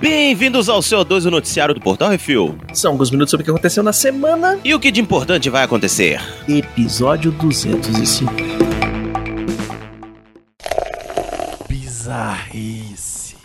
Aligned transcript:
Bem-vindos 0.00 0.68
ao 0.68 0.80
CO2, 0.80 1.26
o 1.26 1.30
noticiário 1.30 1.74
do 1.74 1.80
Portal 1.80 2.10
Refil. 2.10 2.58
São 2.74 2.92
alguns 2.92 3.10
minutos 3.10 3.30
sobre 3.30 3.42
o 3.42 3.44
que 3.44 3.50
aconteceu 3.50 3.82
na 3.82 3.92
semana. 3.92 4.58
E 4.64 4.74
o 4.74 4.80
que 4.80 4.90
de 4.90 5.00
importante 5.00 5.48
vai 5.48 5.62
acontecer? 5.62 6.20
Episódio 6.48 7.30
205. 7.30 8.32
Bizarrice. 11.68 13.36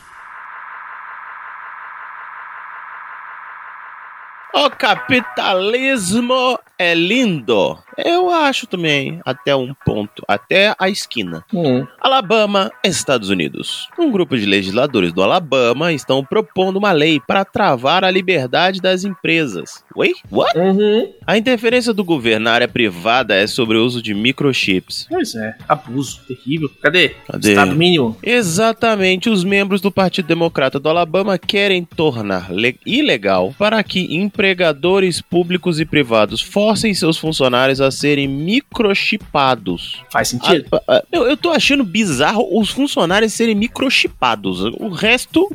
O 4.54 4.70
capitalismo 4.72 6.58
é 6.80 6.94
lindo. 6.94 7.78
Eu 7.98 8.30
acho 8.30 8.68
também, 8.68 9.20
até 9.26 9.56
um 9.56 9.74
ponto, 9.86 10.24
até 10.28 10.76
a 10.78 10.88
esquina. 10.90 11.44
Hum. 11.54 11.86
Alabama, 12.00 12.72
Estados 12.84 13.30
Unidos. 13.30 13.88
Um 13.98 14.12
grupo 14.12 14.38
de 14.38 14.46
legisladores 14.46 15.12
do 15.12 15.24
Alabama 15.24 15.92
estão 15.92 16.24
propondo 16.24 16.78
uma 16.78 16.92
lei 16.92 17.20
para 17.20 17.44
travar 17.44 18.04
a 18.04 18.12
liberdade 18.12 18.80
das 18.80 19.04
empresas. 19.04 19.84
Wait, 19.96 20.18
what? 20.32 20.56
Uhum. 20.58 21.12
A 21.26 21.38
interferência 21.38 21.92
do 21.94 22.04
governo 22.04 22.46
na 22.46 22.52
área 22.52 22.68
privada 22.68 23.34
é 23.34 23.48
sobre 23.48 23.78
o 23.78 23.84
uso 23.86 24.02
de 24.02 24.14
microchips. 24.14 25.08
Pois 25.10 25.34
é, 25.34 25.56
abuso 25.68 26.22
terrível. 26.28 26.70
Cadê? 26.82 27.10
Cadê? 27.28 27.50
Estado 27.50 27.76
mínimo. 27.76 28.16
Exatamente, 28.22 29.30
os 29.30 29.44
membros 29.44 29.82
do 29.82 29.92
Partido 29.92 30.28
Democrata 30.28 30.80
do 30.80 30.88
Alabama 30.90 31.38
querem 31.38 31.84
tornar 31.84 32.52
le- 32.52 32.80
ilegal 32.86 33.56
para 33.58 33.82
que 33.84 34.16
empregadores 34.16 35.20
públicos 35.22 35.80
e 35.80 35.86
privados 35.86 36.42
forcem 36.68 36.94
seus 36.94 37.18
funcionários 37.18 37.80
a 37.80 37.90
serem 37.90 38.28
microchipados. 38.28 40.02
Faz 40.12 40.28
sentido? 40.28 40.66
Ah, 40.74 40.82
ah, 40.90 41.04
eu, 41.14 41.26
eu 41.26 41.38
tô 41.38 41.50
achando 41.50 41.82
bizarro 41.82 42.46
os 42.60 42.70
funcionários 42.70 43.32
serem 43.32 43.56
microchipados. 43.56 44.62
O 44.78 44.90
resto, 44.90 45.50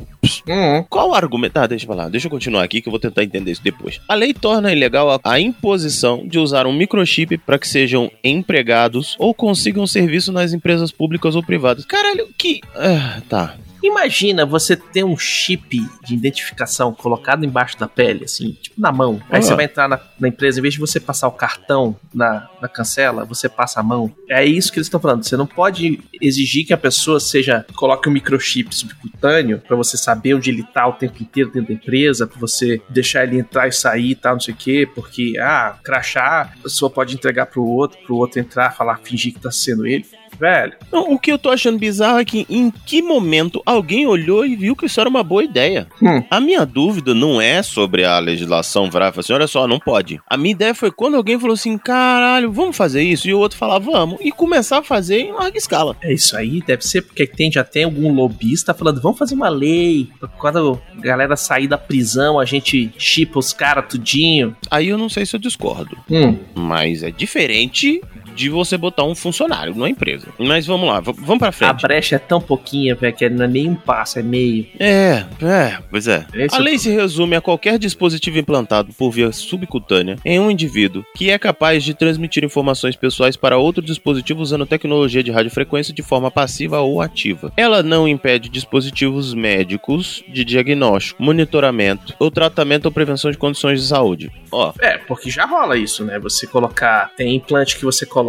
Uhum. 0.47 0.83
qual 0.89 1.11
o 1.11 1.13
argumento? 1.13 1.57
Ah, 1.57 1.67
deixa 1.67 1.83
eu 1.85 1.87
falar, 1.87 2.09
deixa 2.09 2.25
eu 2.25 2.31
continuar 2.31 2.63
aqui 2.63 2.81
que 2.81 2.87
eu 2.87 2.91
vou 2.91 2.99
tentar 2.99 3.23
entender 3.23 3.51
isso 3.51 3.61
depois. 3.63 4.01
A 4.09 4.15
lei 4.15 4.33
torna 4.33 4.71
ilegal 4.73 5.11
a, 5.11 5.19
a 5.23 5.39
imposição 5.39 6.25
de 6.25 6.39
usar 6.39 6.65
um 6.65 6.73
microchip 6.73 7.37
para 7.37 7.59
que 7.59 7.67
sejam 7.67 8.09
empregados 8.23 9.15
ou 9.19 9.35
consigam 9.35 9.85
serviço 9.85 10.31
nas 10.31 10.51
empresas 10.51 10.91
públicas 10.91 11.35
ou 11.35 11.43
privadas. 11.43 11.85
Caralho, 11.85 12.27
que. 12.35 12.59
Ah, 12.75 13.21
tá. 13.29 13.55
Imagina 13.83 14.45
você 14.45 14.75
ter 14.77 15.03
um 15.03 15.17
chip 15.17 15.77
de 16.05 16.13
identificação 16.13 16.93
colocado 16.93 17.45
embaixo 17.45 17.77
da 17.77 17.87
pele, 17.87 18.23
assim, 18.23 18.53
tipo 18.61 18.79
na 18.79 18.91
mão. 18.91 19.21
Aí 19.29 19.39
Ah. 19.39 19.41
você 19.41 19.53
vai 19.55 19.65
entrar 19.65 19.89
na, 19.89 19.99
na 20.19 20.27
empresa, 20.29 20.59
em 20.59 20.61
vez 20.61 20.73
de 20.75 20.79
você 20.79 20.99
passar 20.99 21.27
o 21.27 21.31
cartão 21.31 21.95
na, 22.13 22.49
na 22.61 22.67
cancela, 22.69 23.25
você 23.25 23.49
passa 23.49 23.79
a 23.81 23.83
mão. 23.83 24.09
É 24.29 24.45
isso 24.45 24.71
que 24.71 24.79
eles 24.79 24.87
estão 24.87 24.99
falando. 24.99 25.23
Você 25.23 25.35
não 25.35 25.45
pode 25.45 25.99
exigir 26.21 26.65
que 26.65 26.73
a 26.73 26.77
pessoa 26.77 27.19
seja 27.19 27.65
coloque 27.75 28.07
um 28.07 28.11
microchip 28.11 28.73
subcutâneo 28.73 29.59
pra 29.59 29.75
você 29.75 29.97
saber 29.97 30.33
onde 30.35 30.49
ele 30.49 30.63
tá 30.63 30.87
o 30.87 30.93
tempo 30.93 31.21
inteiro 31.21 31.51
dentro 31.51 31.67
da 31.67 31.73
empresa, 31.73 32.25
pra 32.25 32.39
você 32.39 32.81
deixar 32.89 33.23
ele 33.25 33.37
entrar 33.37 33.67
e 33.67 33.71
sair 33.73 34.11
e 34.11 34.15
tal, 34.15 34.33
não 34.33 34.39
sei 34.39 34.53
o 34.53 34.57
quê, 34.57 34.87
porque, 34.95 35.33
ah, 35.39 35.77
crachá, 35.83 36.43
a 36.43 36.63
pessoa 36.63 36.89
pode 36.89 37.15
entregar 37.15 37.47
pro 37.47 37.63
outro, 37.65 37.97
pro 38.05 38.15
outro 38.15 38.39
entrar, 38.39 38.71
falar, 38.71 38.97
fingir 39.03 39.33
que 39.33 39.39
tá 39.41 39.51
sendo 39.51 39.85
ele. 39.85 40.05
Velho, 40.39 40.73
Não, 40.91 41.13
o 41.13 41.19
que 41.19 41.31
eu 41.31 41.37
tô 41.37 41.49
achando 41.49 41.77
bizarro 41.77 42.19
é 42.19 42.25
que 42.25 42.45
em 42.49 42.71
que 42.71 43.01
momento 43.01 43.61
alguém 43.65 44.05
olhou 44.05 44.45
e 44.45 44.55
viu 44.55 44.75
que 44.75 44.85
isso 44.85 44.99
era 44.99 45.09
uma 45.09 45.23
boa 45.23 45.43
ideia. 45.43 45.87
Hum. 46.01 46.23
A 46.29 46.39
minha 46.39 46.65
dúvida 46.65 47.13
não 47.13 47.39
é 47.41 47.61
sobre 47.61 48.05
a 48.05 48.19
legislação 48.19 48.89
virar 48.89 49.09
e 49.09 49.11
falar 49.11 49.19
assim, 49.21 49.33
olha 49.33 49.47
só, 49.47 49.67
não 49.67 49.79
pode. 49.79 50.19
A 50.27 50.37
minha 50.37 50.51
ideia 50.51 50.73
foi 50.73 50.91
quando 50.91 51.15
alguém 51.15 51.39
falou 51.39 51.53
assim, 51.53 51.77
caralho, 51.77 52.51
vamos 52.51 52.75
fazer 52.75 53.03
isso? 53.03 53.27
E 53.27 53.33
o 53.33 53.39
outro 53.39 53.57
falar, 53.57 53.79
vamos. 53.79 54.19
E 54.21 54.31
começar 54.31 54.79
a 54.79 54.83
fazer 54.83 55.19
em 55.19 55.31
larga 55.31 55.57
escala. 55.57 55.95
É 56.01 56.13
isso 56.13 56.35
aí, 56.35 56.61
deve 56.61 56.83
ser 56.83 57.01
porque 57.01 57.25
tem, 57.25 57.51
já 57.51 57.63
tem 57.63 57.83
algum 57.83 58.13
lobista 58.13 58.73
falando, 58.73 59.01
vamos 59.01 59.17
fazer 59.17 59.35
uma 59.35 59.49
lei. 59.49 60.09
Quando 60.37 60.81
a 60.97 61.01
galera 61.01 61.35
sair 61.35 61.67
da 61.67 61.77
prisão, 61.77 62.39
a 62.39 62.45
gente 62.45 62.91
chipa 62.97 63.39
os 63.39 63.53
caras 63.53 63.85
tudinho. 63.87 64.55
Aí 64.69 64.89
eu 64.89 64.97
não 64.97 65.09
sei 65.09 65.25
se 65.25 65.35
eu 65.35 65.39
discordo. 65.39 65.97
Hum. 66.09 66.37
Mas 66.55 67.03
é 67.03 67.11
diferente 67.11 68.01
de 68.35 68.49
você 68.49 68.77
botar 68.77 69.03
um 69.03 69.15
funcionário 69.15 69.73
numa 69.73 69.89
empresa. 69.89 70.27
Mas 70.39 70.65
vamos 70.65 70.87
lá, 70.87 70.99
vamos 70.99 71.37
pra 71.39 71.49
A 71.49 71.51
frente. 71.51 71.81
brecha 71.81 72.15
é 72.15 72.19
tão 72.19 72.41
pouquinha, 72.41 72.95
velho, 72.95 73.13
que 73.15 73.29
não 73.29 73.45
é 73.45 73.47
nem 73.47 73.69
um 73.69 73.75
passo, 73.75 74.19
é 74.19 74.23
meio. 74.23 74.67
É, 74.79 75.23
é, 75.41 75.77
pois 75.89 76.07
é. 76.07 76.25
Esse 76.33 76.55
a 76.55 76.59
é 76.59 76.61
lei 76.61 76.77
se 76.77 76.89
resume 76.89 77.35
a 77.35 77.41
qualquer 77.41 77.77
dispositivo 77.77 78.37
implantado 78.39 78.91
por 78.93 79.11
via 79.11 79.31
subcutânea 79.31 80.17
em 80.25 80.39
um 80.39 80.49
indivíduo 80.51 81.03
que 81.15 81.29
é 81.29 81.37
capaz 81.37 81.83
de 81.83 81.93
transmitir 81.93 82.43
informações 82.43 82.95
pessoais 82.95 83.35
para 83.37 83.57
outro 83.57 83.83
dispositivo 83.83 84.41
usando 84.41 84.65
tecnologia 84.65 85.23
de 85.23 85.31
radiofrequência 85.31 85.93
de 85.93 86.01
forma 86.01 86.29
passiva 86.31 86.79
ou 86.79 87.01
ativa. 87.01 87.51
Ela 87.55 87.83
não 87.83 88.07
impede 88.07 88.49
dispositivos 88.49 89.33
médicos 89.33 90.23
de 90.27 90.43
diagnóstico, 90.43 91.21
monitoramento 91.21 92.13
ou 92.19 92.31
tratamento 92.31 92.85
ou 92.85 92.91
prevenção 92.91 93.31
de 93.31 93.37
condições 93.37 93.81
de 93.81 93.87
saúde. 93.87 94.31
Ó, 94.51 94.73
É, 94.81 94.97
porque 94.97 95.29
já 95.29 95.45
rola 95.45 95.77
isso, 95.77 96.03
né? 96.03 96.19
Você 96.19 96.47
colocar. 96.47 97.11
Tem 97.15 97.35
implante 97.35 97.77
que 97.77 97.85
você 97.85 98.05
coloca 98.05 98.22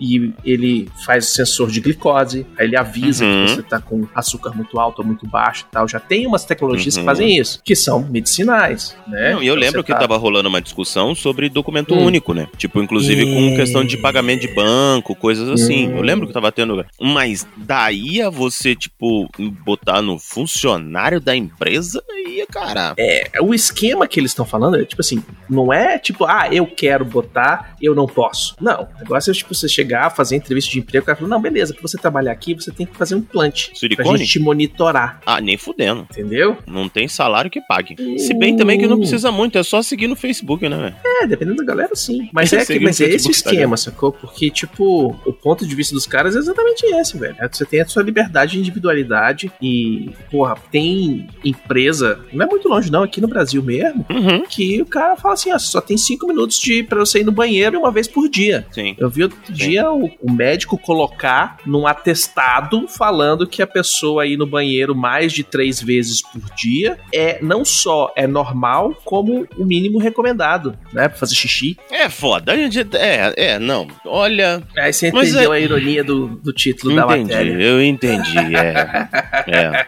e 0.00 0.32
ele 0.44 0.88
faz 1.04 1.26
o 1.28 1.30
sensor 1.30 1.70
de 1.70 1.80
glicose, 1.80 2.46
aí 2.58 2.66
ele 2.66 2.76
avisa 2.76 3.24
Uhum. 3.24 3.44
que 3.46 3.50
você 3.52 3.62
tá 3.62 3.80
com 3.80 4.06
açúcar 4.14 4.50
muito 4.54 4.78
alto 4.78 5.00
ou 5.00 5.04
muito 5.06 5.26
baixo 5.26 5.64
e 5.68 5.72
tal. 5.72 5.86
Já 5.88 5.98
tem 6.00 6.26
umas 6.26 6.44
tecnologias 6.44 6.94
Uhum. 6.96 7.02
que 7.02 7.06
fazem 7.06 7.36
isso, 7.38 7.60
que 7.64 7.74
são 7.76 8.00
medicinais, 8.00 8.96
né? 9.06 9.32
Não, 9.32 9.42
e 9.42 9.46
eu 9.46 9.54
Então 9.54 9.60
lembro 9.66 9.84
que 9.84 9.92
tá- 9.92 9.98
tava 9.98 10.16
rolando 10.16 10.48
uma 10.48 10.60
discussão 10.60 11.14
sobre 11.14 11.48
documento 11.48 11.94
Hum. 11.94 12.04
único, 12.04 12.32
né? 12.34 12.48
Tipo, 12.56 12.82
inclusive 12.82 13.24
com 13.24 13.54
É. 13.54 13.56
questão 13.56 13.84
de 13.84 13.96
pagamento 13.96 14.40
de 14.42 14.54
banco, 14.54 15.14
coisas 15.14 15.48
assim. 15.48 15.88
Hum. 15.88 15.96
Eu 15.96 16.02
lembro 16.02 16.26
que 16.26 16.32
tava 16.32 16.50
tendo. 16.52 16.84
Mas 17.00 17.46
daí 17.56 18.20
a 18.22 18.30
você, 18.30 18.74
tipo, 18.74 19.28
botar 19.64 20.00
no 20.02 20.18
funcionário 20.18 21.20
da 21.20 21.34
empresa, 21.36 22.02
aí, 22.10 22.44
cara. 22.50 22.94
É, 22.98 23.30
o 23.40 23.52
esquema 23.54 24.06
que 24.06 24.18
eles 24.20 24.30
estão 24.30 24.44
falando 24.44 24.76
é 24.80 24.84
tipo 24.84 25.00
assim, 25.00 25.22
não 25.48 25.72
é 25.72 25.98
tipo, 25.98 26.24
ah, 26.24 26.48
eu 26.50 26.66
quero 26.66 27.04
botar, 27.04 27.76
eu 27.80 27.94
não 27.94 28.06
posso. 28.06 28.54
Não, 28.60 28.82
o 28.96 28.98
negócio 29.00 29.30
é 29.30 29.32
tipo 29.38 29.54
você 29.54 29.68
chegar, 29.68 30.10
fazer 30.10 30.36
entrevista 30.36 30.70
de 30.70 30.78
emprego, 30.78 31.02
o 31.02 31.06
cara 31.06 31.16
fala, 31.16 31.28
não, 31.30 31.40
beleza, 31.40 31.72
pra 31.72 31.82
você 31.82 31.96
trabalhar 31.98 32.32
aqui, 32.32 32.54
você 32.54 32.70
tem 32.70 32.86
que 32.86 32.96
fazer 32.96 33.14
um. 33.14 33.20
Pra 33.22 33.50
Silicone? 33.74 34.18
gente 34.18 34.30
te 34.32 34.38
monitorar, 34.38 35.20
Ah, 35.26 35.40
nem 35.40 35.56
fudendo. 35.56 36.06
entendeu? 36.10 36.56
Não 36.66 36.88
tem 36.88 37.06
salário 37.08 37.50
que 37.50 37.60
pague. 37.60 37.96
Se 38.18 38.34
bem 38.34 38.56
também 38.56 38.78
que 38.78 38.86
não 38.86 38.98
precisa 38.98 39.30
muito, 39.30 39.56
é 39.58 39.62
só 39.62 39.80
seguir 39.82 40.06
no 40.06 40.16
Facebook, 40.16 40.68
né, 40.68 40.76
velho? 40.76 40.96
É, 41.22 41.26
dependendo 41.26 41.56
da 41.58 41.64
galera, 41.64 41.94
sim. 41.94 42.28
Mas 42.32 42.52
é, 42.52 42.64
que, 42.64 42.80
mas 42.80 43.00
é 43.00 43.04
esse 43.06 43.26
o 43.26 43.28
Facebook, 43.28 43.54
esquema, 43.54 43.76
sacou? 43.76 44.12
Porque, 44.12 44.50
tipo, 44.50 45.16
o 45.26 45.32
ponto 45.32 45.66
de 45.66 45.74
vista 45.74 45.94
dos 45.94 46.06
caras 46.06 46.34
é 46.36 46.38
exatamente 46.38 46.84
esse, 46.86 47.16
velho. 47.18 47.36
É 47.40 47.48
Você 47.48 47.64
tem 47.64 47.80
a 47.80 47.86
sua 47.86 48.02
liberdade 48.02 48.52
de 48.52 48.58
individualidade 48.60 49.50
e, 49.60 50.10
porra, 50.30 50.56
tem 50.70 51.26
empresa, 51.44 52.20
não 52.32 52.44
é 52.44 52.48
muito 52.48 52.68
longe 52.68 52.90
não, 52.90 53.02
aqui 53.02 53.20
no 53.20 53.28
Brasil 53.28 53.62
mesmo, 53.62 54.04
Uhum. 54.10 54.44
que 54.48 54.80
o 54.80 54.86
cara 54.86 55.16
fala 55.16 55.34
assim, 55.34 55.52
ó, 55.52 55.58
só 55.58 55.80
tem 55.80 55.96
cinco 55.96 56.26
minutos 56.26 56.58
de, 56.58 56.82
pra 56.82 56.98
você 57.00 57.20
ir 57.20 57.24
no 57.24 57.32
banheiro 57.32 57.78
uma 57.78 57.90
vez 57.90 58.06
por 58.08 58.28
dia. 58.28 58.66
Sim. 58.72 58.94
Eu 58.98 59.08
vi 59.10 59.27
outro 59.28 59.52
dia 59.52 59.90
o, 59.90 60.10
o 60.20 60.32
médico 60.32 60.76
colocar 60.78 61.58
num 61.66 61.86
atestado 61.86 62.86
falando 62.88 63.46
que 63.46 63.62
a 63.62 63.66
pessoa 63.66 64.26
ir 64.26 64.36
no 64.36 64.46
banheiro 64.46 64.94
mais 64.94 65.32
de 65.32 65.42
três 65.44 65.80
vezes 65.80 66.20
por 66.22 66.40
dia 66.56 66.98
é 67.14 67.38
não 67.42 67.64
só 67.64 68.12
é 68.16 68.26
normal, 68.26 68.94
como 69.04 69.46
o 69.56 69.64
mínimo 69.64 69.98
recomendado, 69.98 70.76
né? 70.92 71.08
Pra 71.08 71.18
fazer 71.18 71.34
xixi. 71.34 71.76
É 71.90 72.08
foda. 72.08 72.54
É, 72.54 73.32
é, 73.36 73.58
não. 73.58 73.86
Olha. 74.04 74.62
Aí 74.76 74.92
você 74.92 75.10
Mas 75.12 75.30
entendeu 75.30 75.52
é- 75.52 75.56
a 75.56 75.60
ironia 75.60 76.02
do, 76.04 76.26
do 76.28 76.52
título 76.52 76.94
da 76.94 77.02
Entendi, 77.04 77.22
matéria. 77.22 77.52
eu 77.62 77.82
entendi. 77.82 78.38
É. 78.56 79.08
É. 79.48 79.86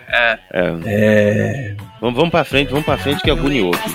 é. 0.53 0.75
É. 0.87 1.77
Vamos, 2.01 2.17
vamos 2.17 2.31
pra 2.31 2.45
frente, 2.45 2.71
vamos 2.71 2.85
pra 2.85 2.97
frente 2.97 3.21
que 3.23 3.29
é 3.29 3.33
agoniou 3.33 3.73
aqui. 3.75 3.91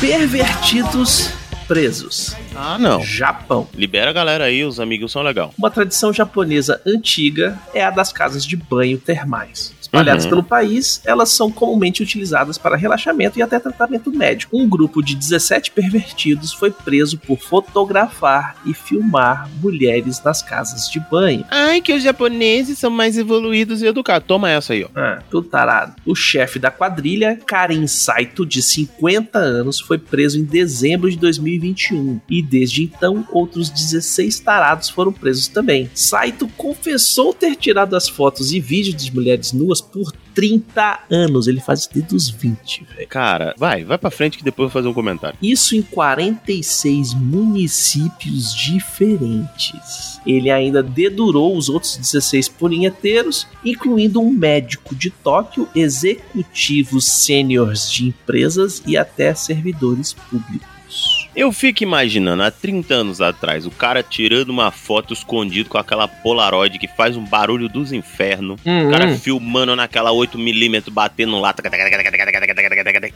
Pervertidos 0.00 1.30
presos. 1.68 2.34
Ah, 2.56 2.78
não. 2.78 3.04
Japão. 3.04 3.68
Libera 3.74 4.08
a 4.08 4.12
galera 4.14 4.44
aí, 4.44 4.64
os 4.64 4.80
amigos 4.80 5.12
são 5.12 5.22
legal. 5.22 5.54
Uma 5.58 5.70
tradição 5.70 6.10
japonesa 6.10 6.80
antiga 6.86 7.58
é 7.74 7.84
a 7.84 7.90
das 7.90 8.10
casas 8.10 8.46
de 8.46 8.56
banho 8.56 8.96
termais. 8.96 9.74
Espalhadas 9.90 10.24
Uhum. 10.24 10.30
pelo 10.30 10.42
país, 10.44 11.00
elas 11.04 11.30
são 11.30 11.50
comumente 11.50 12.00
utilizadas 12.00 12.56
para 12.56 12.76
relaxamento 12.76 13.38
e 13.38 13.42
até 13.42 13.58
tratamento 13.58 14.12
médico. 14.12 14.56
Um 14.56 14.68
grupo 14.68 15.02
de 15.02 15.16
17 15.16 15.72
pervertidos 15.72 16.52
foi 16.52 16.70
preso 16.70 17.18
por 17.18 17.38
fotografar 17.38 18.56
e 18.64 18.72
filmar 18.72 19.50
mulheres 19.60 20.22
nas 20.22 20.42
casas 20.42 20.88
de 20.88 21.00
banho. 21.00 21.44
Ai, 21.50 21.80
que 21.80 21.92
os 21.92 22.02
japoneses 22.04 22.78
são 22.78 22.90
mais 22.90 23.18
evoluídos 23.18 23.82
e 23.82 23.86
educados. 23.86 24.28
Toma 24.28 24.48
essa 24.48 24.72
aí, 24.74 24.84
ó. 24.84 24.88
Ah, 24.94 25.22
tudo 25.28 25.48
tarado. 25.48 25.94
O 26.06 26.14
chefe 26.14 26.58
da 26.58 26.70
quadrilha, 26.70 27.36
Karin 27.44 27.86
Saito, 27.88 28.46
de 28.46 28.62
50 28.62 29.38
anos, 29.38 29.80
foi 29.80 29.98
preso 29.98 30.38
em 30.38 30.44
dezembro 30.44 31.10
de 31.10 31.16
2021 31.16 32.20
e 32.28 32.40
desde 32.42 32.84
então 32.84 33.26
outros 33.32 33.68
16 33.70 34.38
tarados 34.40 34.88
foram 34.88 35.12
presos 35.12 35.48
também. 35.48 35.90
Saito 35.94 36.46
confessou 36.56 37.32
ter 37.34 37.56
tirado 37.56 37.96
as 37.96 38.08
fotos 38.08 38.52
e 38.52 38.60
vídeos 38.60 39.02
de 39.02 39.12
mulheres 39.12 39.52
nuas 39.52 39.79
por 39.80 40.12
30 40.34 41.00
anos. 41.10 41.46
Ele 41.46 41.60
faz 41.60 41.80
isso 41.80 41.90
desde 41.92 42.14
os 42.14 42.28
20, 42.28 42.84
velho. 42.84 43.08
Cara, 43.08 43.54
vai, 43.56 43.84
vai 43.84 43.98
pra 43.98 44.10
frente 44.10 44.38
que 44.38 44.44
depois 44.44 44.66
eu 44.66 44.68
vou 44.68 44.82
fazer 44.82 44.88
um 44.88 44.94
comentário. 44.94 45.38
Isso 45.42 45.76
em 45.76 45.82
46 45.82 47.14
municípios 47.14 48.54
diferentes. 48.54 50.20
Ele 50.26 50.50
ainda 50.50 50.82
dedurou 50.82 51.56
os 51.56 51.68
outros 51.68 51.96
16 51.96 52.48
punheteiros, 52.48 53.46
incluindo 53.64 54.20
um 54.20 54.30
médico 54.30 54.94
de 54.94 55.10
Tóquio, 55.10 55.68
executivos 55.74 57.04
sêniores 57.04 57.90
de 57.90 58.06
empresas 58.06 58.82
e 58.86 58.96
até 58.96 59.34
servidores 59.34 60.12
públicos. 60.12 60.69
Eu 61.34 61.52
fico 61.52 61.82
imaginando, 61.82 62.42
há 62.42 62.50
30 62.50 62.94
anos 62.94 63.20
atrás, 63.20 63.66
o 63.66 63.70
cara 63.70 64.02
tirando 64.02 64.50
uma 64.50 64.70
foto 64.70 65.12
escondido 65.12 65.68
com 65.68 65.78
aquela 65.78 66.08
Polaroid 66.08 66.78
que 66.78 66.88
faz 66.88 67.16
um 67.16 67.24
barulho 67.24 67.68
dos 67.68 67.92
infernos. 67.92 68.60
Uhum. 68.64 68.88
O 68.88 68.90
cara 68.90 69.16
filmando 69.16 69.76
naquela 69.76 70.10
8mm 70.10 70.90
batendo 70.90 71.38
lá 71.38 71.54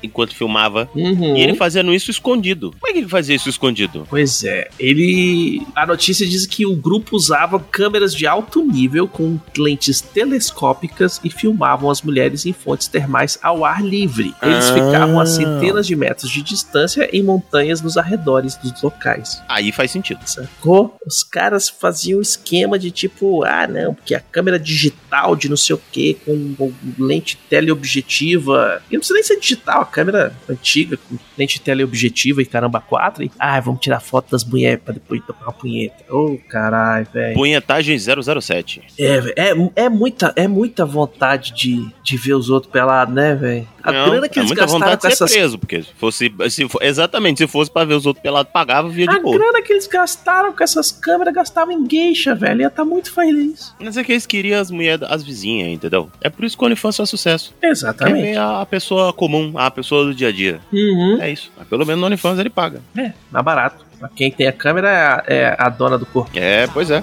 enquanto 0.03 0.35
filmava. 0.35 0.89
Uhum. 0.95 1.37
E 1.37 1.41
ele 1.43 1.55
fazendo 1.55 1.93
isso 1.93 2.11
escondido. 2.11 2.75
Como 2.79 2.91
é 2.91 2.93
que 2.93 2.99
ele 3.01 3.09
fazia 3.09 3.35
isso 3.35 3.49
escondido? 3.49 4.07
Pois 4.09 4.45
é, 4.45 4.69
ele. 4.79 5.63
A 5.75 5.87
notícia 5.87 6.27
diz 6.27 6.47
que 6.47 6.67
o 6.67 6.77
grupo 6.77 7.17
usava 7.17 7.59
câmeras 7.59 8.15
de 8.15 8.27
alto 8.27 8.63
nível 8.65 9.09
com 9.09 9.39
lentes 9.57 10.01
telescópicas 10.01 11.21
e 11.25 11.31
filmavam 11.31 11.91
as 11.91 12.03
mulheres 12.03 12.47
em 12.47 12.53
fontes 12.53 12.89
termais 12.89 13.39
ao 13.43 13.65
ar 13.65 13.83
livre. 13.85 14.35
Eles 14.43 14.71
Ah. 14.71 14.75
ficavam 14.75 15.21
a 15.21 15.27
centenas 15.27 15.87
de 15.87 15.97
metros 15.97 16.31
de 16.31 16.43
distância 16.43 17.09
em 17.13 17.23
montanhas 17.23 17.81
nos 17.81 17.97
arredores 18.05 18.57
dos 18.57 18.81
locais. 18.83 19.43
Aí 19.49 19.73
faz 19.73 19.91
sentido. 19.91 20.21
Sacou? 20.27 20.97
Os 21.07 21.23
caras 21.23 21.69
faziam 21.69 22.21
esquema 22.21 22.79
de 22.79 22.91
tipo, 22.91 23.45
ah, 23.45 23.67
não, 23.67 23.95
porque 23.95 24.15
a 24.15 24.21
câmera 24.21 24.59
digital 24.59 25.35
de 25.35 25.49
não 25.49 25.57
sei 25.57 25.75
o 25.75 25.81
que, 25.91 26.15
com, 26.25 26.55
com 26.55 26.73
lente 26.99 27.37
teleobjetiva. 27.49 28.83
E 28.91 28.95
não 28.95 29.01
precisa 29.01 29.15
nem 29.15 29.23
ser 29.23 29.41
digital, 29.41 29.83
a 29.83 29.87
câmera 29.87 30.35
antiga, 30.49 30.97
com 30.97 31.17
lente 31.37 31.61
teleobjetiva 31.61 32.43
e 32.43 32.47
caramba, 32.47 32.81
4. 32.81 33.25
E, 33.25 33.31
ah, 33.39 33.59
vamos 33.61 33.81
tirar 33.81 34.01
foto 34.01 34.31
das 34.31 34.45
mulheres 34.45 34.81
pra 34.85 34.95
depois 34.95 35.25
tocar 35.25 35.47
uma 35.47 35.53
punheta. 35.53 36.05
Ô, 36.13 36.39
caralho, 36.49 37.07
velho. 37.13 37.35
Punhetagem 37.35 37.99
007. 37.99 38.83
É, 38.99 39.51
é, 39.51 39.55
é, 39.77 39.89
muita, 39.89 40.33
é 40.37 40.47
muita 40.47 40.85
vontade 40.85 41.53
de, 41.53 41.89
de 42.03 42.17
ver 42.17 42.35
os 42.35 42.51
outros 42.51 42.71
pelados, 42.73 43.15
né, 43.15 43.35
velho? 43.35 43.69
A 43.83 43.93
Não, 43.93 44.11
grana 44.11 44.29
que 44.29 44.39
é 44.39 44.43
eles 44.43 44.51
muita 44.51 44.63
gastaram 44.63 44.81
vontade 44.81 45.03
com 45.03 45.09
de 45.09 45.15
ser 45.15 45.25
essas 45.25 45.33
preso, 45.33 45.59
porque 45.59 45.83
se 45.83 45.93
fosse, 45.99 46.35
se 46.51 46.67
exatamente, 46.81 47.39
se 47.39 47.47
fosse 47.47 47.71
pra 47.71 47.85
ver 47.85 47.94
os 47.95 48.07
outros 48.07 48.23
pelados, 48.23 48.53
pagava, 48.53 48.89
via 48.89 49.07
de 49.07 49.17
A 49.17 49.21
boa. 49.21 49.37
grana 49.39 49.63
que 49.63 49.73
eles 49.73 49.87
gastaram 49.87 50.53
com 50.53 50.63
essas 50.63 50.91
câmeras 50.93 51.35
gastavam 51.35 51.73
em 51.73 51.89
geisha, 51.89 52.35
velho. 52.35 52.61
Ia 52.63 52.71
tá 52.71 52.85
muito 52.85 53.13
feliz. 53.13 53.75
Mas 53.81 53.97
é 53.97 54.05
que 54.05 54.13
eles 54.13 54.27
queriam 54.27 54.61
as 54.61 54.71
mulheres, 54.71 55.07
as 55.09 55.23
vizinhas, 55.23 55.69
entendeu? 55.69 56.11
É 56.21 56.29
por 56.29 56.45
isso 56.45 56.57
que 56.57 56.63
o 56.65 56.67
OnlyFans 56.67 57.01
é 57.01 57.07
sucesso. 57.07 57.55
Exatamente. 57.63 58.23
ver 58.23 58.37
a, 58.39 58.61
a 58.63 58.67
pessoa 58.67 59.13
comum, 59.13 59.53
a 59.57 59.71
pessoa 59.71 60.05
do 60.05 60.15
dia 60.15 60.29
a 60.29 60.33
dia. 60.33 60.61
Uhum. 60.73 61.19
É 61.21 61.31
isso. 61.31 61.51
Mas 61.57 61.67
pelo 61.69 61.85
menos 61.87 62.01
no 62.01 62.07
OnlyFans 62.07 62.39
ele 62.39 62.51
paga. 62.51 62.81
É, 62.97 63.13
mais 63.31 63.45
barato. 63.45 63.85
Pra 63.99 64.09
quem 64.09 64.31
tem 64.31 64.47
a 64.47 64.53
câmera 64.53 64.89
é 64.91 64.97
a, 64.97 65.25
é 65.27 65.57
a 65.59 65.69
dona 65.69 65.97
do 65.97 66.05
corpo. 66.07 66.31
É, 66.35 66.67
pois 66.67 66.91
é. 66.91 67.03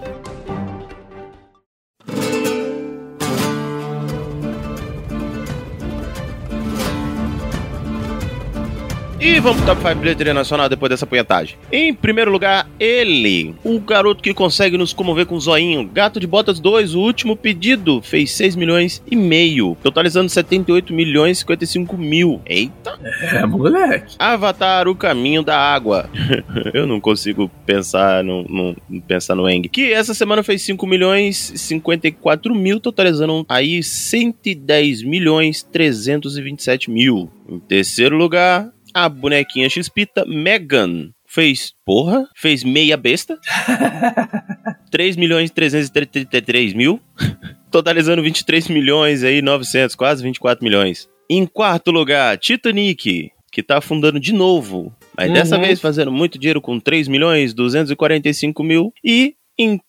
E 9.23 9.39
vamos 9.39 9.57
pro 9.61 9.67
top 9.75 9.81
5 9.87 9.95
bilheteria 10.01 10.33
nacional 10.33 10.67
depois 10.67 10.89
dessa 10.89 11.05
punhetagem. 11.05 11.55
Em 11.71 11.93
primeiro 11.93 12.31
lugar, 12.31 12.67
ele, 12.79 13.53
o 13.63 13.79
garoto 13.79 14.23
que 14.23 14.33
consegue 14.33 14.79
nos 14.79 14.93
comover 14.93 15.27
com 15.27 15.35
o 15.35 15.39
zoinho. 15.39 15.87
Gato 15.93 16.19
de 16.19 16.25
Botas 16.25 16.59
2, 16.59 16.95
o 16.95 17.01
último 17.01 17.35
pedido, 17.37 18.01
fez 18.01 18.31
6 18.31 18.55
milhões 18.55 18.99
e 19.09 19.15
meio, 19.15 19.77
totalizando 19.83 20.27
78 20.27 20.91
milhões 20.91 21.37
e 21.37 21.41
55 21.41 21.95
mil. 21.99 22.41
Eita! 22.47 22.97
É, 23.21 23.45
moleque. 23.45 24.15
Avatar, 24.17 24.87
o 24.87 24.95
caminho 24.95 25.43
da 25.43 25.55
água. 25.55 26.09
Eu 26.73 26.87
não 26.87 26.99
consigo 26.99 27.47
pensar 27.63 28.23
no, 28.23 28.41
no- 28.45 28.75
pensar 29.03 29.35
no 29.35 29.47
Eng. 29.47 29.69
Que 29.69 29.93
essa 29.93 30.15
semana 30.15 30.41
fez 30.41 30.63
5 30.63 30.87
milhões 30.87 31.51
e 31.51 31.59
54 31.59 32.55
mil, 32.55 32.79
totalizando 32.79 33.45
aí 33.47 33.83
110 33.83 35.03
milhões 35.03 35.61
327 35.61 36.89
mil. 36.89 37.29
Em 37.47 37.59
terceiro 37.59 38.17
lugar, 38.17 38.69
a 38.93 39.07
bonequinha 39.09 39.69
Xpita 39.69 40.25
Megan. 40.25 41.11
Fez, 41.27 41.71
porra, 41.85 42.27
fez 42.35 42.63
meia 42.63 42.97
besta. 42.97 43.39
3 44.91 45.15
milhões 45.15 45.49
333 45.51 46.73
mil. 46.73 46.99
Totalizando 47.71 48.21
23 48.21 48.67
milhões 48.67 49.23
aí, 49.23 49.41
900, 49.41 49.95
quase 49.95 50.21
24 50.21 50.61
milhões. 50.63 51.07
Em 51.29 51.45
quarto 51.45 51.89
lugar, 51.89 52.37
Titanic, 52.37 53.29
que 53.49 53.63
tá 53.63 53.77
afundando 53.77 54.19
de 54.19 54.33
novo. 54.33 54.93
Mas 55.17 55.27
Uhum. 55.29 55.33
dessa 55.33 55.57
vez 55.57 55.79
fazendo 55.79 56.11
muito 56.11 56.37
dinheiro 56.37 56.59
com 56.59 56.77
3 56.79 57.07
milhões 57.07 57.53
245 57.53 58.61
mil. 58.61 58.91
E 59.01 59.35
em 59.57 59.79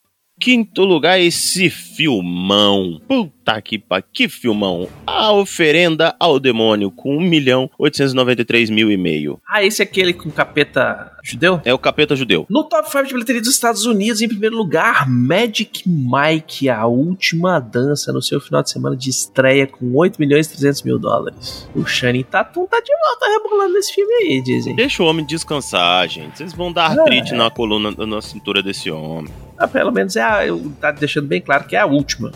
quinto 0.40 0.84
lugar, 0.84 1.20
esse 1.20 1.68
filmão. 1.70 3.00
Puta 3.08 3.41
que 3.62 3.78
pa... 3.78 4.00
Que 4.02 4.28
filmão. 4.28 4.88
A 5.06 5.32
oferenda 5.32 6.14
ao 6.18 6.38
demônio 6.38 6.90
com 6.90 7.16
1 7.16 7.20
milhão 7.20 7.70
893 7.78 8.70
mil 8.70 8.90
e 8.90 8.96
meio. 8.96 9.40
Ah, 9.48 9.64
esse 9.64 9.82
é 9.82 9.84
aquele 9.84 10.12
com 10.12 10.30
capeta 10.30 11.12
judeu? 11.22 11.60
É 11.64 11.72
o 11.74 11.78
capeta 11.78 12.14
judeu. 12.16 12.46
No 12.48 12.64
top 12.64 12.90
5 12.90 13.06
de 13.06 13.12
bilheteria 13.14 13.40
dos 13.40 13.50
Estados 13.50 13.84
Unidos, 13.86 14.20
em 14.20 14.28
primeiro 14.28 14.56
lugar, 14.56 15.08
Magic 15.08 15.82
Mike, 15.88 16.68
a 16.68 16.86
última 16.86 17.58
dança 17.60 18.12
no 18.12 18.22
seu 18.22 18.40
final 18.40 18.62
de 18.62 18.70
semana 18.70 18.96
de 18.96 19.10
estreia 19.10 19.66
com 19.66 19.94
8 19.96 20.16
milhões 20.20 20.46
e 20.46 20.50
300 20.50 20.82
mil 20.82 20.98
dólares. 20.98 21.68
O 21.74 21.84
Shane 21.84 22.24
Tatum 22.24 22.66
tá 22.66 22.80
de 22.80 22.92
volta 22.92 23.26
rebolando 23.28 23.74
nesse 23.74 23.94
filme 23.94 24.12
aí, 24.14 24.42
dizem. 24.42 24.74
Deixa 24.74 25.02
o 25.02 25.06
homem 25.06 25.24
descansar, 25.24 26.08
gente. 26.08 26.38
Vocês 26.38 26.52
vão 26.52 26.72
dar 26.72 26.96
É. 26.96 27.00
artrite 27.00 27.34
na 27.34 27.50
coluna, 27.50 27.90
na 28.06 28.20
cintura 28.22 28.62
desse 28.62 28.90
homem. 28.90 29.32
Ah, 29.58 29.68
pelo 29.68 29.92
menos 29.92 30.16
é 30.16 30.22
a, 30.22 30.40
tá 30.80 30.90
deixando 30.90 31.26
bem 31.28 31.40
claro 31.40 31.64
que 31.64 31.76
é 31.76 31.78
a 31.80 31.86
última. 31.86 32.32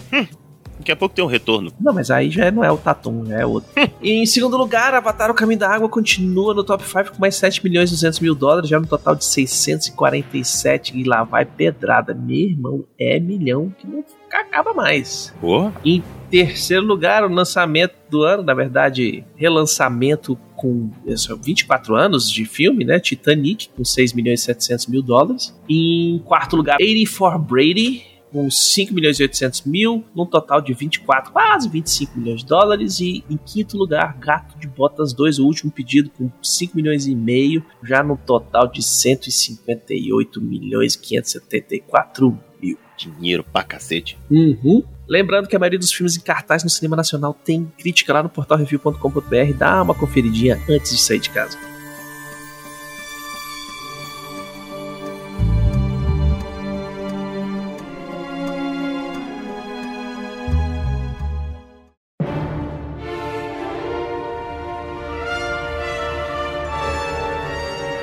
Daqui 0.87 0.93
a 0.93 0.97
pouco 0.97 1.17
tem 1.17 1.25
um 1.25 1.29
retorno. 1.29 1.73
Não, 1.81 1.93
mas 1.93 2.13
aí 2.13 2.31
já 2.31 2.49
não 2.49 2.63
é 2.63 2.71
o 2.71 2.79
Tatum, 2.79 3.27
já 3.27 3.41
é 3.41 3.45
outro. 3.45 3.69
e 4.01 4.13
em 4.13 4.25
segundo 4.25 4.57
lugar, 4.57 4.95
Avatar 4.95 5.33
O 5.33 5.35
Caminho 5.35 5.59
da 5.59 5.69
Água 5.69 5.89
continua 5.89 6.55
no 6.55 6.63
top 6.63 6.85
5 6.85 7.11
com 7.11 7.21
mais 7.21 7.35
7 7.35 7.65
milhões 7.65 7.91
e 7.91 7.95
200 7.95 8.21
mil 8.21 8.37
dólares, 8.37 8.71
já 8.71 8.79
no 8.79 8.87
total 8.87 9.17
de 9.17 9.25
647. 9.25 10.97
E 10.97 11.03
lá 11.03 11.25
vai 11.25 11.45
pedrada. 11.45 12.15
Meu 12.15 12.37
irmão, 12.37 12.85
é 13.01 13.19
milhão 13.19 13.75
que 13.77 13.85
não 13.85 14.05
acaba 14.33 14.73
mais. 14.73 15.35
Porra. 15.41 15.75
Em 15.85 16.05
terceiro 16.31 16.87
lugar, 16.87 17.25
o 17.25 17.35
lançamento 17.35 17.97
do 18.09 18.23
ano, 18.23 18.45
na 18.45 18.55
verdade, 18.55 19.25
relançamento 19.35 20.39
com 20.55 20.89
isso, 21.05 21.37
24 21.37 21.97
anos 21.97 22.31
de 22.31 22.45
filme, 22.45 22.85
né? 22.85 23.01
Titanic, 23.01 23.71
com 23.77 23.85
6 23.85 24.13
milhões 24.13 24.41
e 24.41 24.45
700 24.45 24.87
mil 24.87 25.03
dólares. 25.03 25.53
Em 25.69 26.23
quarto 26.25 26.55
lugar, 26.57 26.77
84 26.81 27.39
Brady, 27.41 28.16
com 28.37 28.51
5 28.51 28.93
milhões 28.93 29.19
e 29.19 29.23
800 29.23 29.63
mil, 29.63 30.05
num 30.15 30.27
total 30.27 30.61
de 30.61 30.75
24, 30.75 31.33
quase 31.33 31.71
25 31.71 32.19
milhões 32.19 32.41
de 32.41 32.47
dólares. 32.47 33.01
E 33.01 33.25
em 33.31 33.39
quinto 33.39 33.79
lugar, 33.79 34.15
Gato 34.19 34.59
de 34.59 34.69
Botas 34.69 35.15
2, 35.15 35.39
o 35.39 35.47
último 35.47 35.73
pedido, 35.73 36.11
com 36.11 36.31
5 36.43 36.77
milhões 36.77 37.07
e 37.07 37.15
meio, 37.15 37.65
já 37.83 38.03
no 38.03 38.15
total 38.15 38.71
de 38.71 38.83
158 38.83 40.39
milhões 40.43 40.93
e 40.93 40.99
574 40.99 42.39
mil. 42.61 42.77
Dinheiro 42.99 43.43
pra 43.43 43.63
cacete. 43.63 44.19
Uhum. 44.31 44.83
Lembrando 45.09 45.49
que 45.49 45.57
a 45.57 45.59
maioria 45.59 45.79
dos 45.79 45.93
filmes 45.93 46.17
em 46.17 46.21
cartaz 46.21 46.63
no 46.63 46.69
cinema 46.69 46.97
nacional 46.97 47.33
tem 47.33 47.73
crítica 47.79 48.13
lá 48.13 48.23
no 48.23 48.29
portalreview.com.br. 48.29 49.55
Dá 49.57 49.83
uma 49.83 49.95
conferidinha 49.95 50.61
antes 50.69 50.93
de 50.93 50.99
sair 50.99 51.21
de 51.21 51.31
casa. 51.31 51.76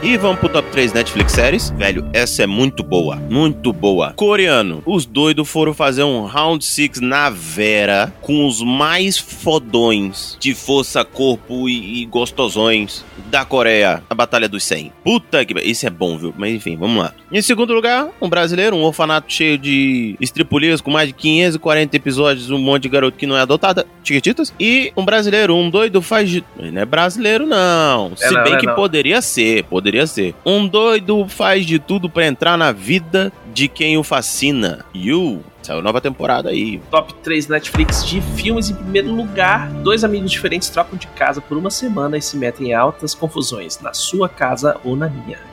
E 0.06 0.18
vamos 0.18 0.38
pro 0.42 0.50
top 0.50 0.70
3 0.70 0.92
Netflix 0.92 1.32
séries. 1.32 1.70
Velho, 1.70 2.06
essa 2.12 2.44
é 2.44 2.46
muito 2.46 2.84
boa. 2.84 3.16
Muito 3.16 3.72
boa. 3.72 4.12
Coreano. 4.12 4.84
Os 4.86 5.06
doidos 5.06 5.50
foram 5.50 5.74
fazer 5.74 6.04
um 6.04 6.26
Round 6.26 6.64
6 6.66 7.00
na 7.00 7.30
Vera 7.30 8.14
com 8.22 8.46
os 8.46 8.62
mais 8.62 9.18
fodões 9.18 10.36
de 10.42 10.54
força, 10.54 11.06
corpo 11.06 11.70
e, 11.70 12.02
e 12.02 12.06
gostosões 12.06 13.06
da 13.32 13.46
Coreia. 13.46 14.04
A 14.10 14.14
Batalha 14.14 14.50
dos 14.50 14.66
100. 14.66 14.92
Puta 15.06 15.46
que... 15.46 15.58
Isso 15.62 15.88
é 15.88 15.90
bom, 15.90 16.18
viu? 16.18 16.34
Mas 16.38 16.54
enfim, 16.54 16.76
vamos 16.76 17.02
lá. 17.02 17.14
Em 17.32 17.42
segundo 17.42 17.74
lugar, 17.74 18.10
um 18.22 18.28
brasileiro, 18.28 18.76
um 18.76 18.84
orfanato 18.84 19.32
cheio 19.32 19.58
de 19.58 20.18
estripulias 20.20 20.82
com 20.82 20.92
mais 20.92 21.08
de 21.08 21.14
540 21.14 21.96
episódios, 21.96 22.52
um 22.52 22.60
monte 22.60 22.84
de 22.84 22.90
garoto 22.90 23.18
que 23.18 23.26
não 23.26 23.38
é 23.38 23.42
adotada, 23.42 23.88
Chiquititas. 24.04 24.54
E 24.60 24.92
um 24.98 25.06
brasileiro, 25.06 25.56
um 25.56 25.70
doido 25.70 26.02
faz 26.02 26.42
não 26.58 26.82
é 26.82 26.86
brasileiro, 26.86 27.46
não. 27.46 28.12
É 28.20 28.28
Se 28.28 28.34
não, 28.34 28.44
bem 28.44 28.54
é 28.54 28.58
que 28.58 28.66
não. 28.66 28.76
poderia 28.76 29.22
ser, 29.22 29.64
poderia 29.64 29.93
ser. 30.08 30.36
Um 30.46 30.68
doido 30.68 31.28
faz 31.28 31.66
de 31.66 31.80
tudo 31.80 32.10
pra 32.10 32.26
entrar 32.26 32.58
na 32.58 32.72
vida 32.72 33.32
de 33.54 33.68
quem 33.68 33.98
o 33.98 34.04
fascina. 34.04 34.86
You. 34.94 35.44
Saiu 35.62 35.82
nova 35.82 36.02
temporada 36.02 36.50
aí. 36.50 36.82
Top 36.92 37.14
3 37.16 37.48
Netflix 37.48 38.06
de 38.06 38.20
filmes 38.22 38.70
em 38.70 38.76
primeiro 38.76 39.12
lugar. 39.14 39.70
Dois 39.70 40.04
amigos 40.04 40.32
diferentes 40.32 40.70
trocam 40.70 40.98
de 40.98 41.08
casa 41.08 41.40
por 41.40 41.58
uma 41.58 41.70
semana 41.70 42.18
e 42.18 42.22
se 42.22 42.36
metem 42.36 42.70
em 42.70 42.74
altas 42.74 43.16
confusões, 43.16 43.80
na 43.80 43.94
sua 43.94 44.28
casa 44.28 44.78
ou 44.84 44.96
na 44.96 45.08
minha. 45.08 45.53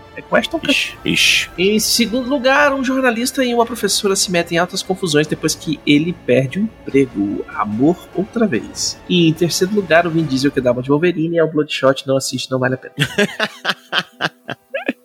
É. 1.05 1.09
Ixi. 1.09 1.51
Em 1.57 1.79
segundo 1.79 2.29
lugar, 2.29 2.73
um 2.73 2.85
jornalista 2.85 3.45
e 3.45 3.55
uma 3.55 3.67
professora 3.67 4.17
se 4.17 4.31
metem 4.31 4.57
em 4.57 4.59
altas 4.59 4.83
confusões 4.83 5.27
depois 5.27 5.55
que 5.55 5.81
ele 5.87 6.13
perde 6.27 6.59
o 6.59 6.63
emprego. 6.63 7.45
Amor 7.49 7.97
outra 8.15 8.47
vez. 8.47 8.99
E 9.09 9.29
em 9.29 9.33
terceiro 9.33 9.75
lugar, 9.75 10.07
o 10.07 10.11
Vin 10.11 10.25
Diesel 10.25 10.51
que 10.51 10.61
dá 10.61 10.73
uma 10.73 10.83
de 10.83 10.89
Wolverine 10.89 11.39
é 11.39 11.45
o 11.45 11.51
Bloodshot. 11.51 12.07
Não 12.07 12.17
assiste, 12.17 12.51
não 12.51 12.59
vale 12.59 12.75
a 12.75 12.79
pena. 12.79 12.95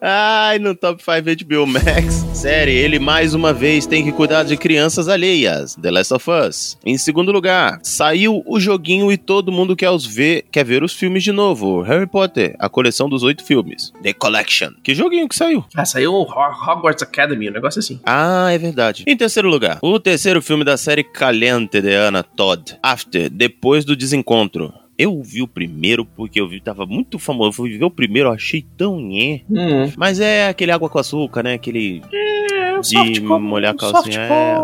Ai, 0.08 0.60
no 0.60 0.76
top 0.76 1.02
5 1.02 1.46
HBO 1.48 1.66
Max. 1.66 2.14
Série, 2.32 2.74
ele 2.74 3.00
mais 3.00 3.34
uma 3.34 3.52
vez 3.52 3.88
tem 3.88 4.04
que 4.04 4.12
cuidar 4.12 4.44
de 4.44 4.56
crianças 4.56 5.10
alheias. 5.10 5.76
The 5.82 5.90
Last 5.90 6.14
of 6.14 6.30
Us. 6.30 6.78
Em 6.86 6.96
segundo 6.96 7.32
lugar, 7.32 7.80
saiu 7.82 8.44
o 8.46 8.60
joguinho 8.60 9.12
e 9.12 9.18
todo 9.18 9.52
mundo 9.52 9.76
quer, 9.76 9.90
os 9.90 10.06
ver, 10.06 10.46
quer 10.52 10.64
ver 10.64 10.84
os 10.84 10.94
filmes 10.94 11.24
de 11.24 11.32
novo. 11.32 11.82
Harry 11.82 12.06
Potter, 12.06 12.56
a 12.60 12.70
coleção 12.70 13.10
dos 13.10 13.24
oito 13.24 13.44
filmes. 13.44 13.92
The 14.04 14.14
Collection. 14.14 14.74
Que 14.84 14.94
joguinho 14.94 15.28
que 15.28 15.36
saiu? 15.36 15.66
Ah, 15.74 15.86
saiu 15.86 16.14
Hogwarts 16.14 17.02
Academy, 17.02 17.50
um 17.50 17.54
negócio 17.54 17.80
assim. 17.80 18.00
Ah, 18.06 18.52
é 18.52 18.60
verdade. 18.60 19.06
Em 19.08 19.18
terceiro 19.18 19.50
lugar, 19.50 19.80
o 19.82 20.00
terceiro 20.00 20.40
filme 20.40 20.64
da 20.64 20.78
série 20.78 21.04
Caliente 21.04 21.82
de 21.82 21.96
Anna 21.96 22.22
Todd, 22.22 22.78
After, 22.84 23.28
Depois 23.28 23.84
do 23.84 23.96
Desencontro. 23.96 24.72
Eu 24.98 25.22
vi 25.22 25.42
o 25.42 25.48
primeiro 25.48 26.06
porque 26.06 26.40
eu 26.40 26.48
vi, 26.48 26.62
tava 26.62 26.86
muito 26.86 27.20
famoso. 27.20 27.50
Eu 27.50 27.54
fui 27.54 27.78
ver 27.78 27.86
o 27.86 27.92
primeiro, 27.92 28.30
eu 28.30 28.34
achei 28.34 28.66
tão 28.78 29.00
nhé. 29.00 29.42
Hum. 29.50 29.92
Mas 29.98 30.20
é 30.20 30.48
aquele 30.48 30.72
água 30.72 30.90
com 30.90 30.98
açúcar, 30.98 31.44
né? 31.44 31.54
Aquele. 31.54 32.02
É, 32.14 32.80
De 32.80 33.22
molhar 33.22 33.74
a 33.74 33.78
calcinha, 33.78 34.22
é. 34.22 34.56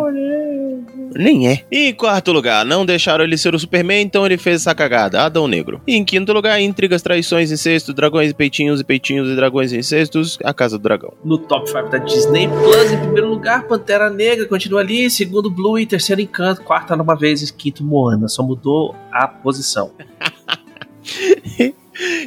Nem 1.16 1.48
é. 1.48 1.66
E 1.72 1.90
em 1.90 1.94
quarto 1.94 2.32
lugar, 2.32 2.66
não 2.66 2.86
deixaram 2.86 3.24
ele 3.24 3.38
ser 3.38 3.54
o 3.54 3.60
Superman, 3.60 4.02
então 4.02 4.26
ele 4.26 4.38
fez 4.38 4.62
essa 4.62 4.74
cagada. 4.74 5.22
Adão 5.22 5.48
Negro. 5.48 5.82
E 5.86 5.96
em 5.96 6.06
quinto 6.06 6.32
lugar, 6.32 6.62
intrigas, 6.62 7.02
traições, 7.02 7.52
incestos, 7.52 7.94
dragões 7.94 8.32
e 8.32 8.34
peitinhos 8.34 8.80
e 8.80 8.84
peitinhos 8.84 9.30
e 9.30 9.36
dragões 9.36 9.74
e 9.74 9.78
incestos, 9.78 10.38
a 10.44 10.54
Casa 10.54 10.78
do 10.78 10.84
Dragão. 10.84 11.14
No 11.24 11.38
top 11.38 11.70
5 11.70 11.90
da 11.90 11.98
Disney 11.98 12.48
Plus, 12.48 12.92
em 12.94 12.98
primeiro 12.98 13.30
lugar, 13.30 13.68
Pantera 13.68 14.10
Negra 14.10 14.46
continua 14.46 14.80
ali, 14.80 15.10
segundo 15.10 15.50
Blue 15.50 15.78
e 15.78 15.86
terceiro 15.86 16.22
Encanto, 16.22 16.62
quarta 16.62 16.96
numa 16.96 17.16
vez 17.16 17.42
e 17.42 17.54
quinto 17.54 17.84
Moana, 17.84 18.28
só 18.28 18.42
mudou 18.42 18.96
a 19.12 19.28
posição. 19.28 19.92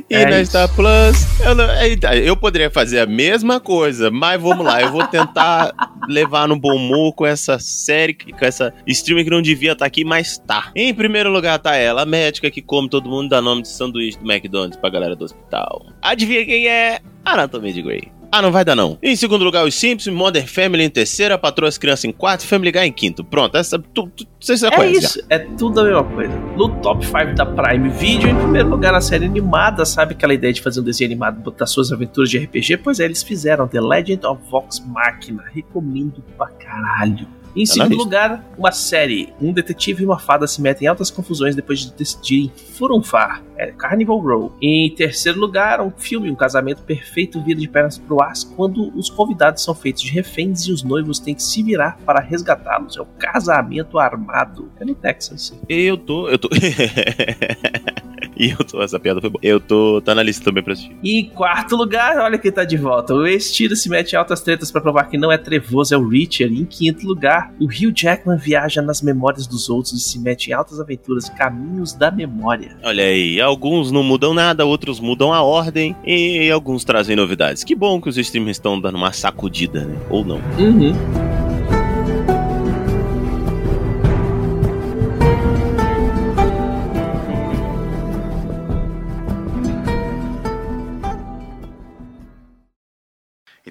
E 0.08 0.14
É 0.14 0.26
na 0.26 0.40
isso. 0.40 0.50
Star 0.50 0.68
Plus, 0.74 1.40
eu, 1.40 1.54
não- 1.54 1.82
eita, 1.82 2.14
eu 2.14 2.36
poderia 2.36 2.70
fazer 2.70 3.00
a 3.00 3.06
mesma 3.06 3.58
coisa, 3.58 4.10
mas 4.10 4.40
vamos 4.40 4.64
lá, 4.64 4.80
eu 4.80 4.92
vou 4.92 5.04
tentar 5.06 5.72
levar 6.06 6.46
no 6.46 6.54
bom 6.56 6.76
humor 6.76 7.12
com 7.14 7.26
essa 7.26 7.58
série, 7.58 8.14
com 8.14 8.44
essa 8.44 8.72
streaming 8.86 9.24
que 9.24 9.30
não 9.30 9.42
devia 9.42 9.72
estar 9.72 9.86
aqui, 9.86 10.04
mas 10.04 10.38
tá. 10.38 10.70
Em 10.76 10.92
primeiro 10.94 11.30
lugar 11.32 11.58
tá 11.58 11.74
ela, 11.74 12.02
a 12.02 12.06
médica 12.06 12.50
que 12.50 12.60
come 12.62 12.88
todo 12.90 13.08
mundo, 13.08 13.30
dá 13.30 13.40
nome 13.40 13.62
de 13.62 13.68
sanduíche 13.68 14.18
do 14.18 14.30
McDonald's 14.30 14.78
pra 14.78 14.90
galera 14.90 15.16
do 15.16 15.24
hospital. 15.24 15.86
Adivinha 16.02 16.44
quem 16.44 16.68
é? 16.68 17.00
Anatomia 17.24 17.72
de 17.72 17.82
Grey. 17.82 18.12
Ah, 18.36 18.42
não 18.42 18.50
vai 18.50 18.64
dar 18.64 18.74
não. 18.74 18.98
Em 19.00 19.14
segundo 19.14 19.44
lugar, 19.44 19.64
os 19.64 19.76
Simpsons, 19.76 20.12
Modern 20.12 20.44
Family 20.44 20.82
em 20.82 20.90
terceiro, 20.90 21.32
a 21.34 21.38
Patroa 21.38 21.68
as 21.68 21.78
Crianças 21.78 22.04
em 22.04 22.10
quarto, 22.10 22.44
Family 22.44 22.72
Guy 22.72 22.80
em 22.80 22.90
quinto. 22.92 23.22
Pronto, 23.22 23.56
essa 23.56 23.78
tu, 23.78 24.08
tu, 24.08 24.26
você 24.40 24.56
já 24.56 24.66
É 24.66 24.70
conhece. 24.72 25.00
já. 25.00 25.06
isso, 25.08 25.22
é 25.30 25.38
tudo 25.38 25.78
a 25.80 25.84
mesma 25.84 26.02
coisa. 26.02 26.34
No 26.56 26.68
top 26.80 27.06
5 27.06 27.34
da 27.36 27.46
Prime 27.46 27.88
Video, 27.90 28.28
em 28.28 28.34
primeiro 28.34 28.68
lugar, 28.70 28.92
a 28.92 29.00
série 29.00 29.24
animada, 29.26 29.84
sabe 29.84 30.14
aquela 30.14 30.34
ideia 30.34 30.52
de 30.52 30.60
fazer 30.60 30.80
um 30.80 30.82
desenho 30.82 31.10
animado 31.10 31.48
das 31.52 31.70
suas 31.70 31.92
aventuras 31.92 32.28
de 32.28 32.38
RPG? 32.38 32.78
Pois 32.78 32.98
é, 32.98 33.04
eles 33.04 33.22
fizeram 33.22 33.68
The 33.68 33.80
Legend 33.80 34.26
of 34.26 34.42
Vox 34.50 34.80
Machina. 34.84 35.44
Recomendo 35.54 36.20
pra 36.36 36.48
caralho. 36.48 37.28
Em 37.54 37.62
na 37.62 37.66
segundo 37.66 37.96
lugar, 37.96 38.44
uma 38.58 38.72
série. 38.72 39.32
Um 39.40 39.52
detetive 39.52 40.02
e 40.02 40.06
uma 40.06 40.18
fada 40.18 40.46
se 40.46 40.60
metem 40.60 40.86
em 40.86 40.88
altas 40.88 41.10
confusões 41.10 41.54
depois 41.54 41.80
de 41.80 41.92
decidirem 41.92 42.52
furunfar. 42.76 43.42
É 43.56 43.70
Carnival 43.70 44.18
Row. 44.18 44.52
Em 44.60 44.92
terceiro 44.94 45.38
lugar, 45.38 45.80
um 45.80 45.90
filme, 45.90 46.30
um 46.30 46.34
casamento 46.34 46.82
perfeito 46.82 47.40
vira 47.42 47.60
de 47.60 47.68
pernas 47.68 47.98
pro 47.98 48.20
ar 48.20 48.32
quando 48.56 48.92
os 48.98 49.08
convidados 49.08 49.62
são 49.62 49.74
feitos 49.74 50.02
de 50.02 50.10
reféns 50.10 50.62
e 50.66 50.72
os 50.72 50.82
noivos 50.82 51.20
têm 51.20 51.34
que 51.34 51.42
se 51.42 51.62
virar 51.62 51.96
para 52.04 52.20
resgatá-los. 52.20 52.96
É 52.96 53.00
o 53.00 53.06
casamento 53.18 53.98
armado. 53.98 54.70
É 54.80 54.84
no 54.84 54.94
Texas. 54.94 55.54
Eu 55.68 55.96
tô. 55.96 56.28
Eu 56.28 56.38
tô. 56.38 56.48
e 58.36 58.50
eu 58.50 58.58
tô. 58.58 58.82
Essa 58.82 58.98
piada 58.98 59.20
foi 59.20 59.30
boa. 59.30 59.40
Eu 59.42 59.60
tô. 59.60 60.00
Tá 60.02 60.14
na 60.14 60.22
lista 60.22 60.44
também 60.44 60.62
pra 60.62 60.72
assistir. 60.72 60.96
E 61.02 61.20
em 61.20 61.24
quarto 61.30 61.76
lugar, 61.76 62.18
olha 62.18 62.38
quem 62.38 62.52
tá 62.52 62.64
de 62.64 62.76
volta. 62.76 63.14
O 63.14 63.26
ex-tiro 63.26 63.76
se 63.76 63.88
mete 63.88 64.12
em 64.12 64.16
altas 64.16 64.40
tretas 64.40 64.70
pra 64.70 64.80
provar 64.80 65.04
que 65.04 65.18
não 65.18 65.30
é 65.30 65.38
trevoso, 65.38 65.94
é 65.94 65.98
o 65.98 66.08
Richard. 66.08 66.54
E 66.54 66.60
em 66.60 66.64
quinto 66.64 67.06
lugar, 67.06 67.52
o 67.60 67.64
Hugh 67.64 67.92
Jackman 67.94 68.36
viaja 68.36 68.82
nas 68.82 69.02
memórias 69.02 69.46
dos 69.46 69.68
outros 69.68 69.94
e 69.94 70.00
se 70.00 70.18
mete 70.18 70.48
em 70.48 70.52
altas 70.52 70.80
aventuras, 70.80 71.28
caminhos 71.28 71.92
da 71.92 72.10
memória. 72.10 72.76
Olha 72.82 73.04
aí, 73.04 73.40
alguns 73.40 73.90
não 73.90 74.02
mudam 74.02 74.34
nada, 74.34 74.64
outros 74.64 75.00
mudam 75.00 75.32
a 75.32 75.42
ordem 75.42 75.96
e 76.04 76.50
alguns 76.50 76.84
trazem 76.84 77.16
novidades. 77.16 77.64
Que 77.64 77.74
bom 77.74 78.00
que 78.00 78.08
os 78.08 78.16
streamers 78.16 78.56
estão 78.56 78.80
dando 78.80 78.96
uma 78.96 79.12
sacudida, 79.12 79.84
né? 79.84 79.96
Ou 80.10 80.24
não. 80.24 80.40
Uhum. 80.58 81.33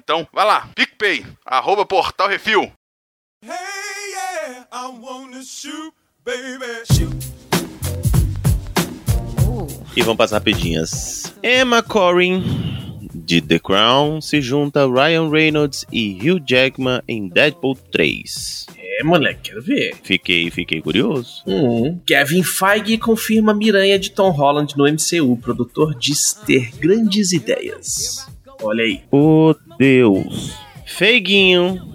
Então, 0.04 0.28
vai 0.34 0.44
lá, 0.44 0.68
PicPay, 0.74 1.24
arroba 1.46 1.86
Portal 1.86 2.28
Refil. 2.28 2.70
Hey, 3.42 3.50
yeah, 4.12 4.66
I 4.70 4.88
wanna 5.00 5.42
shoot, 5.42 5.94
baby. 6.22 6.84
Shoot. 6.92 7.16
E 9.96 10.02
vamos 10.02 10.18
passar 10.18 10.36
rapidinhas. 10.36 11.34
Emma 11.42 11.82
Corrin, 11.82 12.42
de 13.14 13.40
The 13.40 13.58
Crown, 13.58 14.20
se 14.20 14.42
junta 14.42 14.84
a 14.84 14.86
Ryan 14.86 15.30
Reynolds 15.30 15.86
e 15.90 16.18
Hugh 16.20 16.44
Jackman 16.46 17.00
em 17.08 17.26
Deadpool 17.26 17.74
3. 17.90 18.66
É, 18.76 19.02
moleque, 19.04 19.52
quero 19.52 19.62
ver. 19.62 19.96
Fiquei, 20.02 20.50
fiquei 20.50 20.82
curioso. 20.82 21.42
Hum. 21.46 21.98
Kevin 22.06 22.42
Feige 22.42 22.98
confirma 22.98 23.54
Miranha 23.54 23.98
de 23.98 24.10
Tom 24.10 24.28
Holland 24.32 24.76
no 24.76 24.84
MCU. 24.84 25.32
O 25.32 25.38
produtor 25.38 25.94
diz 25.94 26.34
ter 26.44 26.72
grandes 26.76 27.32
ideias. 27.32 28.33
Olha 28.62 28.84
aí. 28.84 29.02
Oh, 29.10 29.54
Deus. 29.78 30.54
Feiguinho 30.86 31.94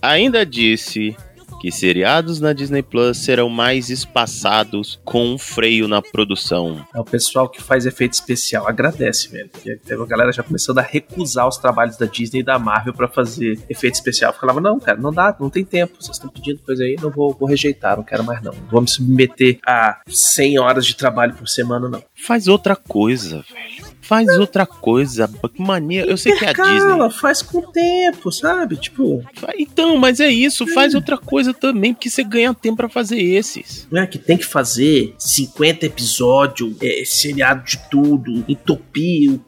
ainda 0.00 0.44
disse 0.44 1.16
que 1.60 1.72
seriados 1.72 2.40
na 2.40 2.52
Disney 2.52 2.82
Plus 2.82 3.18
serão 3.18 3.48
mais 3.48 3.90
espaçados 3.90 5.00
com 5.04 5.34
um 5.34 5.38
freio 5.38 5.88
na 5.88 6.02
produção. 6.02 6.86
É 6.94 7.00
o 7.00 7.04
pessoal 7.04 7.48
que 7.48 7.62
faz 7.62 7.86
efeito 7.86 8.12
especial. 8.12 8.68
Agradece, 8.68 9.28
velho. 9.28 9.48
Teve 9.48 10.02
a 10.02 10.06
galera 10.06 10.32
já 10.32 10.42
começando 10.42 10.78
a 10.78 10.82
recusar 10.82 11.48
os 11.48 11.56
trabalhos 11.56 11.96
da 11.96 12.06
Disney 12.06 12.40
e 12.40 12.42
da 12.42 12.58
Marvel 12.58 12.94
pra 12.94 13.08
fazer 13.08 13.58
efeito 13.68 13.94
especial. 13.94 14.32
Falava, 14.32 14.60
não, 14.60 14.78
cara, 14.78 14.98
não 14.98 15.12
dá, 15.12 15.34
não 15.40 15.50
tem 15.50 15.64
tempo. 15.64 15.96
Vocês 15.98 16.16
estão 16.16 16.30
pedindo 16.30 16.60
coisa 16.60 16.84
aí, 16.84 16.96
não 17.00 17.10
vou, 17.10 17.32
vou 17.32 17.48
rejeitar, 17.48 17.96
não 17.96 18.04
quero 18.04 18.22
mais 18.22 18.42
não. 18.42 18.52
Não 18.52 18.68
vou 18.70 18.80
me 18.80 18.88
submeter 18.88 19.58
a 19.66 20.00
100 20.06 20.58
horas 20.58 20.86
de 20.86 20.94
trabalho 20.94 21.34
por 21.34 21.48
semana, 21.48 21.88
não. 21.88 22.02
Faz 22.14 22.48
outra 22.48 22.76
coisa, 22.76 23.44
velho. 23.52 23.95
Faz 24.06 24.28
outra 24.38 24.64
coisa. 24.66 25.28
Que 25.54 25.62
mania. 25.62 26.04
Eu 26.04 26.16
sei 26.16 26.32
que 26.36 26.44
é 26.44 26.50
a 26.50 26.52
Disney. 26.52 27.10
Faz 27.20 27.42
com 27.42 27.58
o 27.58 27.62
tempo, 27.72 28.30
sabe? 28.30 28.76
Tipo, 28.76 29.22
Então, 29.58 29.96
mas 29.96 30.20
é 30.20 30.28
isso. 30.30 30.66
Faz 30.68 30.94
outra 30.94 31.16
coisa 31.16 31.52
também, 31.54 31.92
porque 31.94 32.08
você 32.10 32.22
ganha 32.22 32.52
tempo 32.54 32.76
pra 32.76 32.88
fazer 32.88 33.20
esses. 33.20 33.86
não 33.90 34.02
é 34.02 34.06
que 34.06 34.18
tem 34.18 34.36
que 34.36 34.44
fazer 34.44 35.14
50 35.18 35.86
episódios, 35.86 36.74
é, 36.82 37.02
seriado 37.04 37.64
de 37.64 37.78
tudo, 37.90 38.44
entupir 38.48 39.38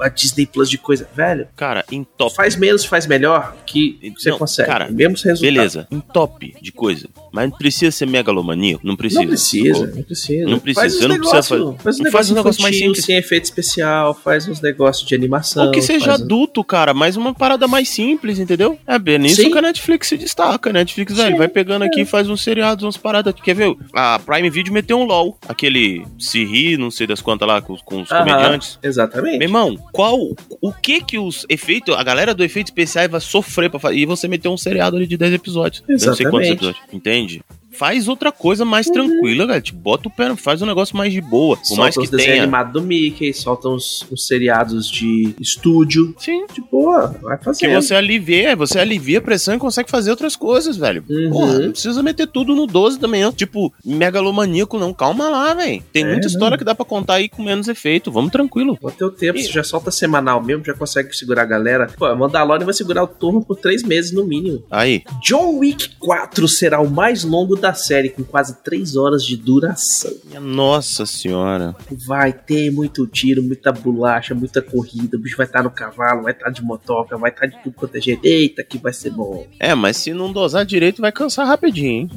a 0.00 0.08
Disney 0.08 0.46
Plus 0.46 0.68
de 0.70 0.78
coisa. 0.78 1.08
Velho, 1.14 1.48
Cara, 1.56 1.84
em 1.90 2.04
top. 2.04 2.34
faz 2.34 2.56
menos, 2.56 2.84
faz 2.84 3.06
melhor, 3.06 3.56
que 3.66 4.12
você 4.16 4.30
Não, 4.30 4.38
consegue. 4.38 4.68
cara, 4.68 4.90
mesmo 4.90 5.14
resultado. 5.16 5.40
Beleza, 5.40 5.86
em 5.90 6.00
top 6.00 6.54
de 6.60 6.72
coisa. 6.72 7.08
Mas 7.32 7.50
não 7.50 7.56
precisa 7.58 7.90
ser 7.90 8.06
megalomaníaco. 8.06 8.86
Não 8.86 8.96
precisa. 8.96 9.20
Não 9.22 9.28
precisa, 9.28 9.74
sacou? 9.74 9.94
não 9.96 10.02
precisa. 10.02 10.44
Não 10.50 10.58
precisa, 10.58 10.80
Faz 10.80 10.92
você 10.94 11.08
não 11.08 11.16
precisa 11.18 11.34
negócio- 11.34 11.48
fazer- 11.48 11.82
Faz 11.82 12.00
um 12.00 12.02
não 12.04 12.10
faz 12.12 12.30
negócio 12.30 12.32
um 12.32 12.36
negócio 12.36 12.62
mais 12.62 12.76
simples. 12.78 13.04
sem 13.04 13.16
efeito 13.16 13.44
especial. 13.44 14.07
Legal, 14.08 14.14
faz 14.14 14.48
uns 14.48 14.60
negócios 14.60 15.06
de 15.06 15.14
animação. 15.14 15.66
Ou 15.66 15.70
que 15.72 15.80
seja 15.82 16.06
faz 16.06 16.20
um- 16.20 16.24
adulto, 16.24 16.64
cara, 16.64 16.92
mas 16.94 17.16
uma 17.16 17.34
parada 17.34 17.66
mais 17.68 17.88
simples, 17.88 18.38
entendeu? 18.38 18.78
É 18.86 18.98
bem 18.98 19.18
nisso 19.18 19.42
Sim. 19.42 19.50
que 19.50 19.58
a 19.58 19.62
Netflix 19.62 20.08
se 20.08 20.16
destaca. 20.16 20.70
A 20.70 20.72
Netflix, 20.72 21.14
velho, 21.16 21.36
vai 21.36 21.48
pegando 21.48 21.84
aqui 21.84 22.02
e 22.02 22.04
faz 22.04 22.28
uns 22.28 22.42
seriados, 22.42 22.84
umas 22.84 22.96
paradas. 22.96 23.34
Quer 23.42 23.54
ver? 23.54 23.76
A 23.94 24.18
Prime 24.18 24.50
Video 24.50 24.72
meteu 24.72 24.98
um 24.98 25.04
LOL, 25.04 25.38
aquele 25.48 26.04
se 26.18 26.44
ri, 26.44 26.76
não 26.76 26.90
sei 26.90 27.06
das 27.06 27.20
quantas 27.20 27.46
lá, 27.48 27.60
com, 27.60 27.72
os- 27.74 27.82
com 27.82 28.02
os 28.02 28.10
Aham, 28.10 28.24
comediantes. 28.24 28.78
Exatamente. 28.82 29.38
Meu 29.38 29.46
irmão, 29.48 29.76
qual. 29.92 30.18
O 30.60 30.72
que 30.72 31.00
que 31.02 31.18
os 31.18 31.44
efeitos. 31.48 31.96
A 31.96 32.02
galera 32.02 32.34
do 32.34 32.44
efeito 32.44 32.68
especiais 32.68 33.10
vai 33.10 33.20
sofrer 33.20 33.70
pra 33.70 33.78
fazer. 33.80 33.96
E 33.96 34.06
você 34.06 34.28
meteu 34.28 34.52
um 34.52 34.56
seriado 34.56 34.96
ali 34.96 35.06
de 35.06 35.16
10 35.16 35.32
episódios. 35.34 35.82
Eu 35.88 35.92
Não 35.92 35.98
sei 35.98 36.08
quantos 36.08 36.20
Exatamente. 36.20 36.52
episódios. 36.52 36.82
Entende? 36.92 37.42
Faz 37.78 38.08
outra 38.08 38.32
coisa 38.32 38.64
mais 38.64 38.86
tranquila, 38.86 39.46
velho. 39.46 39.62
Te 39.62 39.72
bota 39.72 40.08
o 40.08 40.10
pé, 40.10 40.34
faz 40.36 40.60
um 40.62 40.66
negócio 40.66 40.96
mais 40.96 41.12
de 41.12 41.20
boa. 41.20 41.56
Por 41.56 41.76
mais 41.76 41.94
Solta 41.94 42.00
que 42.00 42.04
os 42.04 42.10
desenhos 42.10 42.32
tenha. 42.32 42.42
animados 42.42 42.72
do 42.72 42.82
Mickey, 42.82 43.32
solta 43.32 43.68
uns, 43.68 44.04
uns 44.10 44.26
seriados 44.26 44.90
de 44.90 45.34
estúdio. 45.40 46.14
Sim. 46.18 46.44
De 46.52 46.60
boa, 46.60 47.14
vai 47.22 47.38
fazer. 47.38 47.60
Que 47.68 47.74
você 47.74 47.94
alivia, 47.94 48.56
você 48.56 48.78
alivia 48.78 49.18
a 49.18 49.22
pressão 49.22 49.54
e 49.54 49.58
consegue 49.58 49.90
fazer 49.90 50.10
outras 50.10 50.34
coisas, 50.34 50.76
velho. 50.76 51.04
Uhum. 51.08 51.30
Porra, 51.30 51.58
não 51.60 51.70
precisa 51.72 52.02
meter 52.02 52.26
tudo 52.26 52.54
no 52.54 52.66
12 52.66 52.98
também. 52.98 53.30
Tipo, 53.32 53.72
megalomaníaco, 53.84 54.78
não. 54.78 54.92
Calma 54.92 55.28
lá, 55.28 55.54
velho. 55.54 55.82
Tem 55.92 56.04
É, 56.04 56.10
muita 56.10 56.26
história 56.26 56.56
que 56.58 56.64
dá 56.64 56.74
pra 56.74 56.84
contar 56.84 57.14
aí 57.14 57.28
com 57.28 57.42
menos 57.42 57.68
efeito. 57.68 58.10
Vamos 58.10 58.32
tranquilo. 58.32 58.76
Vou 58.80 58.90
ter 58.90 59.04
o 59.04 59.10
tempo, 59.10 59.38
E- 59.38 59.42
você 59.44 59.52
já 59.52 59.62
solta 59.62 59.90
semanal 59.90 60.42
mesmo, 60.42 60.64
já 60.64 60.74
consegue 60.74 61.14
segurar 61.14 61.42
a 61.42 61.46
galera. 61.46 61.86
Pô, 61.96 62.14
Mandalorian 62.16 62.64
vai 62.64 62.74
segurar 62.74 63.02
o 63.04 63.06
turno 63.06 63.44
por 63.44 63.56
três 63.56 63.82
meses 63.82 64.12
no 64.12 64.24
mínimo. 64.24 64.64
Aí. 64.70 65.02
John 65.22 65.58
Wick 65.58 65.90
4 65.98 66.48
será 66.48 66.80
o 66.80 66.88
mais 66.90 67.22
longo 67.24 67.54
da 67.56 67.67
série, 67.74 68.08
com 68.08 68.24
quase 68.24 68.62
três 68.62 68.96
horas 68.96 69.24
de 69.24 69.36
duração. 69.36 70.12
Nossa 70.40 71.06
senhora. 71.06 71.74
Vai 72.06 72.32
ter 72.32 72.70
muito 72.70 73.06
tiro, 73.06 73.42
muita 73.42 73.72
bolacha, 73.72 74.34
muita 74.34 74.60
corrida. 74.60 75.16
O 75.16 75.20
bicho 75.20 75.36
vai 75.36 75.46
estar 75.46 75.62
no 75.62 75.70
cavalo, 75.70 76.22
vai 76.22 76.32
estar 76.32 76.50
de 76.50 76.62
motoca, 76.62 77.16
vai 77.16 77.30
estar 77.30 77.46
de 77.46 77.62
tudo 77.62 77.74
quanto 77.74 77.96
é 77.96 78.00
jeito. 78.00 78.24
Eita, 78.24 78.62
que 78.62 78.78
vai 78.78 78.92
ser 78.92 79.10
bom. 79.10 79.46
É, 79.58 79.74
mas 79.74 79.96
se 79.96 80.12
não 80.12 80.32
dosar 80.32 80.64
direito, 80.64 81.00
vai 81.00 81.12
cansar 81.12 81.46
rapidinho, 81.46 81.90
hein? 81.90 82.10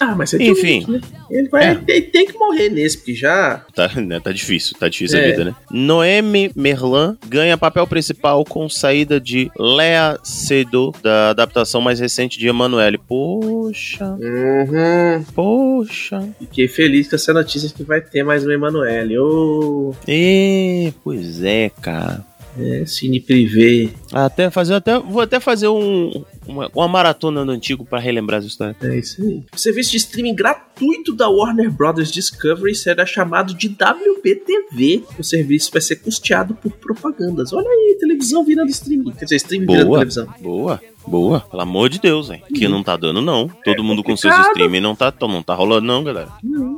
Ah, 0.00 0.14
mas 0.16 0.30
você 0.30 0.42
Enfim. 0.42 0.84
Né? 0.88 1.00
Ele 1.30 1.48
vai 1.48 1.68
É. 1.68 1.74
tem, 1.76 2.02
tem 2.02 2.26
que 2.26 2.36
morrer 2.36 2.68
nesse, 2.68 2.98
porque 2.98 3.14
já. 3.14 3.64
Tá, 3.74 3.88
né, 4.00 4.18
tá 4.20 4.32
difícil, 4.32 4.76
tá 4.78 4.88
difícil 4.88 5.18
a 5.18 5.22
É. 5.22 5.30
vida, 5.30 5.44
né? 5.44 5.54
Noemi 5.70 6.50
Merlan 6.56 7.16
ganha 7.28 7.56
papel 7.56 7.86
principal 7.86 8.44
com 8.44 8.68
saída 8.68 9.20
de 9.20 9.50
Lea 9.58 10.18
Seydoux, 10.24 11.00
da 11.00 11.30
adaptação 11.30 11.80
mais 11.80 12.00
recente 12.00 12.38
de 12.38 12.48
Emanuele. 12.48 12.98
Poxa, 12.98 14.04
Uhum. 14.20 15.24
poxa. 15.34 16.28
Fiquei 16.40 16.68
feliz 16.68 17.08
com 17.08 17.16
essa 17.16 17.32
notícia 17.32 17.70
que 17.74 17.82
vai 17.84 18.00
ter 18.00 18.22
mais 18.24 18.44
um 18.46 18.50
Emanuele. 18.50 19.16
Ô, 19.18 19.94
E, 20.08 20.92
pois 21.02 21.42
é, 21.42 21.70
cara. 21.80 22.24
é, 22.58 22.84
Cine 22.86 23.18
Privé. 23.20 23.90
Até 24.14 24.48
fazer, 24.48 24.74
até, 24.74 24.96
vou 24.96 25.20
até 25.20 25.40
fazer 25.40 25.66
um, 25.66 26.24
uma, 26.46 26.70
uma 26.72 26.86
maratona 26.86 27.44
no 27.44 27.50
antigo 27.50 27.84
pra 27.84 27.98
relembrar 27.98 28.38
as 28.38 28.44
histórias. 28.44 28.76
É 28.80 28.96
isso 28.96 29.20
aí. 29.20 29.42
O 29.52 29.58
serviço 29.58 29.90
de 29.90 29.96
streaming 29.96 30.36
gratuito 30.36 31.12
da 31.12 31.28
Warner 31.28 31.68
Brothers 31.70 32.12
Discovery 32.12 32.76
será 32.76 33.04
chamado 33.04 33.52
de 33.52 33.66
WBTV. 33.68 35.02
O 35.18 35.24
serviço 35.24 35.70
vai 35.72 35.82
ser 35.82 35.96
custeado 35.96 36.54
por 36.54 36.70
propagandas. 36.72 37.52
Olha 37.52 37.68
aí, 37.68 37.96
televisão 37.98 38.44
virando 38.44 38.70
streaming. 38.70 39.10
Quer 39.12 39.24
dizer, 39.24 39.36
streaming 39.36 39.66
virando 39.66 39.86
Boa, 39.86 39.98
televisão. 39.98 40.28
boa, 40.40 40.80
boa. 41.06 41.40
Pelo 41.40 41.62
amor 41.62 41.88
de 41.88 41.98
Deus, 41.98 42.30
hein? 42.30 42.40
Que 42.54 42.68
não 42.68 42.82
tá 42.84 42.96
dando, 42.96 43.20
não. 43.20 43.48
Todo 43.64 43.82
mundo 43.82 44.02
com 44.04 44.16
seus 44.16 44.32
complicado. 44.32 44.52
streaming 44.52 44.80
não 44.80 44.94
tá, 44.94 45.12
não 45.22 45.42
tá 45.42 45.54
rolando, 45.54 45.86
não, 45.86 46.04
galera. 46.04 46.28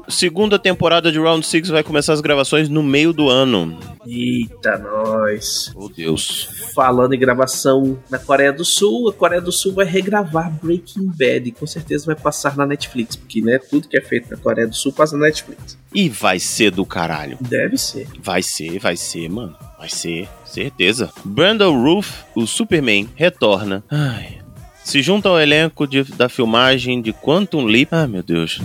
Segunda 0.09 0.59
temporada 0.59 1.13
de 1.13 1.19
Round 1.19 1.45
6 1.47 1.69
vai 1.69 1.83
começar 1.83 2.13
as 2.13 2.21
gravações 2.21 2.69
no 2.69 2.83
meio 2.83 3.13
do 3.13 3.29
ano. 3.29 3.79
Eita, 4.07 4.79
nós. 4.79 5.73
Oh, 5.75 5.89
Deus. 5.89 6.49
Falando 6.75 7.13
em 7.15 7.19
gravação 7.27 7.99
na 8.09 8.19
Coreia 8.19 8.53
do 8.53 8.65
Sul, 8.65 9.09
a 9.11 9.13
Coreia 9.13 9.41
do 9.41 9.51
Sul 9.53 9.73
vai 9.75 9.85
regravar 9.85 10.51
Breaking 10.63 11.07
Bad 11.07 11.49
e 11.49 11.53
com 11.53 11.67
certeza 11.67 12.07
vai 12.07 12.15
passar 12.15 12.57
na 12.57 12.65
Netflix, 12.65 13.17
porque 13.17 13.41
né, 13.43 13.59
tudo 13.59 13.89
que 13.89 13.97
é 13.97 14.01
feito 14.01 14.31
na 14.31 14.37
Coreia 14.37 14.69
do 14.69 14.75
Sul 14.75 14.93
passa 14.93 15.17
na 15.17 15.27
Netflix. 15.27 15.77
E 15.95 16.09
vai 16.09 16.39
ser 16.39 16.71
do 16.71 16.87
caralho. 16.87 17.37
Deve 17.41 17.77
ser. 17.79 18.07
Vai 18.23 18.43
ser, 18.43 18.79
vai 18.79 18.97
ser, 18.97 19.29
mano. 19.29 19.57
Vai 19.79 19.89
ser, 19.91 20.29
certeza. 20.45 21.11
Brandon 21.25 21.83
Roof, 21.83 22.23
o 22.35 22.47
Superman, 22.47 23.09
retorna. 23.17 23.83
Ai. 23.91 24.39
Se 24.85 25.03
junta 25.03 25.29
ao 25.29 25.41
elenco 25.41 25.87
de- 25.87 26.05
da 26.05 26.29
filmagem 26.29 27.03
de 27.03 27.13
Quantum 27.13 27.65
Leap. 27.65 27.89
Ah, 27.93 28.07
meu 28.07 28.23
Deus. 28.23 28.61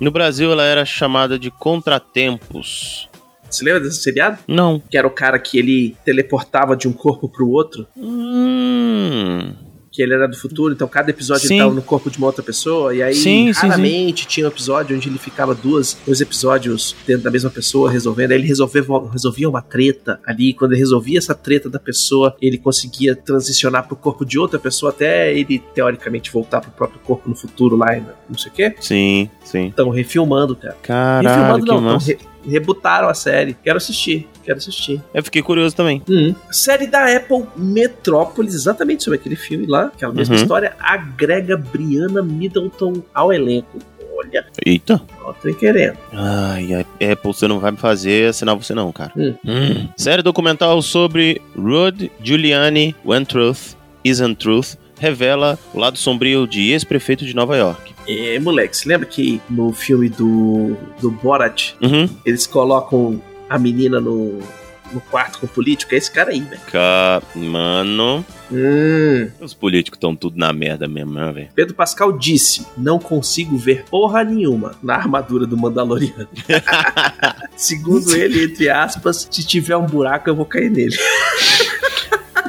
No 0.00 0.10
Brasil, 0.10 0.50
ela 0.50 0.64
era 0.64 0.84
chamada 0.84 1.38
de 1.38 1.50
Contratempos. 1.50 3.07
Você 3.50 3.64
lembra 3.64 3.80
desse 3.80 4.02
seriado? 4.02 4.38
Não. 4.46 4.82
Que 4.90 4.98
era 4.98 5.06
o 5.06 5.10
cara 5.10 5.38
que 5.38 5.58
ele 5.58 5.96
teleportava 6.04 6.76
de 6.76 6.86
um 6.88 6.92
corpo 6.92 7.28
pro 7.28 7.48
outro, 7.48 7.86
Hum. 7.96 9.54
Que 9.98 10.02
ele 10.04 10.14
era 10.14 10.28
do 10.28 10.36
futuro, 10.36 10.72
então 10.72 10.86
cada 10.86 11.10
episódio 11.10 11.48
Sim. 11.48 11.54
ele 11.54 11.62
tava 11.64 11.74
no 11.74 11.82
corpo 11.82 12.08
de 12.08 12.18
uma 12.18 12.28
outra 12.28 12.40
pessoa, 12.40 12.94
e 12.94 13.02
aí 13.02 13.14
Sim, 13.16 13.52
sim, 13.52 13.66
raramente 13.66 14.28
tinha 14.28 14.46
um 14.46 14.48
episódio 14.48 14.96
onde 14.96 15.08
ele 15.08 15.18
ficava 15.18 15.56
duas, 15.56 15.98
dois 16.06 16.20
episódios 16.20 16.94
dentro 17.04 17.24
da 17.24 17.32
mesma 17.32 17.50
pessoa 17.50 17.90
resolvendo, 17.90 18.30
aí 18.30 18.38
ele 18.38 18.46
resolvia, 18.46 18.84
resolvia 19.10 19.48
uma 19.48 19.60
treta 19.60 20.20
ali, 20.24 20.54
quando 20.54 20.70
ele 20.74 20.78
resolvia 20.78 21.18
essa 21.18 21.34
treta 21.34 21.68
da 21.68 21.80
pessoa, 21.80 22.36
ele 22.40 22.58
conseguia 22.58 23.16
transicionar 23.16 23.88
pro 23.88 23.96
corpo 23.96 24.24
de 24.24 24.38
outra 24.38 24.56
pessoa 24.56 24.90
até 24.90 25.36
ele 25.36 25.58
teoricamente 25.74 26.30
voltar 26.30 26.60
pro 26.60 26.70
próprio 26.70 27.00
corpo 27.00 27.28
no 27.28 27.34
futuro 27.34 27.74
lá, 27.74 27.88
não 28.30 28.38
sei 28.38 28.52
o 28.52 28.54
quê. 28.54 28.74
Sim, 28.78 29.28
sim. 29.42 29.64
Então, 29.64 29.90
refilmando, 29.90 30.54
cara. 30.54 30.76
Caralho, 30.80 31.28
refilmando 31.28 31.64
que 31.64 31.70
não, 31.72 31.78
então, 31.78 31.92
massa. 31.94 32.06
re- 32.12 32.18
rebutaram 32.48 33.08
a 33.08 33.14
série. 33.14 33.54
Quero 33.64 33.78
assistir, 33.78 34.28
quero 34.48 34.58
assistir. 34.58 35.02
Eu 35.12 35.22
fiquei 35.22 35.42
curioso 35.42 35.76
também. 35.76 36.02
Hum. 36.08 36.34
Série 36.50 36.86
da 36.86 37.14
Apple 37.14 37.44
Metrópolis, 37.56 38.54
exatamente 38.54 39.04
sobre 39.04 39.18
aquele 39.18 39.36
filme 39.36 39.66
lá, 39.66 39.86
aquela 39.86 40.12
mesma 40.12 40.34
Uhum. 40.36 40.40
história, 40.42 40.74
agrega 40.80 41.56
Brianna 41.56 42.22
Middleton 42.22 43.02
ao 43.14 43.32
elenco. 43.32 43.78
Olha, 44.16 44.44
Eita. 44.66 45.00
ó, 45.22 45.32
tô 45.32 45.52
querendo. 45.54 45.96
Ai, 46.12 46.74
a 46.74 46.80
Apple, 46.80 47.32
você 47.32 47.46
não 47.46 47.60
vai 47.60 47.70
me 47.70 47.76
fazer 47.76 48.28
assinar 48.30 48.56
você 48.56 48.74
não, 48.74 48.90
cara. 48.90 49.12
Hum. 49.16 49.34
Hum. 49.46 49.88
Série 49.96 50.22
documental 50.22 50.80
sobre 50.82 51.40
Rudy 51.56 52.10
Giuliani, 52.22 52.96
When 53.04 53.24
Truth 53.24 53.76
Isn't 54.04 54.34
Truth, 54.36 54.74
revela 54.98 55.56
o 55.72 55.78
lado 55.78 55.96
sombrio 55.98 56.46
de 56.48 56.72
ex-prefeito 56.72 57.24
de 57.24 57.34
Nova 57.34 57.56
York. 57.56 57.94
É, 58.08 58.38
moleque, 58.40 58.76
você 58.76 58.88
lembra 58.88 59.06
que 59.06 59.40
no 59.50 59.72
filme 59.72 60.08
do, 60.08 60.76
do 61.00 61.10
Borat, 61.10 61.74
Uhum. 61.80 62.08
eles 62.24 62.46
colocam 62.46 63.22
a 63.48 63.58
menina 63.58 64.00
no, 64.00 64.38
no 64.92 65.00
quarto 65.10 65.38
com 65.40 65.46
o 65.46 65.48
político? 65.48 65.94
É 65.94 65.98
esse 65.98 66.10
cara 66.10 66.30
aí, 66.30 66.40
velho. 66.40 66.60
Mano, 67.34 68.24
Hum. 68.50 69.28
os 69.40 69.52
políticos 69.52 69.98
estão 69.98 70.16
tudo 70.16 70.38
na 70.38 70.52
merda 70.54 70.88
mesmo, 70.88 71.12
né, 71.12 71.30
velho? 71.32 71.48
Pedro 71.54 71.74
Pascal 71.74 72.12
disse: 72.12 72.66
Não 72.76 72.98
consigo 72.98 73.56
ver 73.58 73.84
porra 73.90 74.24
nenhuma 74.24 74.72
na 74.82 74.94
armadura 74.94 75.46
do 75.46 75.56
Mandaloriano. 75.56 76.26
Segundo 77.56 78.14
ele, 78.16 78.44
entre 78.44 78.68
aspas, 78.70 79.28
se 79.30 79.46
tiver 79.46 79.76
um 79.76 79.84
buraco, 79.86 80.30
eu 80.30 80.34
vou 80.36 80.46
cair 80.46 80.70
nele. 80.70 80.96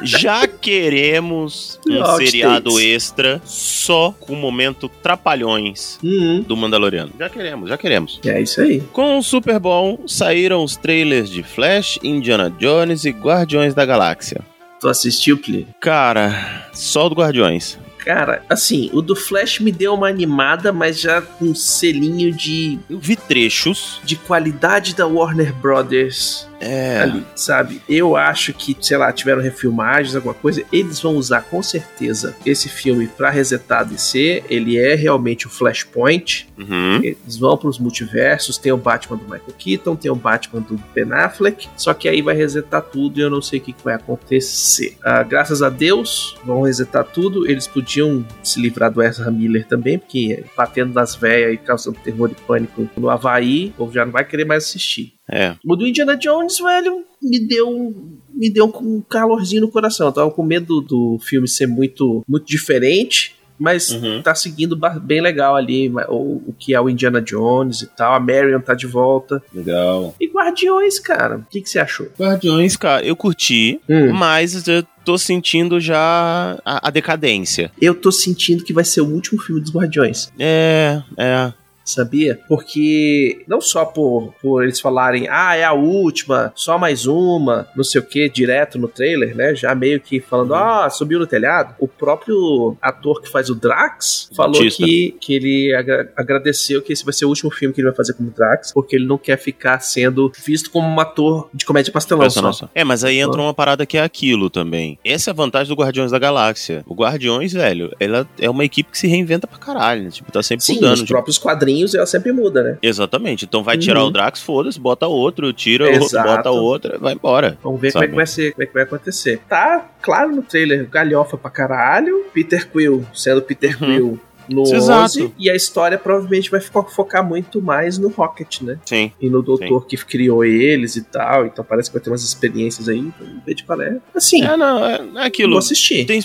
Já 0.02 0.46
queremos 0.46 1.78
um 1.88 2.16
seriado 2.16 2.80
extra 2.80 3.40
só 3.44 4.12
com 4.18 4.32
o 4.32 4.36
momento 4.36 4.88
trapalhões 5.02 5.98
Hum. 6.02 6.44
do 6.46 6.56
Mandaloriano. 6.56 7.12
Já 7.18 7.28
queremos, 7.28 7.68
já 7.68 7.76
queremos. 7.78 8.20
É 8.24 8.40
isso 8.40 8.60
aí. 8.60 8.80
Com 8.92 9.18
o 9.18 9.22
Super 9.22 9.58
Bowl, 9.58 10.02
saíram 10.06 10.62
os 10.64 10.76
trailers 10.76 11.28
de 11.30 11.42
Flash, 11.42 11.98
Indiana 12.02 12.50
Jones 12.58 13.04
e 13.04 13.10
Guardiões 13.10 13.74
da 13.74 13.84
Galáxia. 13.84 14.40
Tu 14.80 14.88
assistiu, 14.88 15.36
Pli? 15.38 15.66
Cara, 15.80 16.68
só 16.72 17.06
o 17.06 17.08
do 17.10 17.14
Guardiões. 17.14 17.78
Cara, 17.98 18.42
assim, 18.48 18.88
o 18.94 19.02
do 19.02 19.14
Flash 19.14 19.60
me 19.60 19.70
deu 19.70 19.92
uma 19.92 20.08
animada, 20.08 20.72
mas 20.72 20.98
já 20.98 21.20
com 21.20 21.44
um 21.46 21.54
selinho 21.54 22.32
de, 22.32 22.78
Eu 22.88 22.98
vi 22.98 23.14
trechos. 23.14 24.00
de 24.02 24.16
qualidade 24.16 24.94
da 24.94 25.06
Warner 25.06 25.52
Brothers 25.54 26.48
É. 26.60 27.00
ali, 27.00 27.24
sabe? 27.34 27.80
Eu 27.88 28.16
acho 28.16 28.52
que, 28.52 28.76
sei 28.80 28.96
lá, 28.96 29.10
tiveram 29.12 29.40
refilmagens, 29.40 30.14
alguma 30.14 30.34
coisa. 30.34 30.62
Eles 30.70 31.00
vão 31.00 31.16
usar 31.16 31.42
com 31.42 31.62
certeza 31.62 32.36
esse 32.44 32.68
filme 32.68 33.06
pra 33.08 33.30
resetar 33.30 33.80
a 33.80 33.84
DC. 33.84 34.44
Ele 34.48 34.78
é 34.78 34.94
realmente 34.94 35.46
o 35.46 35.50
Flashpoint. 35.50 36.48
Uhum. 36.58 37.00
Eles 37.02 37.36
vão 37.36 37.56
pros 37.56 37.78
multiversos. 37.78 38.58
Tem 38.58 38.70
o 38.72 38.76
Batman 38.76 39.16
do 39.16 39.24
Michael 39.24 39.54
Keaton, 39.58 39.96
tem 39.96 40.10
o 40.10 40.14
Batman 40.14 40.60
do 40.60 40.78
Ben 40.94 41.10
Affleck. 41.12 41.68
Só 41.76 41.94
que 41.94 42.08
aí 42.08 42.20
vai 42.20 42.34
resetar 42.34 42.82
tudo 42.82 43.18
e 43.18 43.22
eu 43.22 43.30
não 43.30 43.40
sei 43.40 43.58
o 43.58 43.62
que, 43.62 43.72
que 43.72 43.84
vai 43.84 43.94
acontecer. 43.94 44.96
Ah, 45.02 45.22
graças 45.22 45.62
a 45.62 45.70
Deus, 45.70 46.36
vão 46.44 46.62
resetar 46.62 47.04
tudo. 47.04 47.48
Eles 47.48 47.66
podiam 47.66 48.24
se 48.42 48.60
livrar 48.60 48.92
do 48.92 49.02
Ezra 49.02 49.30
Miller 49.30 49.66
também, 49.66 49.98
porque 49.98 50.44
batendo 50.56 50.92
nas 50.92 51.14
velhas 51.14 51.54
e 51.54 51.56
causando 51.56 51.98
terror 52.00 52.30
e 52.30 52.34
pânico 52.46 52.88
no 52.96 53.08
Havaí, 53.08 53.68
o 53.68 53.72
povo 53.72 53.92
já 53.92 54.04
não 54.04 54.12
vai 54.12 54.24
querer 54.24 54.44
mais 54.44 54.64
assistir. 54.64 55.19
É. 55.30 55.54
O 55.64 55.76
do 55.76 55.86
Indiana 55.86 56.16
Jones, 56.16 56.58
velho, 56.58 57.04
me 57.22 57.38
deu 57.38 57.94
me 58.34 58.48
deu 58.50 58.66
um 58.66 59.00
calorzinho 59.02 59.62
no 59.62 59.70
coração. 59.70 60.06
Eu 60.06 60.12
tava 60.12 60.30
com 60.30 60.42
medo 60.42 60.80
do 60.80 61.18
filme 61.20 61.46
ser 61.48 61.66
muito 61.66 62.24
muito 62.28 62.46
diferente 62.46 63.34
Mas 63.58 63.90
Uhum. 63.90 64.22
tá 64.22 64.34
seguindo 64.34 64.74
bem 65.02 65.20
legal 65.20 65.54
ali 65.54 65.90
o, 66.08 66.40
o 66.48 66.54
que 66.58 66.74
é 66.74 66.80
o 66.80 66.88
Indiana 66.88 67.20
Jones 67.20 67.82
e 67.82 67.86
tal. 67.88 68.14
A 68.14 68.18
Marion 68.20 68.58
tá 68.60 68.72
de 68.74 68.86
volta. 68.86 69.42
Legal. 69.52 70.14
E 70.18 70.26
Guardiões, 70.28 70.98
cara. 70.98 71.36
O 71.36 71.44
que, 71.50 71.60
que 71.60 71.68
você 71.68 71.78
achou? 71.78 72.08
Guardiões, 72.18 72.74
cara, 72.78 73.04
eu 73.04 73.14
curti, 73.14 73.78
Hum. 73.86 74.14
mas 74.14 74.66
eu 74.66 74.82
tô 75.04 75.18
sentindo 75.18 75.78
já 75.78 76.56
a, 76.64 76.88
a 76.88 76.90
decadência. 76.90 77.70
Eu 77.78 77.94
tô 77.94 78.10
sentindo 78.10 78.64
que 78.64 78.72
vai 78.72 78.84
ser 78.84 79.02
o 79.02 79.06
último 79.12 79.38
filme 79.42 79.60
dos 79.60 79.70
Guardiões. 79.74 80.32
É, 80.38 81.02
é. 81.18 81.52
Sabia? 81.94 82.38
Porque 82.48 83.42
não 83.46 83.60
só 83.60 83.84
por, 83.84 84.32
por 84.40 84.62
eles 84.62 84.80
falarem, 84.80 85.26
ah, 85.28 85.56
é 85.56 85.64
a 85.64 85.72
última, 85.72 86.52
só 86.54 86.78
mais 86.78 87.06
uma, 87.06 87.66
não 87.76 87.84
sei 87.84 88.00
o 88.00 88.04
que, 88.04 88.28
direto 88.28 88.78
no 88.78 88.88
trailer, 88.88 89.34
né? 89.36 89.54
Já 89.54 89.74
meio 89.74 90.00
que 90.00 90.20
falando, 90.20 90.54
ah, 90.54 90.88
subiu 90.90 91.18
no 91.18 91.26
telhado. 91.26 91.74
O 91.78 91.88
próprio 91.88 92.76
ator 92.80 93.20
que 93.22 93.28
faz 93.30 93.50
o 93.50 93.54
Drax 93.54 94.30
falou 94.34 94.60
que, 94.68 95.16
que 95.20 95.34
ele 95.34 95.74
agra- 95.74 96.12
agradeceu 96.16 96.82
que 96.82 96.92
esse 96.92 97.04
vai 97.04 97.12
ser 97.12 97.24
o 97.24 97.28
último 97.28 97.50
filme 97.50 97.74
que 97.74 97.80
ele 97.80 97.88
vai 97.88 97.96
fazer 97.96 98.14
como 98.14 98.30
Drax, 98.30 98.72
porque 98.72 98.96
ele 98.96 99.06
não 99.06 99.18
quer 99.18 99.36
ficar 99.38 99.80
sendo 99.80 100.30
visto 100.44 100.70
como 100.70 100.86
um 100.88 101.00
ator 101.00 101.48
de 101.52 101.64
comédia 101.64 101.92
pastelão. 101.92 102.28
Só. 102.30 102.42
nossa. 102.42 102.70
É, 102.74 102.84
mas 102.84 103.02
aí 103.04 103.18
entra 103.18 103.40
uma 103.40 103.54
parada 103.54 103.84
que 103.86 103.96
é 103.98 104.02
aquilo 104.02 104.48
também. 104.50 104.98
Essa 105.04 105.30
é 105.30 105.32
a 105.32 105.34
vantagem 105.34 105.74
do 105.74 105.80
Guardiões 105.80 106.10
da 106.10 106.18
Galáxia. 106.18 106.84
O 106.86 106.94
Guardiões, 106.94 107.52
velho, 107.52 107.94
ela 107.98 108.26
é 108.38 108.48
uma 108.48 108.64
equipe 108.64 108.90
que 108.90 108.98
se 108.98 109.06
reinventa 109.06 109.46
pra 109.46 109.58
caralho. 109.58 110.04
né? 110.04 110.10
Tipo, 110.10 110.30
tá 110.30 110.42
sempre 110.42 110.64
Sim, 110.64 110.74
mudando. 110.74 110.90
nos 110.90 110.98
tipo, 111.00 111.12
próprios 111.12 111.38
quadrinhos 111.38 111.79
ela 111.94 112.06
sempre 112.06 112.32
muda, 112.32 112.62
né? 112.62 112.78
Exatamente. 112.82 113.44
Então 113.44 113.62
vai 113.62 113.76
tirar 113.78 114.00
Uhum. 114.02 114.08
o 114.08 114.10
Drax, 114.10 114.40
foda-se, 114.40 114.78
bota 114.80 115.06
outro, 115.06 115.52
tira 115.52 115.84
outro, 115.86 116.04
Exato. 116.04 116.28
bota 116.28 116.50
outro, 116.50 116.98
vai 117.00 117.14
embora. 117.14 117.58
Vamos 117.62 117.80
ver 117.80 117.90
Sabe? 117.92 118.06
como 118.06 118.06
é 118.06 118.08
que 118.10 118.16
vai 118.16 118.26
ser, 118.26 118.52
como 118.52 118.62
é 118.62 118.66
que 118.66 118.74
vai 118.74 118.82
acontecer. 118.82 119.40
Tá 119.48 119.88
claro 120.02 120.34
no 120.34 120.42
trailer, 120.42 120.88
galhofa 120.88 121.36
pra 121.36 121.50
caralho, 121.50 122.24
Peter 122.32 122.68
Quill 122.68 123.06
sendo 123.14 123.42
Peter 123.42 123.76
Uhum. 123.82 123.88
Quill 123.88 124.20
no 124.48 124.62
Exato. 124.62 125.04
11, 125.04 125.34
e 125.38 125.48
a 125.48 125.54
história 125.54 125.96
provavelmente 125.96 126.50
vai 126.50 126.60
fo- 126.60 126.82
focar 126.82 127.24
muito 127.24 127.62
mais 127.62 127.98
no 127.98 128.08
Rocket, 128.08 128.62
né? 128.62 128.78
Sim. 128.84 129.12
E 129.20 129.30
no 129.30 129.42
doutor 129.42 129.86
que 129.86 129.96
criou 129.98 130.44
eles 130.44 130.96
e 130.96 131.02
tal, 131.02 131.46
então 131.46 131.64
parece 131.64 131.88
que 131.88 131.94
vai 131.96 132.02
ter 132.02 132.10
umas 132.10 132.24
experiências 132.24 132.88
aí, 132.88 132.98
então 132.98 133.24
vamos 133.24 133.44
ver 133.44 133.54
de 133.54 133.62
qual 133.62 133.80
é. 133.80 133.98
Assim, 134.12 134.42
É, 134.42 134.56
não, 134.56 134.84
é, 134.84 135.00
é 135.18 135.24
aquilo. 135.24 135.50
vou 135.50 135.58
assistir. 135.60 136.04
Tem... 136.04 136.20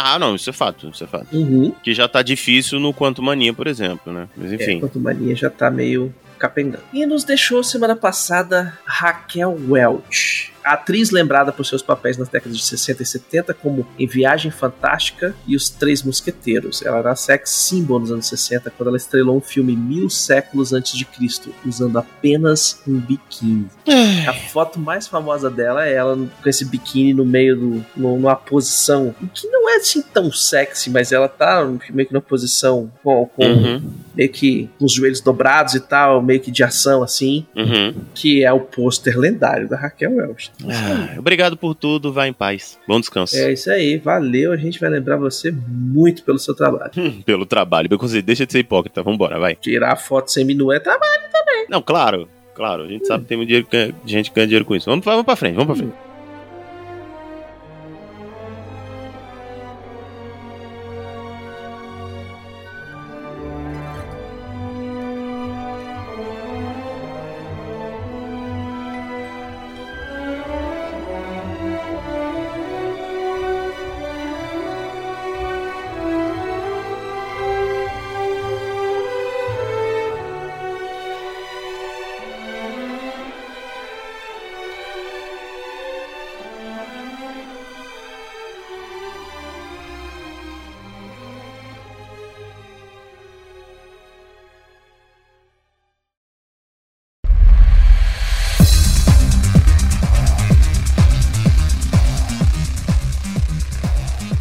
Ah, 0.00 0.16
não, 0.16 0.36
isso 0.36 0.48
é 0.48 0.52
fato, 0.52 0.88
isso 0.90 1.02
é 1.02 1.06
fato. 1.08 1.26
Uhum. 1.36 1.74
Que 1.82 1.92
já 1.92 2.06
tá 2.06 2.22
difícil 2.22 2.78
no 2.78 2.94
Quanto 2.94 3.20
Mania, 3.20 3.52
por 3.52 3.66
exemplo, 3.66 4.12
né? 4.12 4.28
Mas 4.36 4.52
É, 4.52 4.54
enfim. 4.54 4.72
enquanto 4.74 5.00
Mania 5.00 5.34
já 5.34 5.50
tá 5.50 5.68
meio 5.72 6.14
capengando. 6.38 6.84
E 6.92 7.04
nos 7.04 7.24
deixou 7.24 7.64
semana 7.64 7.96
passada 7.96 8.78
Raquel 8.84 9.58
Welch. 9.68 10.52
A 10.68 10.74
atriz 10.74 11.10
lembrada 11.10 11.50
por 11.50 11.64
seus 11.64 11.80
papéis 11.80 12.18
nas 12.18 12.28
décadas 12.28 12.58
de 12.58 12.62
60 12.64 13.02
e 13.02 13.06
70 13.06 13.54
como 13.54 13.86
Em 13.98 14.06
Viagem 14.06 14.50
Fantástica 14.50 15.34
e 15.46 15.56
Os 15.56 15.70
Três 15.70 16.02
Mosqueteiros. 16.02 16.82
Ela 16.82 16.98
era 16.98 17.16
sex 17.16 17.48
symbol 17.50 17.98
nos 17.98 18.10
anos 18.12 18.26
60 18.28 18.70
quando 18.76 18.88
ela 18.88 18.96
estrelou 18.98 19.38
um 19.38 19.40
filme 19.40 19.74
mil 19.74 20.10
séculos 20.10 20.72
antes 20.74 20.92
de 20.96 21.06
Cristo, 21.06 21.54
usando 21.64 21.98
apenas 21.98 22.80
um 22.86 22.98
biquíni. 22.98 23.66
A 24.26 24.34
foto 24.34 24.78
mais 24.78 25.06
famosa 25.06 25.48
dela 25.48 25.86
é 25.86 25.94
ela 25.94 26.14
com 26.16 26.48
esse 26.48 26.66
biquíni 26.66 27.14
no 27.14 27.24
meio 27.24 27.56
do. 27.56 27.84
no- 27.96 28.18
numa 28.18 28.36
posição 28.36 29.14
que 29.32 29.46
não 29.48 29.70
é 29.70 29.76
assim 29.76 30.02
tão 30.02 30.30
sexy, 30.32 30.90
mas 30.90 31.12
ela 31.12 31.28
tá 31.28 31.64
meio 31.90 32.06
que 32.08 32.12
numa 32.12 32.20
posição 32.22 32.90
com, 33.02 33.24
com 33.26 33.44
Uhum, 33.48 33.82
meio 34.14 34.28
que 34.30 34.68
com 34.78 34.84
os 34.84 34.92
joelhos 34.92 35.20
dobrados 35.20 35.74
e 35.74 35.80
tal, 35.80 36.20
meio 36.22 36.40
que 36.40 36.50
de 36.50 36.62
ação 36.62 37.02
assim, 37.02 37.46
uhum. 37.56 37.94
que 38.14 38.44
é 38.44 38.52
o 38.52 38.60
pôster 38.60 39.18
lendário 39.18 39.68
da 39.68 39.76
Raquel 39.76 40.12
Welch. 40.16 40.50
Ah, 40.66 41.14
obrigado 41.18 41.56
por 41.56 41.74
tudo, 41.74 42.12
vá 42.12 42.26
em 42.26 42.32
paz. 42.32 42.78
Bom 42.86 42.98
descanso. 42.98 43.36
É 43.36 43.52
isso 43.52 43.70
aí, 43.70 43.96
valeu, 43.96 44.52
a 44.52 44.56
gente 44.56 44.80
vai 44.80 44.90
lembrar 44.90 45.16
você 45.16 45.52
muito 45.52 46.22
pelo 46.24 46.38
seu 46.38 46.54
trabalho. 46.54 46.90
Pelo 47.24 47.46
trabalho. 47.46 47.88
Beconzinho, 47.88 48.22
deixa 48.22 48.46
de 48.46 48.52
ser 48.52 48.60
hipócrita, 48.60 49.02
vambora, 49.02 49.38
vai. 49.38 49.54
Tirar 49.54 49.96
foto 49.96 50.30
sem 50.32 50.44
minu 50.44 50.72
é 50.72 50.80
trabalho. 50.80 51.22
Não, 51.68 51.82
claro, 51.82 52.28
claro. 52.54 52.84
A 52.84 52.88
gente 52.88 53.06
sabe 53.06 53.22
que 53.22 53.28
tem 53.28 53.36
muito 53.36 53.48
dinheiro, 53.48 53.94
gente 54.04 54.30
que 54.30 54.36
ganha 54.36 54.46
dinheiro 54.46 54.64
com 54.64 54.74
isso. 54.74 54.88
Vamos, 54.88 55.04
vamos 55.04 55.24
pra 55.24 55.36
frente, 55.36 55.54
vamos 55.54 55.66
pra 55.66 55.76
frente. 55.76 56.07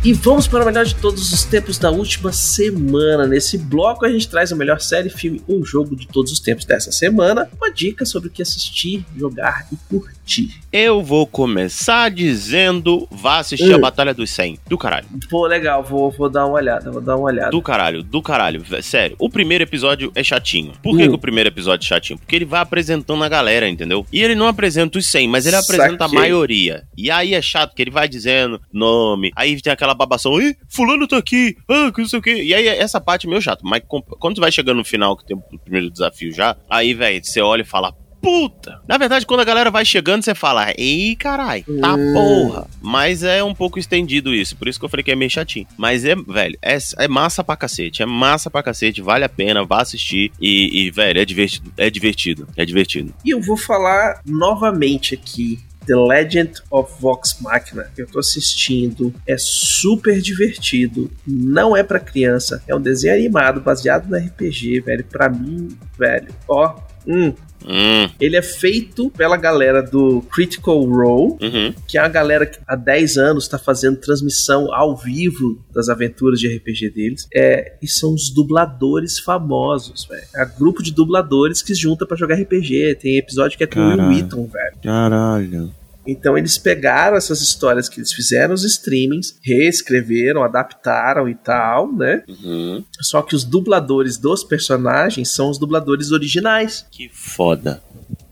E 0.07 0.13
vamos 0.13 0.47
para 0.47 0.63
o 0.63 0.65
melhor 0.65 0.85
de 0.85 0.95
todos 0.95 1.33
os 1.33 1.43
tempos 1.43 1.77
da 1.77 1.91
última 1.91 2.31
semana. 2.31 3.27
Nesse 3.27 3.57
bloco 3.57 4.05
a 4.05 4.09
gente 4.09 4.25
traz 4.29 4.53
a 4.53 4.55
melhor 4.55 4.79
série, 4.79 5.09
filme 5.09 5.41
ou 5.45 5.65
jogo 5.65 5.97
de 5.97 6.07
todos 6.07 6.31
os 6.31 6.39
tempos 6.39 6.63
dessa 6.63 6.93
semana. 6.93 7.49
Uma 7.77 7.89
dica 7.91 8.05
sobre 8.05 8.27
o 8.29 8.31
que 8.31 8.41
assistir, 8.41 9.05
jogar 9.15 9.67
e 9.71 9.77
curtir. 9.87 10.49
Eu 10.73 11.03
vou 11.03 11.27
começar 11.27 12.09
dizendo: 12.09 13.07
vá 13.11 13.37
assistir 13.37 13.71
Hum. 13.71 13.75
a 13.75 13.79
Batalha 13.79 14.13
dos 14.15 14.31
100. 14.31 14.57
Do 14.67 14.77
caralho. 14.79 15.05
Pô, 15.29 15.45
legal, 15.45 15.83
vou, 15.83 16.09
vou 16.11 16.27
dar 16.27 16.45
uma 16.47 16.55
olhada, 16.55 16.91
vou 16.91 17.01
dar 17.01 17.15
uma 17.15 17.25
olhada. 17.25 17.51
Do 17.51 17.61
caralho, 17.61 18.01
do 18.01 18.19
caralho. 18.21 18.63
Sério, 18.81 19.15
o 19.19 19.29
primeiro 19.29 19.63
episódio 19.63 20.11
é 20.15 20.23
chatinho. 20.23 20.73
Por 20.81 20.97
que, 20.97 21.03
Hum. 21.05 21.09
que 21.09 21.15
o 21.15 21.19
primeiro 21.19 21.49
episódio 21.49 21.85
é 21.85 21.87
chatinho? 21.87 22.17
Porque 22.17 22.35
ele 22.35 22.45
vai 22.45 22.61
apresentando 22.61 23.23
a 23.23 23.29
galera, 23.29 23.69
entendeu? 23.69 24.05
E 24.11 24.21
ele 24.23 24.33
não 24.33 24.47
apresenta 24.47 24.97
os 24.97 25.05
100, 25.05 25.27
mas 25.27 25.45
ele 25.45 25.55
apresenta 25.55 26.05
a 26.05 26.07
Saquei. 26.07 26.19
maioria. 26.19 26.83
E 26.97 27.11
aí 27.11 27.35
é 27.35 27.41
chato 27.43 27.75
que 27.75 27.81
ele 27.83 27.91
vai 27.91 28.07
dizendo 28.09 28.59
nome, 28.73 29.31
aí 29.35 29.61
tem 29.61 29.71
aquela 29.71 29.93
babação, 29.93 30.41
ih, 30.41 30.55
fulano 30.67 31.07
tá 31.07 31.17
aqui, 31.17 31.55
ah, 31.69 31.91
que 31.93 32.01
não 32.01 32.07
sei 32.09 32.17
o 32.19 32.21
quê. 32.23 32.43
E 32.43 32.53
aí 32.55 32.67
essa 32.67 32.99
parte 32.99 33.27
é 33.27 33.29
meio 33.29 33.41
chato. 33.41 33.61
Mas 33.63 33.83
quando 33.87 34.35
tu 34.35 34.41
vai 34.41 34.51
chegando 34.51 34.77
no 34.77 34.83
final, 34.85 35.15
que 35.15 35.25
tem 35.25 35.37
o 35.37 35.59
primeiro 35.59 35.89
desafio 35.91 36.31
já, 36.33 36.55
aí, 36.69 36.93
velho, 36.95 37.23
você 37.23 37.39
olha 37.39 37.61
e 37.61 37.65
fala, 37.67 37.93
puta! 38.21 38.81
Na 38.87 38.97
verdade, 38.97 39.25
quando 39.25 39.41
a 39.41 39.45
galera 39.45 39.69
vai 39.71 39.85
chegando, 39.85 40.23
você 40.23 40.33
fala, 40.33 40.73
ei, 40.77 41.15
carai, 41.15 41.63
tá 41.79 41.95
Hum. 41.95 42.13
porra. 42.13 42.67
Mas 42.81 43.23
é 43.23 43.43
um 43.43 43.53
pouco 43.53 43.77
estendido 43.79 44.33
isso, 44.33 44.55
por 44.57 44.67
isso 44.67 44.79
que 44.79 44.85
eu 44.85 44.89
falei 44.89 45.03
que 45.03 45.11
é 45.11 45.15
meio 45.15 45.29
chatinho. 45.29 45.67
Mas 45.77 46.03
é, 46.03 46.15
velho, 46.15 46.57
é, 46.61 46.77
é 46.97 47.07
massa 47.07 47.43
pra 47.43 47.55
cacete, 47.55 48.01
é 48.01 48.05
massa 48.05 48.49
pra 48.49 48.63
cacete, 48.63 49.01
vale 49.01 49.23
a 49.23 49.29
pena, 49.29 49.63
vá 49.63 49.81
assistir 49.81 50.31
e, 50.41 50.85
e, 50.85 50.91
velho, 50.91 51.19
é 51.19 51.25
divertido, 51.25 51.71
é 51.77 51.89
divertido, 51.89 52.47
é 52.57 52.65
divertido. 52.65 53.13
E 53.23 53.29
eu 53.29 53.39
vou 53.41 53.55
falar 53.57 54.21
novamente 54.25 55.13
aqui. 55.13 55.59
The 55.85 55.95
Legend 55.95 56.51
of 56.69 56.91
Vox 56.99 57.37
Machina. 57.39 57.89
Eu 57.97 58.05
tô 58.07 58.19
assistindo, 58.19 59.13
é 59.25 59.37
super 59.37 60.19
divertido, 60.19 61.09
não 61.25 61.77
é 61.77 61.81
pra 61.81 61.97
criança, 61.97 62.61
é 62.67 62.75
um 62.75 62.81
desenho 62.81 63.13
animado 63.13 63.61
baseado 63.61 64.09
no 64.09 64.17
RPG, 64.17 64.81
velho. 64.81 65.05
Pra 65.05 65.29
mim, 65.29 65.69
velho, 65.97 66.27
ó, 66.45 66.75
hum, 67.07 67.33
Hum, 67.67 68.09
ele 68.19 68.37
é 68.37 68.41
feito 68.41 69.09
pela 69.09 69.35
galera 69.35 69.83
do 69.83 70.21
Critical 70.31 70.83
Role, 70.85 71.37
uhum. 71.41 71.73
que 71.85 71.97
é 71.97 72.01
uma 72.01 72.07
galera 72.07 72.45
que 72.45 72.59
há 72.65 72.75
10 72.75 73.17
anos 73.17 73.43
está 73.43 73.59
fazendo 73.59 73.97
transmissão 73.97 74.73
ao 74.73 74.95
vivo 74.95 75.61
das 75.73 75.89
aventuras 75.89 76.39
de 76.39 76.47
RPG 76.47 76.89
deles. 76.91 77.27
É, 77.35 77.73
e 77.81 77.87
são 77.87 78.13
os 78.13 78.33
dubladores 78.33 79.19
famosos, 79.19 80.05
velho. 80.05 80.23
É 80.35 80.45
um 80.45 80.57
grupo 80.57 80.81
de 80.81 80.93
dubladores 80.93 81.61
que 81.61 81.75
se 81.75 81.81
junta 81.81 82.05
pra 82.05 82.15
jogar 82.15 82.35
RPG. 82.35 82.95
Tem 82.95 83.17
episódio 83.17 83.57
que 83.57 83.63
é 83.63 83.67
com 83.67 83.79
o 83.79 83.89
Will. 83.89 84.07
Wheaton, 84.07 84.47
velho. 84.47 84.77
Caralho. 84.81 85.71
Então 86.07 86.37
eles 86.37 86.57
pegaram 86.57 87.17
essas 87.17 87.41
histórias 87.41 87.89
que 87.89 87.99
eles 87.99 88.13
fizeram 88.13 88.53
os 88.53 88.63
streamings, 88.63 89.37
reescreveram, 89.43 90.43
adaptaram 90.43 91.27
e 91.27 91.35
tal, 91.35 91.91
né? 91.91 92.23
Uhum. 92.27 92.83
Só 93.01 93.21
que 93.21 93.35
os 93.35 93.43
dubladores 93.43 94.17
dos 94.17 94.43
personagens 94.43 95.29
são 95.29 95.49
os 95.49 95.57
dubladores 95.59 96.11
originais 96.11 96.85
Que 96.91 97.09
foda. 97.13 97.81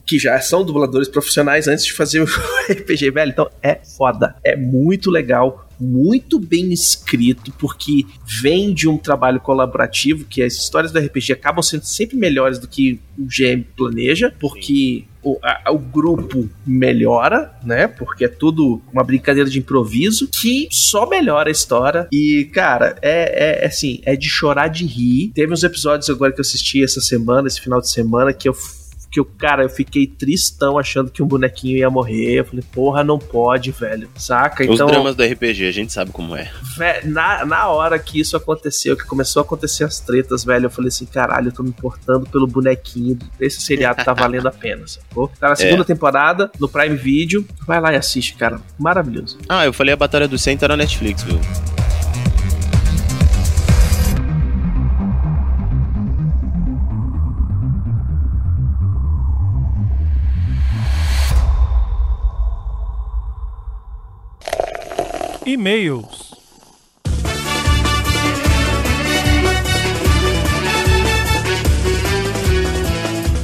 que 0.06 0.18
já 0.20 0.40
são 0.40 0.64
dubladores 0.64 1.08
profissionais 1.08 1.68
antes 1.68 1.84
de 1.86 1.94
fazer 1.94 2.22
o 2.24 2.26
RPG, 2.72 3.12
velho. 3.12 3.32
Então 3.32 3.50
é 3.62 3.76
foda. 3.98 4.36
É 4.44 4.56
muito 4.56 5.10
legal, 5.12 5.65
muito 5.80 6.40
bem 6.40 6.72
escrito, 6.72 7.52
porque 7.60 8.06
vem 8.42 8.74
de 8.74 8.88
um 8.88 8.98
trabalho 8.98 9.40
colaborativo, 9.40 10.26
que 10.26 10.42
as 10.42 10.54
histórias 10.54 10.92
do 10.92 11.00
RPG 11.00 11.34
acabam 11.34 11.62
sendo 11.64 11.84
sempre 11.84 12.16
melhores 12.18 12.60
do 12.60 12.68
que 12.68 13.00
o 13.18 13.24
GM 13.26 13.64
planeja, 13.76 14.34
porque 14.40 15.06
o, 15.24 15.40
a- 15.44 15.72
o 15.72 15.80
grupo 15.80 16.48
melhora, 16.66 17.52
né? 17.64 17.88
Porque 17.88 18.26
é 18.26 18.28
tudo 18.28 18.82
uma 18.94 19.04
brincadeira 19.04 19.50
de 19.50 19.58
improviso 19.60 20.30
que 20.40 20.68
só 20.72 21.08
melhora 21.10 21.50
a 21.50 21.52
história. 21.52 22.08
E, 22.12 22.50
cara, 22.54 22.96
é, 23.02 23.62
é, 23.62 23.64
é 23.64 23.68
assim, 23.68 24.02
é 24.04 24.16
de 24.16 24.30
chorar 24.30 24.68
de 24.68 24.86
rir. 24.86 25.32
Teve 25.34 25.52
uns 25.52 25.64
episódios 25.64 26.10
agora 26.10 26.32
que 26.32 26.40
eu 26.40 26.44
assisti 26.44 26.84
essa 26.84 27.02
semana, 27.02 27.48
esse 27.48 27.60
final 27.62 27.82
de 27.82 27.90
semana, 27.90 28.32
que 28.34 28.48
eu. 28.48 28.56
Que 29.16 29.20
eu, 29.22 29.26
cara, 29.26 29.64
eu 29.64 29.70
fiquei 29.70 30.06
tristão 30.06 30.78
achando 30.78 31.10
que 31.10 31.24
um 31.24 31.26
bonequinho 31.26 31.78
ia 31.78 31.90
morrer. 31.90 32.40
Eu 32.40 32.44
falei, 32.46 32.66
porra, 32.74 33.02
não 33.02 33.18
pode, 33.18 33.72
velho. 33.72 34.10
Saca? 34.18 34.66
Os 34.66 34.76
Então, 34.76 34.88
dramas 34.88 35.16
do 35.16 35.24
RPG, 35.24 35.66
a 35.66 35.72
gente 35.72 35.94
sabe 35.94 36.12
como 36.12 36.36
é. 36.36 36.52
Vé- 36.78 37.02
na, 37.06 37.46
na 37.46 37.68
hora 37.70 37.98
que 37.98 38.20
isso 38.20 38.36
aconteceu, 38.36 38.98
que 38.98 39.06
começou 39.06 39.40
a 39.40 39.46
acontecer 39.46 39.86
as 39.86 40.02
tretas, 40.02 40.44
velho, 40.44 40.66
eu 40.66 40.70
falei 40.70 40.90
assim: 40.90 41.06
caralho, 41.06 41.48
eu 41.48 41.54
tô 41.54 41.64
me 41.64 41.70
importando 41.70 42.26
pelo 42.30 42.46
bonequinho. 42.46 43.18
Esse 43.40 43.62
seriado 43.62 44.04
tá 44.04 44.12
valendo 44.14 44.48
a 44.48 44.52
pena, 44.52 44.86
sacou? 44.86 45.32
Tá 45.40 45.48
na 45.48 45.56
segunda 45.56 45.86
temporada, 45.86 46.52
no 46.60 46.68
Prime 46.68 46.98
Video. 46.98 47.46
Vai 47.66 47.80
lá 47.80 47.94
e 47.94 47.96
assiste, 47.96 48.36
cara. 48.36 48.60
Maravilhoso. 48.78 49.38
Ah, 49.48 49.66
eu 49.66 49.72
falei 49.72 49.94
a 49.94 49.98
Batalha 49.98 50.28
do 50.28 50.38
100 50.38 50.58
tá 50.58 50.68
na 50.68 50.76
Netflix, 50.76 51.24
viu? 51.24 51.40
E-mails. 65.46 66.34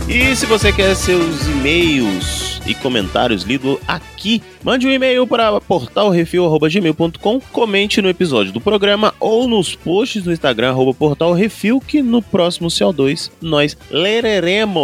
E 0.10 0.36
se 0.36 0.48
você 0.48 0.74
quer 0.74 0.96
seus 0.96 1.46
e-mails 1.48 2.60
e 2.66 2.74
comentários 2.74 3.44
lidos 3.44 3.78
aqui, 3.88 4.42
mande 4.64 4.88
um 4.88 4.90
e-mail 4.90 5.28
para 5.28 5.62
portalrefil.gmail.com, 5.62 7.40
comente 7.52 8.02
no 8.02 8.10
episódio 8.10 8.52
do 8.52 8.60
programa 8.60 9.14
ou 9.20 9.48
nos 9.48 9.76
posts 9.76 10.26
no 10.26 10.34
Instagram, 10.34 10.70
arroba 10.70 10.96
portalrefil, 10.96 11.80
que 11.80 12.02
no 12.02 12.20
próximo 12.22 12.68
CO2 12.68 13.30
nós 13.40 13.78
lereremos. 13.92 14.84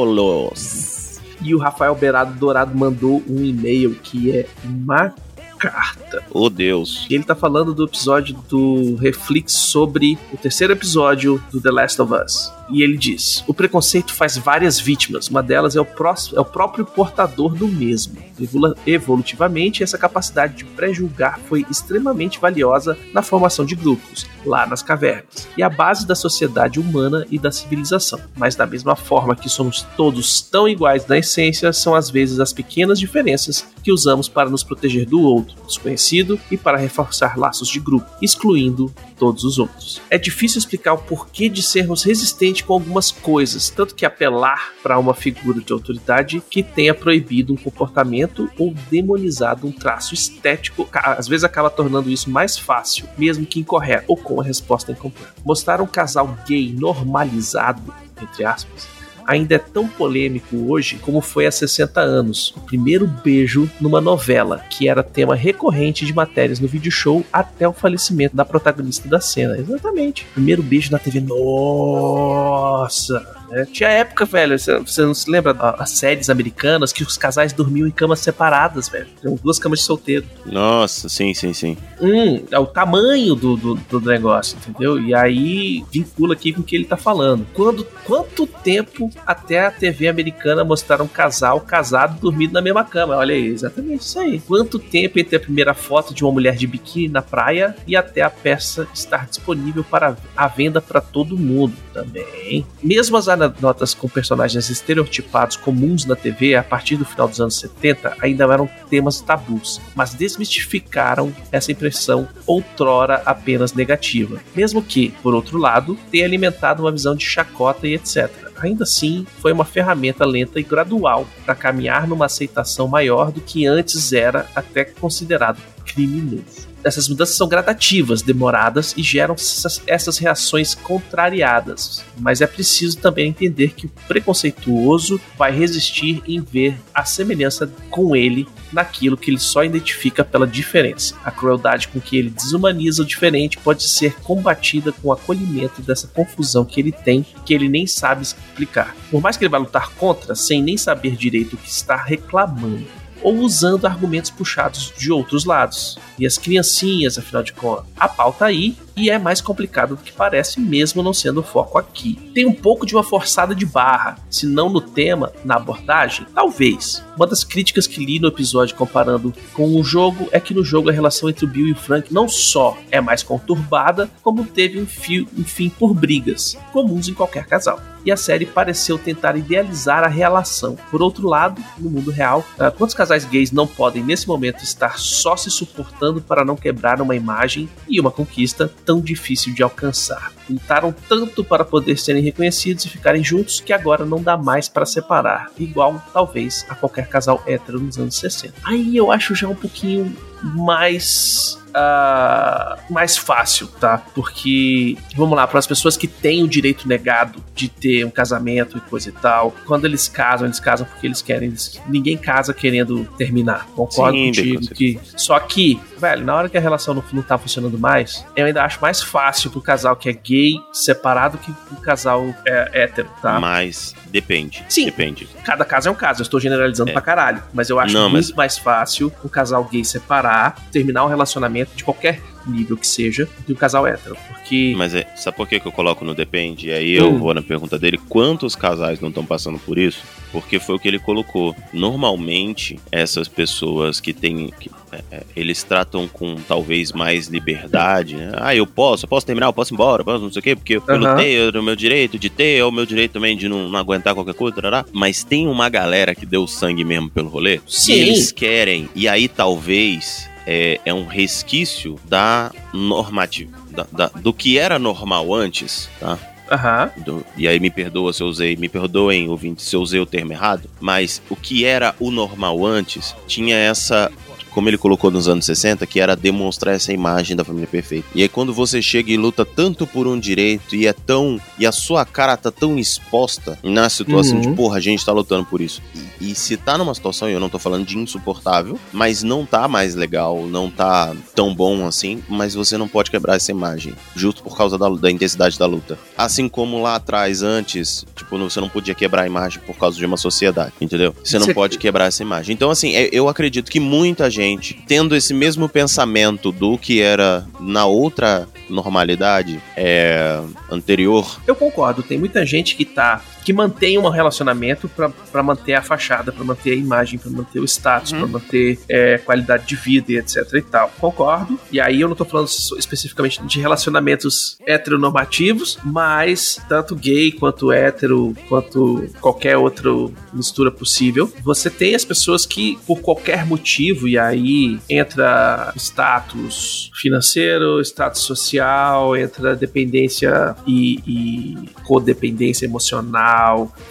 E 1.42 1.56
o 1.56 1.58
Rafael 1.58 1.96
Beirado 1.96 2.38
Dourado 2.38 2.78
mandou 2.78 3.24
um 3.28 3.44
e-mail 3.44 3.96
que 3.96 4.32
é 4.38 4.46
uma 4.64 5.16
carta. 5.58 6.24
Oh 6.32 6.50
Deus. 6.50 7.06
E 7.10 7.16
ele 7.16 7.24
tá 7.24 7.36
falando 7.36 7.74
do 7.74 7.86
episódio 7.86 8.36
do 8.50 8.96
Reflex 8.96 9.54
sobre 9.54 10.18
o 10.32 10.38
terceiro 10.38 10.74
episódio 10.74 11.44
do 11.52 11.60
The 11.60 11.72
Last 11.72 12.02
of 12.02 12.14
Us. 12.14 12.57
E 12.70 12.84
ele 12.84 12.98
diz: 12.98 13.44
O 13.48 13.54
preconceito 13.54 14.14
faz 14.14 14.38
várias 14.38 14.80
vítimas, 14.80 15.28
uma 15.30 15.42
delas 15.42 15.76
é 15.76 15.82
o, 15.82 15.86
próximo, 15.86 16.38
é 16.38 16.42
o 16.42 16.46
próprio 16.46 16.86
portador 16.86 17.56
do 17.56 17.68
mesmo. 17.68 18.18
Evolu- 18.40 18.76
Evolutivamente, 18.86 19.84
essa 19.84 19.98
capacidade 19.98 20.56
de 20.56 20.66
pré-julgar 20.66 21.40
foi 21.48 21.66
extremamente 21.72 22.40
valiosa 22.40 22.98
na 23.14 23.22
formação 23.22 23.66
de 23.66 23.74
grupos, 23.74 24.26
lá 24.46 24.66
nas 24.68 24.84
cavernas, 24.84 25.48
e 25.58 25.64
a 25.64 25.70
base 25.70 26.06
da 26.06 26.14
sociedade 26.14 26.80
humana 26.80 27.26
e 27.32 27.40
da 27.40 27.52
civilização. 27.52 28.20
Mas, 28.36 28.56
da 28.56 28.66
mesma 28.66 28.96
forma 28.96 29.36
que 29.36 29.50
somos 29.50 29.82
todos 29.96 30.42
tão 30.42 30.68
iguais 30.68 31.08
na 31.08 31.18
essência, 31.18 31.72
são 31.74 31.96
às 31.96 32.10
vezes 32.10 32.40
as 32.40 32.54
pequenas 32.54 33.00
diferenças 33.00 33.66
que 33.82 33.92
usamos 33.92 34.28
para 34.28 34.50
nos 34.50 34.64
proteger 34.64 35.06
do 35.08 35.22
outro, 35.22 35.56
desconhecido, 35.66 36.40
e 36.52 36.58
para 36.58 36.78
reforçar 36.78 37.38
laços 37.38 37.70
de 37.70 37.80
grupo, 37.80 38.08
excluindo 38.22 38.94
todos 39.18 39.44
os 39.44 39.58
outros. 39.58 40.00
É 40.10 40.18
difícil 40.18 40.60
explicar 40.60 40.94
o 40.94 40.98
porquê 41.00 41.50
de 41.50 41.64
sermos 41.64 42.04
resistentes 42.04 42.57
com 42.64 42.74
algumas 42.74 43.12
coisas, 43.12 43.70
tanto 43.70 43.96
que 43.96 44.06
apelar 44.06 44.74
para 44.82 44.98
uma 44.98 45.14
figura 45.14 45.60
de 45.60 45.74
autoridade 45.74 46.42
que 46.50 46.64
tenha 46.64 46.94
proibido 46.94 47.54
um 47.54 47.58
comportamento 47.58 48.50
ou 48.58 48.74
demonizado 48.90 49.68
um 49.68 49.72
traço 49.72 50.14
estético, 50.14 50.88
às 50.94 51.28
vezes 51.28 51.44
acaba 51.44 51.70
tornando 51.70 52.10
isso 52.10 52.30
mais 52.30 52.58
fácil, 52.58 53.08
mesmo 53.18 53.46
que 53.46 53.60
incorreto 53.60 54.06
ou 54.08 54.18
com 54.18 54.42
a 54.42 54.44
resposta 54.44 54.92
incompleta. 54.92 55.34
Mostrar 55.46 55.82
um 55.82 55.88
casal 55.88 56.38
gay 56.48 56.74
normalizado, 56.74 57.94
entre 58.22 58.46
aspas, 58.46 58.97
ainda 59.28 59.56
é 59.56 59.60
tão 59.60 59.88
polêmico 59.88 60.56
hoje 60.72 60.98
como 61.02 61.22
foi 61.22 61.46
há 61.46 61.52
60 61.52 62.00
anos. 62.00 62.54
O 62.56 62.62
primeiro 62.62 63.06
beijo 63.06 63.70
numa 63.80 64.00
novela, 64.00 64.60
que 64.70 64.88
era 64.88 65.04
tema 65.04 65.36
recorrente 65.36 66.06
de 66.06 66.14
matérias 66.14 66.60
no 66.60 66.68
vídeo 66.68 66.92
show 66.92 67.26
até 67.32 67.68
o 67.68 67.74
falecimento 67.74 68.36
da 68.36 68.46
protagonista 68.46 69.08
da 69.10 69.20
cena. 69.20 69.58
Exatamente. 69.58 70.26
Primeiro 70.34 70.64
beijo 70.64 70.92
na 70.92 70.98
TV. 70.98 71.20
Nossa! 71.20 73.37
Né? 73.50 73.66
Tinha 73.72 73.90
época, 73.90 74.26
velho, 74.26 74.58
você 74.58 75.02
não 75.02 75.14
se 75.14 75.30
lembra 75.30 75.54
da- 75.54 75.72
as 75.80 75.92
séries 75.92 76.30
americanas 76.30 76.92
que 76.92 77.04
os 77.04 77.18
casais 77.18 77.54
dormiam 77.54 77.88
em 77.88 77.92
camas 77.92 78.20
separadas, 78.20 78.90
velho. 78.90 79.08
Tinham 79.22 79.36
duas 79.36 79.60
camas 79.60 79.80
de 79.80 79.86
solteiro. 79.86 80.26
Nossa, 80.46 81.10
sim, 81.10 81.34
sim, 81.34 81.54
sim. 81.54 81.78
Hum, 82.02 82.44
é 82.52 82.60
o 82.60 82.66
tamanho 82.66 83.36
do, 83.36 83.56
do, 83.58 83.76
do 83.76 84.02
negócio, 84.02 84.58
entendeu? 84.58 85.00
E 85.00 85.14
aí 85.14 85.84
vincula 85.92 86.34
aqui 86.34 86.54
com 86.54 86.62
o 86.62 86.64
que 86.64 86.76
ele 86.76 86.86
tá 86.86 86.98
falando. 86.98 87.46
Quando, 87.54 87.84
quanto 88.04 88.46
tempo 88.46 89.10
até 89.26 89.66
a 89.66 89.72
TV 89.72 90.08
americana 90.08 90.64
mostrar 90.64 91.02
um 91.02 91.08
casal 91.08 91.62
casado 91.62 92.20
dormindo 92.20 92.54
na 92.54 92.62
mesma 92.62 92.84
cama? 92.84 93.16
Olha 93.18 93.34
aí, 93.34 93.48
exatamente 93.48 94.02
isso 94.02 94.20
aí. 94.20 94.40
Quanto 94.40 94.80
tempo 94.80 95.20
entre 95.20 95.36
a 95.36 95.40
primeira 95.40 95.74
foto 95.74 96.14
de 96.14 96.24
uma 96.24 96.32
mulher 96.32 96.56
de 96.56 96.68
biquíni 96.68 97.08
na 97.10 97.22
praia 97.22 97.76
e 97.88 97.96
até 97.96 98.22
a 98.22 98.30
peça 98.30 98.88
estar 98.94 99.26
disponível 99.28 99.84
para 99.84 100.16
a 100.36 100.48
venda 100.48 100.82
para 100.82 101.02
todo 101.02 101.38
mundo 101.38 101.74
também. 101.94 102.66
Mesmo 102.84 103.18
as 103.18 103.28
anedotas 103.44 103.94
com 103.94 104.08
personagens 104.08 104.70
estereotipados 104.70 105.56
comuns 105.58 106.06
na 106.06 106.16
TV 106.16 106.56
a 106.56 106.64
partir 106.64 106.98
do 106.98 107.06
final 107.06 107.28
dos 107.28 107.40
anos 107.40 107.60
70 107.60 108.18
ainda 108.20 108.44
eram 108.46 108.70
temas 108.90 109.22
tabus, 109.22 109.80
mas 109.96 110.14
desmistificaram 110.14 111.34
essa 111.52 111.72
impressão 111.72 112.28
outrora 112.46 113.22
apenas 113.26 113.74
negativa, 113.74 114.40
mesmo 114.56 114.82
que, 114.82 115.10
por 115.22 115.34
outro 115.34 115.58
lado, 115.58 115.98
tenha 116.12 116.26
alimentado 116.26 116.84
uma 116.84 116.92
visão 116.92 117.16
de 117.16 117.26
chacota 117.26 117.88
e 117.88 117.94
etc. 117.94 118.30
Ainda 118.60 118.84
assim, 118.84 119.26
foi 119.40 119.52
uma 119.52 119.66
ferramenta 119.66 120.26
lenta 120.26 120.60
e 120.60 120.64
gradual 120.64 121.28
para 121.46 121.56
caminhar 121.56 122.08
numa 122.08 122.26
aceitação 122.26 122.88
maior 122.88 123.32
do 123.32 123.40
que 123.40 123.68
antes 123.68 124.12
era 124.14 124.48
até 124.56 124.84
considerado 124.84 125.62
criminoso. 125.86 126.67
Essas 126.88 127.10
mudanças 127.10 127.36
são 127.36 127.48
gradativas, 127.48 128.22
demoradas 128.22 128.94
e 128.96 129.04
geram 129.04 129.36
essas, 129.36 129.82
essas 129.86 130.18
reações 130.18 130.74
contrariadas. 130.74 132.04
Mas 132.18 132.42
é 132.42 132.48
preciso 132.48 132.98
também 132.98 133.30
entender 133.30 133.74
que 133.74 133.86
o 133.86 133.92
preconceituoso 134.08 135.20
vai 135.38 135.52
resistir 135.52 136.22
em 136.28 136.42
ver 136.42 136.80
a 136.94 137.04
semelhança 137.04 137.70
com 137.90 138.16
ele 138.16 138.48
naquilo 138.72 139.18
que 139.18 139.32
ele 139.32 139.40
só 139.40 139.64
identifica 139.64 140.24
pela 140.24 140.48
diferença. 140.48 141.16
A 141.24 141.32
crueldade 141.32 141.88
com 141.88 142.00
que 142.00 142.18
ele 142.18 142.30
desumaniza 142.30 143.04
o 143.04 143.06
diferente 143.06 143.58
pode 143.58 143.84
ser 143.84 144.16
combatida 144.22 144.92
com 144.92 145.10
o 145.10 145.14
acolhimento 145.14 145.82
dessa 145.82 146.08
confusão 146.08 146.66
que 146.66 146.80
ele 146.80 146.92
tem, 146.92 147.26
que 147.46 147.54
ele 147.54 147.70
nem 147.70 147.88
sabe 147.88 148.24
explicar. 148.24 148.96
Por 149.10 149.22
mais 149.22 149.38
que 149.38 149.44
ele 149.44 149.52
vá 149.52 149.58
lutar 149.58 149.92
contra, 149.92 150.36
sem 150.36 150.62
nem 150.62 150.78
saber 150.78 151.16
direito 151.16 151.54
o 151.54 151.58
que 151.58 151.70
está 151.70 151.96
reclamando 151.96 153.07
ou 153.22 153.38
usando 153.38 153.86
argumentos 153.86 154.32
puxados 154.32 154.94
de 154.98 155.12
outros 155.12 155.46
lados. 155.46 155.98
E 156.18 156.26
as 156.26 156.38
criancinhas, 156.38 157.18
afinal 157.18 157.44
de 157.44 157.54
contas. 157.54 157.86
A 157.98 158.08
pauta 158.08 158.46
aí 158.46 158.76
e 158.98 159.12
é 159.12 159.20
mais 159.20 159.40
complicado 159.40 159.96
do 159.96 160.02
que 160.02 160.12
parece, 160.12 160.60
mesmo 160.60 161.04
não 161.04 161.14
sendo 161.14 161.42
o 161.42 161.44
foco 161.44 161.78
aqui. 161.78 162.16
Tem 162.34 162.48
um 162.48 162.54
pouco 162.54 162.86
de 162.86 162.96
uma 162.96 163.04
forçada 163.04 163.54
de 163.54 163.66
barra, 163.66 164.18
se 164.30 164.48
não 164.48 164.70
no 164.70 164.82
tema, 164.82 165.32
na 165.46 165.56
abordagem, 165.56 166.26
talvez. 166.34 167.04
Uma 167.16 167.28
das 167.28 167.44
críticas 167.44 167.86
que 167.86 168.04
li 168.04 168.20
no 168.20 168.28
episódio 168.28 168.76
comparando 168.76 169.34
com 169.54 169.80
o 169.80 169.84
jogo 169.84 170.28
é 170.32 170.40
que 170.40 170.54
no 170.54 170.64
jogo 170.64 170.90
a 170.90 170.94
relação 170.94 171.30
entre 171.30 171.46
o 171.46 171.48
Bill 171.48 171.68
e 171.68 171.72
o 171.72 171.76
Frank 171.76 172.14
não 172.14 172.28
só 172.28 172.76
é 172.92 173.00
mais 173.00 173.22
conturbada, 173.22 174.10
como 174.24 174.46
teve 174.46 174.80
um, 174.80 174.86
fio, 174.86 175.28
um 175.38 175.44
fim 175.44 175.70
por 175.70 175.94
brigas, 175.94 176.58
comuns 176.72 177.08
em 177.08 177.14
qualquer 177.14 177.46
casal. 177.46 177.80
E 178.06 178.12
a 178.12 178.16
série 178.16 178.46
pareceu 178.46 178.98
tentar 178.98 179.36
idealizar 179.36 180.04
a 180.04 180.08
relação. 180.08 180.78
Por 180.90 181.02
outro 181.02 181.28
lado, 181.28 181.62
no 181.78 181.90
mundo 181.90 182.10
real, 182.10 182.46
ah, 182.58 182.72
quantos 182.72 182.96
casais 182.96 183.26
gays 183.26 183.52
não 183.52 183.68
podem 183.68 184.02
nesse 184.02 184.28
momento 184.28 184.64
estar 184.64 184.98
só 184.98 185.36
se 185.36 185.52
suportando 185.52 186.22
para 186.22 186.46
não 186.46 186.56
quebrar 186.56 187.02
uma 187.02 187.16
imagem 187.16 187.68
e 187.90 188.00
uma 188.00 188.10
conquista 188.10 188.72
tão 188.88 189.02
difícil 189.02 189.54
de 189.54 189.62
alcançar? 189.62 190.32
Lutaram 190.50 190.96
tanto 191.10 191.44
para 191.44 191.66
poder 191.66 191.98
serem 191.98 192.24
reconhecidos 192.24 192.86
e 192.86 192.90
ficarem 192.90 193.22
juntos 193.22 193.60
que 193.60 193.74
agora 193.74 194.06
não 194.06 194.24
dá 194.24 194.38
mais 194.38 194.70
para 194.70 194.86
separar, 194.86 195.52
igual 195.60 196.02
talvez 196.14 196.66
a 196.70 196.74
qualquer 196.74 197.08
casal 197.10 197.44
hétero 197.46 197.80
nos 197.80 197.98
anos 197.98 198.16
60. 198.16 198.54
Aí 198.64 198.96
eu 198.96 199.12
acho 199.12 199.36
já 199.36 199.48
um 199.48 199.56
pouquinho 199.56 200.16
mais 200.42 201.60
ah, 201.80 202.80
mais 202.90 203.16
fácil, 203.16 203.68
tá? 203.68 204.00
Porque, 204.16 204.98
vamos 205.16 205.36
lá, 205.36 205.46
para 205.46 205.60
as 205.60 205.68
pessoas 205.68 205.96
que 205.96 206.08
têm 206.08 206.42
o 206.42 206.48
direito 206.48 206.88
negado 206.88 207.44
de 207.54 207.70
ter 207.70 208.04
um 208.04 208.10
casamento 208.10 208.78
e 208.80 208.82
coisa 208.82 209.10
e 209.10 209.12
tal, 209.12 209.54
quando 209.66 209.86
eles 209.86 210.08
casam, 210.08 210.48
eles 210.48 210.60
casam 210.60 210.88
porque 210.88 211.06
eles 211.06 211.22
querem. 211.22 211.50
eles- 211.50 211.80
ninguém 211.88 212.18
casa 212.18 212.52
querendo 212.52 213.06
terminar. 213.18 213.68
Concordo 213.76 214.18
Sim, 214.18 214.26
contigo 214.28 214.68
que. 214.74 215.00
Só 215.16 215.40
que 215.40 215.80
velho, 215.98 216.24
na 216.26 216.36
hora 216.36 216.50
que 216.50 216.58
a 216.58 216.62
relação 216.62 216.94
não, 216.94 217.04
não 217.12 217.22
tá 217.22 217.38
funcionando 217.38 217.78
mais, 217.78 218.26
eu 218.36 218.46
ainda 218.46 218.64
acho 218.64 218.80
mais 218.82 219.02
fácil 219.02 219.50
pro 219.52 219.62
casal 219.62 219.96
que 219.96 220.08
é 220.10 220.14
gay 220.14 220.54
separado 220.72 221.38
que 221.38 221.52
pro 221.52 221.78
casal 221.78 222.34
é, 222.46 222.70
hétero, 222.84 223.10
tá? 223.22 223.40
Mas 223.40 223.96
depende. 224.08 224.64
Sim. 224.70 224.86
Depende. 224.86 225.28
Cada 225.44 225.66
caso 225.66 225.90
é 225.90 225.92
um 225.92 225.96
caso, 225.96 226.22
eu 226.22 226.24
estou 226.24 226.40
generalizando 226.40 226.90
É. 226.90 226.94
pra 226.94 227.02
caralho. 227.02 227.44
Mas 227.54 227.70
eu 227.70 227.80
acho 227.80 227.94
Não, 227.94 228.10
muito 228.10 228.28
mas- 228.28 228.34
mais 228.36 228.58
fácil 228.58 229.12
um 229.24 229.28
casal 229.28 229.64
gay 229.66 229.84
separar, 229.84 230.56
terminar 230.72 231.06
um 231.06 231.10
relacionamento 231.10 231.72
de 231.76 231.84
qualquer 231.84 232.22
nível 232.52 232.78
que 232.78 232.88
seja, 232.88 233.28
do 233.48 233.56
casal 233.56 233.86
hétero. 233.88 234.16
Porque. 234.28 234.74
Mas 234.78 234.94
é, 234.96 235.08
sabe 235.16 235.38
por 235.38 235.48
que, 235.48 235.60
que 235.60 235.68
eu 235.68 235.72
coloco 235.72 236.04
no 236.06 236.14
depende? 236.16 236.68
E 236.68 236.72
aí 236.72 236.94
eu 236.94 237.10
Hum. 237.10 237.18
vou 237.20 237.34
na 237.34 237.42
pergunta 237.42 237.78
dele: 237.78 237.98
quantos 238.10 238.56
casais 238.56 239.00
não 239.00 239.10
estão 239.10 239.26
passando 239.26 239.60
por 239.60 239.78
isso? 239.78 240.02
Porque 240.32 240.60
foi 240.60 240.76
o 240.76 240.80
que 240.80 240.88
ele 240.88 241.00
colocou. 241.00 241.56
Normalmente, 241.74 242.78
essas 242.92 243.28
pessoas 243.28 244.00
que 244.00 244.14
têm. 244.14 244.52
que, 244.60 244.70
é, 244.92 245.02
é, 245.12 245.24
eles 245.36 245.64
tratam 245.64 246.08
com 246.08 246.36
talvez 246.36 246.92
mais 246.92 247.28
liberdade, 247.28 248.16
né? 248.16 248.32
Ah, 248.36 248.56
eu 248.56 248.66
posso, 248.68 249.06
eu 249.06 249.10
posso 249.10 249.26
terminar, 249.26 249.48
eu 249.48 249.54
posso 249.54 249.74
ir 249.74 249.76
embora, 249.76 250.02
eu 250.02 250.06
posso 250.06 250.24
não 250.24 250.32
sei 250.32 250.40
o 250.40 250.44
quê, 250.44 250.56
porque 250.56 250.78
eu 250.78 250.84
lutei, 250.98 251.38
é 251.38 251.50
o 251.50 251.64
meu 251.64 251.76
direito 251.76 252.18
de 252.20 252.30
ter, 252.30 252.58
é 252.60 252.64
o 252.66 252.72
meu 252.72 252.86
direito 252.86 253.12
também 253.14 253.36
de 253.36 253.50
não, 253.50 253.68
não 253.70 253.80
aguentar 253.80 254.14
qualquer 254.14 254.34
coisa, 254.34 254.56
tarará. 254.56 254.86
mas 254.94 255.24
tem 255.24 255.48
uma 255.48 255.68
galera 255.70 256.14
que 256.16 256.26
deu 256.26 256.48
sangue 256.48 256.84
mesmo 256.84 257.10
pelo 257.10 257.30
rolê. 257.30 257.60
Sim. 257.68 257.94
E 257.94 258.00
eles 258.00 258.32
querem, 258.32 258.90
e 258.96 259.08
aí 259.08 259.28
talvez 259.28 260.30
é, 260.48 260.80
é 260.86 260.94
um 260.94 261.06
resquício 261.06 262.00
da 262.06 262.52
normativa, 262.74 263.52
da- 263.70 263.88
da- 263.92 264.12
do 264.20 264.34
que 264.34 264.58
era 264.58 264.80
normal 264.80 265.34
antes, 265.34 265.90
tá? 266.00 266.18
Aham. 266.50 266.90
Do- 266.98 267.26
e 267.36 267.46
aí 267.46 267.60
me 267.60 267.70
perdoa 267.70 268.14
se 268.14 268.24
eu 268.24 268.28
usei, 268.28 268.56
me 268.56 268.70
perdoem, 268.70 269.28
ouvinte, 269.28 269.62
se 269.62 269.76
eu 269.76 269.82
usei 269.82 270.00
o 270.00 270.06
termo 270.06 270.32
errado, 270.32 270.70
mas 270.80 271.22
o 271.30 271.36
que 271.36 271.66
era 271.66 271.94
o 272.00 272.10
normal 272.10 272.66
antes 272.66 273.14
tinha 273.28 273.56
essa. 273.58 274.10
Como 274.58 274.70
ele 274.70 274.78
colocou 274.80 275.12
nos 275.12 275.28
anos 275.28 275.46
60, 275.46 275.86
que 275.86 276.00
era 276.00 276.16
demonstrar 276.16 276.74
essa 276.74 276.92
imagem 276.92 277.38
da 277.38 277.44
família 277.44 277.68
perfeita. 277.68 278.08
E 278.16 278.24
aí, 278.24 278.28
quando 278.28 278.52
você 278.52 278.82
chega 278.82 279.12
e 279.12 279.16
luta 279.16 279.46
tanto 279.46 279.86
por 279.86 280.08
um 280.08 280.20
direito 280.20 280.76
e 280.76 280.88
é 280.88 280.94
tão. 280.94 281.40
e 281.60 281.66
a 281.68 281.72
sua 281.72 282.04
cara 282.04 282.36
tá 282.36 282.50
tão 282.50 282.76
exposta 282.80 283.60
na 283.62 283.88
situação 283.88 284.38
Uhum. 284.38 284.42
de, 284.42 284.50
porra, 284.54 284.78
a 284.78 284.80
gente 284.80 285.06
tá 285.06 285.12
lutando 285.12 285.46
por 285.46 285.62
isso. 285.62 285.80
E, 286.20 286.32
e 286.32 286.36
se 286.36 286.58
tá 286.58 286.76
numa 286.76 286.96
situação, 286.96 287.30
e 287.30 287.34
eu 287.34 287.40
não 287.40 287.50
tô 287.50 287.60
falando 287.60 287.86
de 287.86 288.00
insuportável, 288.00 288.80
mas 288.92 289.22
não 289.22 289.46
tá 289.46 289.68
mais 289.68 289.94
legal, 289.94 290.48
não 290.48 290.72
tá 290.72 291.16
tão 291.36 291.54
bom 291.54 291.86
assim, 291.86 292.24
mas 292.28 292.56
você 292.56 292.78
não 292.80 292.88
pode 292.88 293.12
quebrar 293.12 293.36
essa 293.36 293.52
imagem, 293.52 293.94
justo 294.16 294.42
por 294.42 294.58
causa 294.58 294.76
da, 294.76 294.90
da 294.90 295.12
intensidade 295.12 295.60
da 295.60 295.68
luta. 295.68 296.00
Assim 296.18 296.50
como 296.50 296.82
lá 296.82 296.96
atrás, 296.96 297.44
antes, 297.44 298.04
tipo, 298.16 298.36
você 298.40 298.60
não 298.60 298.70
podia 298.70 298.96
quebrar 298.96 299.22
a 299.22 299.28
imagem 299.28 299.62
por 299.68 299.78
causa 299.78 299.98
de 300.00 300.06
uma 300.06 300.18
sociedade, 300.18 300.74
entendeu? 300.82 301.14
Você 301.24 301.38
não 301.38 301.46
Você- 301.46 301.54
pode 301.54 301.78
quebrar 301.78 302.06
essa 302.06 302.24
imagem. 302.24 302.56
Então, 302.56 302.72
assim, 302.72 302.96
é- 302.96 303.10
eu 303.12 303.30
acredito 303.30 303.70
que 303.70 303.80
muita 303.80 304.30
gente, 304.32 304.47
tendo 304.88 305.16
esse 305.16 305.34
mesmo 305.34 305.68
pensamento 305.68 306.52
do 306.52 306.78
que 306.78 307.02
era 307.02 307.46
na 307.60 307.86
outra 307.86 308.48
normalidade 308.70 309.62
é, 309.76 310.40
anterior, 310.70 311.40
Eu 311.48 311.56
concordo, 311.56 312.04
tem 312.04 312.18
muita 312.18 312.46
gente 312.46 312.76
que 312.76 312.86
tá. 312.86 313.22
Que 313.48 313.54
mantém 313.54 313.98
um 313.98 314.10
relacionamento 314.10 314.90
pra 314.90 315.42
manter 315.42 315.74
a 315.76 315.82
fachada, 315.82 316.34
pra 316.34 316.44
manter 316.44 316.72
a 316.72 316.76
imagem, 316.76 317.18
pra 317.18 317.32
manter 317.32 317.62
o 317.62 317.64
status, 317.64 318.12
Uhum. 318.12 318.20
pra 318.20 318.28
manter 318.28 318.78
é, 318.90 319.18
qualidade 319.20 319.66
de 319.66 319.74
vida 319.78 320.12
e 320.12 320.18
etc 320.18 320.46
e 320.56 320.62
tal. 320.62 320.92
Concordo. 321.00 321.58
E 321.72 321.80
aí 321.80 322.02
eu 322.02 322.10
não 322.10 322.16
tô 322.16 322.26
falando 322.26 322.50
especificamente 322.78 323.42
de 323.46 323.62
relacionamentos 323.62 324.58
heteronormativos, 324.68 325.80
mas 325.82 326.60
tanto 326.68 326.94
gay 326.94 327.32
quanto 327.32 327.72
hétero, 327.72 328.36
quanto 328.50 329.08
qualquer 329.22 329.56
outra 329.56 329.90
mistura 330.34 330.70
possível, 330.70 331.32
você 331.42 331.70
tem 331.70 331.96
as 331.96 332.04
pessoas 332.04 332.46
que, 332.46 332.78
por 332.86 333.00
qualquer 333.00 333.46
motivo, 333.46 334.10
e 334.10 334.18
aí 334.18 334.78
entra 334.90 335.72
status 335.78 336.92
financeiro, 337.02 337.80
status 337.82 338.24
social, 338.24 339.16
entra 339.16 339.56
dependência 339.56 340.54
e, 340.68 341.00
e 341.08 341.70
codependência 341.86 342.66
emocional, 342.66 343.37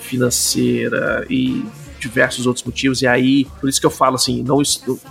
financeira 0.01 1.27
e 1.29 1.65
diversos 1.99 2.47
outros 2.47 2.65
motivos, 2.65 3.03
e 3.03 3.07
aí, 3.07 3.47
por 3.61 3.69
isso 3.69 3.81
que 3.81 3.87
eu 3.87 3.91
falo 3.91 4.17
assim, 4.17 4.43
não, 4.43 4.63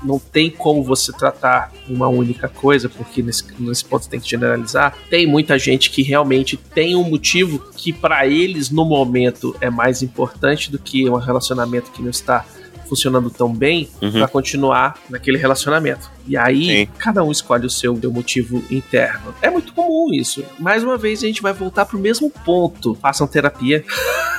não 0.03 0.19
tem 0.19 0.49
como 0.49 0.83
você 0.83 1.11
tratar 1.11 1.71
uma 1.89 2.07
única 2.07 2.47
coisa, 2.47 2.87
porque 2.87 3.21
nesse, 3.21 3.43
nesse 3.59 3.83
ponto 3.83 4.07
tem 4.07 4.19
que 4.19 4.29
generalizar. 4.29 4.95
Tem 5.09 5.27
muita 5.27 5.57
gente 5.59 5.89
que 5.89 6.01
realmente 6.01 6.57
tem 6.57 6.95
um 6.95 7.03
motivo 7.03 7.59
que 7.75 7.91
para 7.91 8.25
eles 8.27 8.69
no 8.69 8.85
momento 8.85 9.55
é 9.59 9.69
mais 9.69 10.01
importante 10.01 10.71
do 10.71 10.79
que 10.79 11.09
um 11.09 11.15
relacionamento 11.15 11.91
que 11.91 12.01
não 12.01 12.09
está 12.09 12.45
funcionando 12.87 13.29
tão 13.29 13.53
bem 13.53 13.89
Uhum. 14.01 14.11
pra 14.11 14.27
continuar 14.27 14.99
naquele 15.09 15.37
relacionamento. 15.37 16.09
E 16.27 16.35
aí, 16.35 16.65
Sim. 16.65 16.87
cada 16.97 17.23
um 17.23 17.31
escolhe 17.31 17.65
o 17.65 17.69
seu, 17.69 17.95
seu 17.95 18.11
motivo 18.11 18.63
interno. 18.71 19.33
É 19.41 19.49
muito 19.49 19.73
comum 19.73 20.11
isso. 20.11 20.43
Mais 20.59 20.83
uma 20.83 20.97
vez, 20.97 21.23
a 21.23 21.27
gente 21.27 21.41
vai 21.41 21.53
voltar 21.53 21.85
pro 21.85 21.99
mesmo 21.99 22.29
ponto. 22.29 22.95
Façam 22.95 23.27
terapia 23.27 23.83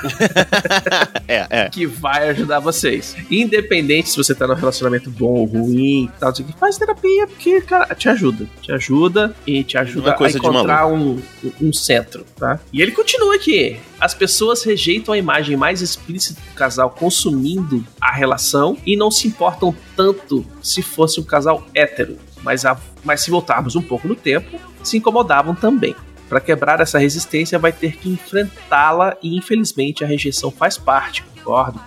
é, 1.27 1.47
é. 1.49 1.69
que 1.69 1.85
vai 1.85 2.29
ajudar 2.29 2.59
vocês. 2.59 3.15
Independente 3.31 4.09
se 4.09 4.17
você 4.17 4.35
tá 4.35 4.45
num 4.47 4.53
relacionamento 4.53 5.09
bom 5.09 5.33
ou 5.33 5.45
ruim, 5.45 6.09
tal, 6.19 6.33
que, 6.33 6.43
faz 6.59 6.77
terapia 6.77 7.27
porque, 7.27 7.61
cara, 7.61 7.95
te 7.95 8.09
ajuda. 8.09 8.45
Te 8.61 8.71
ajuda 8.71 9.35
e 9.45 9.63
te 9.63 9.77
ajuda 9.77 10.15
a 10.19 10.29
encontrar 10.29 10.87
um, 10.87 11.21
um 11.61 11.73
centro, 11.73 12.25
tá? 12.37 12.59
E 12.73 12.81
ele 12.81 12.91
continua 12.91 13.35
aqui. 13.35 13.79
As 13.99 14.13
pessoas 14.13 14.63
rejeitam 14.63 15.13
a 15.13 15.17
imagem 15.17 15.57
mais 15.57 15.81
explícita 15.81 16.39
do 16.41 16.53
casal 16.53 16.91
consumindo 16.91 17.83
a 17.99 18.11
relação 18.11 18.77
e 18.85 18.95
não 18.95 19.09
se 19.09 19.27
importam 19.27 19.75
tanto 19.95 20.45
se 20.61 20.81
fosse 20.81 21.19
um 21.19 21.23
casal 21.23 21.65
hétero. 21.73 22.17
Mas, 22.43 22.63
a- 22.65 22.79
mas 23.03 23.21
se 23.21 23.31
voltarmos 23.31 23.75
um 23.75 23.81
pouco 23.81 24.07
no 24.07 24.15
tempo, 24.15 24.59
se 24.83 24.97
incomodavam 24.97 25.55
também. 25.55 25.95
Para 26.29 26.39
quebrar 26.39 26.79
essa 26.79 26.99
resistência, 26.99 27.57
vai 27.57 27.71
ter 27.71 27.97
que 27.97 28.09
enfrentá-la 28.09 29.17
e, 29.23 29.35
infelizmente, 29.35 30.03
a 30.03 30.07
rejeição 30.07 30.51
faz 30.51 30.77
parte, 30.77 31.23
concordo 31.23 31.79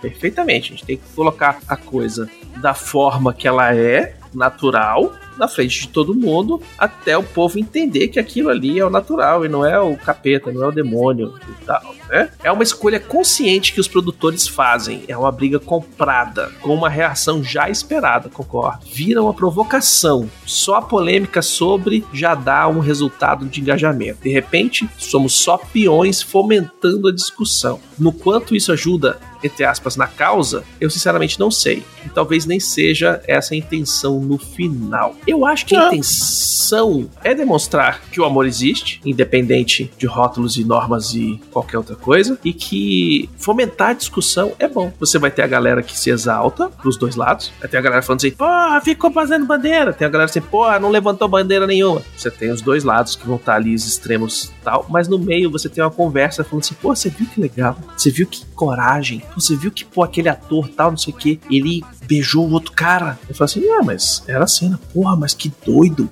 perfeitamente. 0.00 0.72
A 0.72 0.76
gente 0.76 0.84
tem 0.86 0.96
que 0.96 1.04
colocar 1.14 1.60
a 1.68 1.76
coisa 1.76 2.28
da 2.56 2.74
forma 2.74 3.32
que 3.32 3.46
ela 3.46 3.74
é, 3.74 4.16
natural, 4.34 5.12
na 5.38 5.48
frente 5.48 5.82
de 5.82 5.88
todo 5.88 6.14
mundo, 6.14 6.60
até 6.78 7.16
o 7.16 7.22
povo 7.22 7.58
entender 7.58 8.08
que 8.08 8.18
aquilo 8.18 8.48
ali 8.48 8.78
é 8.78 8.84
o 8.84 8.90
natural 8.90 9.44
e 9.44 9.48
não 9.48 9.64
é 9.64 9.78
o 9.78 9.96
capeta, 9.96 10.52
não 10.52 10.64
é 10.64 10.68
o 10.68 10.72
demônio 10.72 11.34
e 11.48 11.64
tal. 11.64 11.94
Né? 12.08 12.30
É 12.42 12.52
uma 12.52 12.62
escolha 12.62 13.00
consciente 13.00 13.72
que 13.72 13.80
os 13.80 13.88
produtores 13.88 14.46
fazem, 14.46 15.04
é 15.08 15.16
uma 15.16 15.32
briga 15.32 15.58
comprada, 15.58 16.50
com 16.60 16.74
uma 16.74 16.88
reação 16.88 17.42
já 17.42 17.70
esperada, 17.70 18.28
concordo. 18.28 18.84
Vira 18.92 19.22
uma 19.22 19.34
provocação. 19.34 20.28
Só 20.44 20.76
a 20.76 20.82
polêmica 20.82 21.42
sobre 21.42 22.04
já 22.12 22.34
dá 22.34 22.68
um 22.68 22.80
resultado 22.80 23.46
de 23.46 23.60
engajamento. 23.60 24.22
De 24.22 24.30
repente, 24.30 24.88
somos 24.98 25.32
só 25.34 25.56
peões 25.56 26.22
fomentando 26.22 27.08
a 27.08 27.12
discussão. 27.12 27.80
No 27.98 28.12
quanto 28.12 28.54
isso 28.54 28.72
ajuda 28.72 29.18
entre 29.42 29.64
aspas, 29.64 29.96
na 29.96 30.06
causa, 30.06 30.64
eu 30.80 30.90
sinceramente 30.90 31.38
não 31.38 31.50
sei. 31.50 31.82
E 32.04 32.08
talvez 32.08 32.46
nem 32.46 32.60
seja 32.60 33.22
essa 33.26 33.54
a 33.54 33.56
intenção 33.56 34.20
no 34.20 34.38
final. 34.38 35.14
Eu 35.26 35.46
acho 35.46 35.66
que 35.66 35.76
a 35.76 35.88
intenção 35.88 37.08
é 37.22 37.34
demonstrar 37.34 38.00
que 38.10 38.20
o 38.20 38.24
amor 38.24 38.46
existe, 38.46 39.00
independente 39.04 39.90
de 39.96 40.06
rótulos 40.06 40.56
e 40.56 40.64
normas 40.64 41.14
e 41.14 41.40
qualquer 41.50 41.78
outra 41.78 41.96
coisa, 41.96 42.38
e 42.44 42.52
que 42.52 43.28
fomentar 43.36 43.90
a 43.90 43.92
discussão 43.92 44.52
é 44.58 44.68
bom. 44.68 44.92
Você 44.98 45.18
vai 45.18 45.30
ter 45.30 45.42
a 45.42 45.46
galera 45.46 45.82
que 45.82 45.98
se 45.98 46.10
exalta 46.10 46.68
pros 46.68 46.96
dois 46.96 47.16
lados, 47.16 47.52
vai 47.60 47.68
ter 47.68 47.76
a 47.76 47.80
galera 47.80 48.02
falando 48.02 48.20
assim, 48.20 48.30
porra, 48.30 48.80
ficou 48.80 49.10
fazendo 49.10 49.46
bandeira, 49.46 49.92
tem 49.92 50.06
a 50.06 50.10
galera 50.10 50.30
assim, 50.30 50.40
porra, 50.40 50.78
não 50.78 50.90
levantou 50.90 51.28
bandeira 51.28 51.66
nenhuma. 51.66 52.02
Você 52.16 52.30
tem 52.30 52.50
os 52.50 52.62
dois 52.62 52.84
lados 52.84 53.16
que 53.16 53.26
vão 53.26 53.36
estar 53.36 53.54
ali, 53.54 53.74
os 53.74 53.86
extremos 53.86 54.44
e 54.44 54.64
tal, 54.64 54.86
mas 54.88 55.08
no 55.08 55.18
meio 55.18 55.50
você 55.50 55.68
tem 55.68 55.82
uma 55.82 55.90
conversa 55.90 56.44
falando 56.44 56.64
assim, 56.64 56.74
pô, 56.74 56.94
você 56.94 57.08
viu 57.10 57.26
que 57.26 57.40
legal, 57.40 57.76
você 57.96 58.10
viu 58.10 58.26
que 58.26 58.44
coragem, 58.54 59.22
você 59.34 59.56
viu 59.56 59.70
que, 59.70 59.84
pô, 59.84 60.02
aquele 60.02 60.28
ator 60.28 60.68
tal, 60.68 60.90
não 60.90 60.98
sei 60.98 61.12
o 61.12 61.16
que, 61.16 61.40
ele 61.50 61.82
beijou 62.06 62.46
o 62.46 62.52
outro 62.52 62.72
cara. 62.72 63.18
Eu 63.28 63.34
falo 63.34 63.44
assim, 63.46 63.68
ah, 63.70 63.82
mas 63.84 64.22
era 64.26 64.44
a 64.44 64.46
cena, 64.48 64.78
porra, 64.92 65.16
mas 65.16 65.34
que 65.34 65.52
doido. 65.64 66.08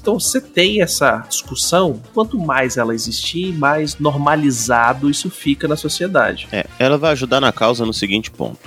Então 0.00 0.18
você 0.18 0.40
tem 0.40 0.80
essa 0.82 1.24
discussão, 1.28 2.00
quanto 2.12 2.38
mais 2.38 2.76
ela 2.76 2.94
existir, 2.94 3.52
mais 3.56 3.98
normalizado 3.98 5.10
isso 5.10 5.30
fica 5.30 5.68
na 5.68 5.76
sociedade. 5.76 6.48
É, 6.52 6.64
ela 6.78 6.98
vai 6.98 7.12
ajudar 7.12 7.40
na 7.40 7.52
causa 7.52 7.84
no 7.86 7.92
seguinte 7.92 8.30
ponto. 8.30 8.58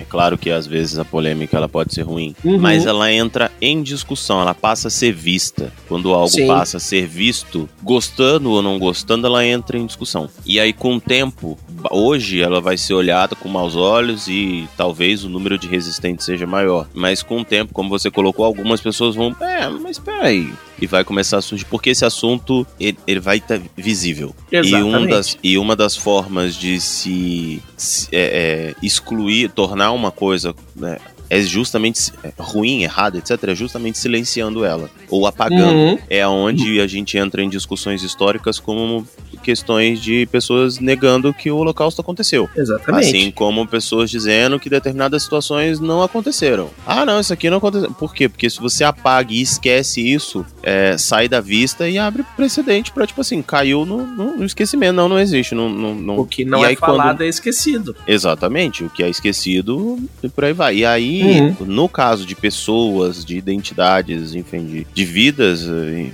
É 0.00 0.04
claro 0.04 0.38
que 0.38 0.48
às 0.48 0.64
vezes 0.64 0.96
a 0.96 1.04
polêmica 1.04 1.56
ela 1.56 1.68
pode 1.68 1.92
ser 1.92 2.02
ruim, 2.02 2.32
Uhum. 2.44 2.56
mas 2.58 2.86
ela 2.86 3.12
entra 3.12 3.50
em 3.60 3.82
discussão, 3.82 4.40
ela 4.40 4.54
passa 4.54 4.86
a 4.86 4.90
ser 4.92 5.12
vista. 5.12 5.72
Quando 5.88 6.14
algo 6.14 6.28
Sim. 6.28 6.46
passa 6.46 6.76
a 6.76 6.80
ser 6.80 7.04
visto, 7.04 7.68
gostando 7.82 8.50
ou 8.52 8.62
não 8.62 8.78
gostando, 8.78 9.26
ela 9.26 9.44
entra 9.44 9.76
em 9.76 9.84
discussão. 9.84 10.30
E 10.46 10.60
aí 10.60 10.72
com 10.72 10.94
o 10.94 11.00
tempo, 11.00 11.58
hoje 11.90 12.40
ela 12.40 12.60
vai 12.60 12.76
ser 12.76 12.94
olhada 12.94 13.34
com 13.36 13.48
maus 13.48 13.76
olhos 13.76 14.28
e 14.28 14.68
talvez 14.76 15.24
o 15.24 15.28
número 15.28 15.58
de 15.58 15.66
resistentes 15.68 16.24
seja 16.26 16.46
maior. 16.46 16.86
Mas 16.94 17.22
com 17.22 17.40
o 17.40 17.44
tempo, 17.44 17.72
como 17.74 17.88
você 17.88 18.10
colocou, 18.10 18.44
algumas 18.44 18.80
pessoas 18.80 19.14
vão, 19.14 19.34
é, 19.40 19.68
mas 19.68 19.98
peraí. 19.98 20.52
E 20.80 20.86
vai 20.86 21.02
começar 21.04 21.38
a 21.38 21.42
surgir, 21.42 21.64
porque 21.64 21.90
esse 21.90 22.04
assunto 22.04 22.66
ele, 22.78 22.96
ele 23.06 23.18
vai 23.20 23.38
estar 23.38 23.60
visível. 23.76 24.34
E, 24.68 24.70
um 24.82 24.90
das, 25.10 25.38
e 25.42 25.58
uma 25.58 25.74
das 25.74 25.96
formas 25.96 26.54
de 26.54 26.80
se, 26.80 27.60
se- 27.76 28.08
é, 28.12 28.18
é, 28.20 28.74
excluir, 28.82 29.50
tornar 29.50 29.90
uma 29.92 30.10
coisa 30.12 30.54
né, 30.76 30.98
é 31.30 31.40
justamente 31.42 32.12
é, 32.24 32.32
ruim, 32.38 32.82
errado, 32.82 33.16
etc. 33.18 33.42
É 33.48 33.54
justamente 33.54 33.98
silenciando 33.98 34.64
ela 34.64 34.90
ou 35.10 35.26
apagando. 35.26 35.72
Uhum. 35.74 35.98
É 36.08 36.26
onde 36.26 36.80
a 36.80 36.86
gente 36.86 37.16
entra 37.18 37.42
em 37.42 37.48
discussões 37.48 38.02
históricas 38.02 38.58
como 38.58 39.06
questões 39.42 40.00
de 40.00 40.26
pessoas 40.26 40.78
negando 40.78 41.32
que 41.32 41.50
o 41.50 41.56
Holocausto 41.56 42.00
aconteceu. 42.00 42.48
Exatamente. 42.56 43.06
Assim 43.08 43.30
como 43.30 43.66
pessoas 43.66 44.10
dizendo 44.10 44.58
que 44.58 44.68
determinadas 44.68 45.22
situações 45.22 45.78
não 45.80 46.02
aconteceram. 46.02 46.70
Ah, 46.86 47.06
não, 47.06 47.20
isso 47.20 47.32
aqui 47.32 47.48
não 47.48 47.58
aconteceu. 47.58 47.90
Por 47.92 48.14
quê? 48.14 48.28
Porque 48.28 48.48
se 48.50 48.58
você 48.60 48.82
apaga 48.84 49.32
e 49.32 49.40
esquece 49.40 50.00
isso, 50.06 50.44
é, 50.62 50.96
sai 50.98 51.28
da 51.28 51.40
vista 51.40 51.88
e 51.88 51.98
abre 51.98 52.24
precedente 52.36 52.90
pra, 52.90 53.06
tipo 53.06 53.20
assim, 53.20 53.40
caiu 53.42 53.84
no, 53.86 54.06
no- 54.06 54.44
esquecimento. 54.44 54.94
Não, 54.96 55.08
não 55.08 55.18
existe. 55.18 55.54
Não, 55.54 55.68
não, 55.68 55.94
não- 55.94 56.18
O 56.18 56.26
que 56.26 56.44
não 56.44 56.60
E 56.60 56.64
é 56.64 56.66
aí, 56.68 56.76
quando- 56.76 56.96
falado 56.96 57.22
é 57.22 57.28
esquecido. 57.28 57.94
Exatamente, 58.06 58.84
o 58.84 58.90
que 58.90 59.02
é 59.02 59.08
esquecido 59.08 59.98
e 60.22 60.28
por 60.28 60.44
aí 60.44 60.52
vai. 60.52 60.76
E 60.78 60.84
aí, 60.84 61.17
Uhum. 61.22 61.56
no 61.66 61.88
caso 61.88 62.24
de 62.24 62.34
pessoas, 62.34 63.24
de 63.24 63.36
identidades, 63.36 64.34
enfim, 64.34 64.64
de, 64.64 64.86
de 64.92 65.04
vidas, 65.04 65.62
eh, 65.68 66.10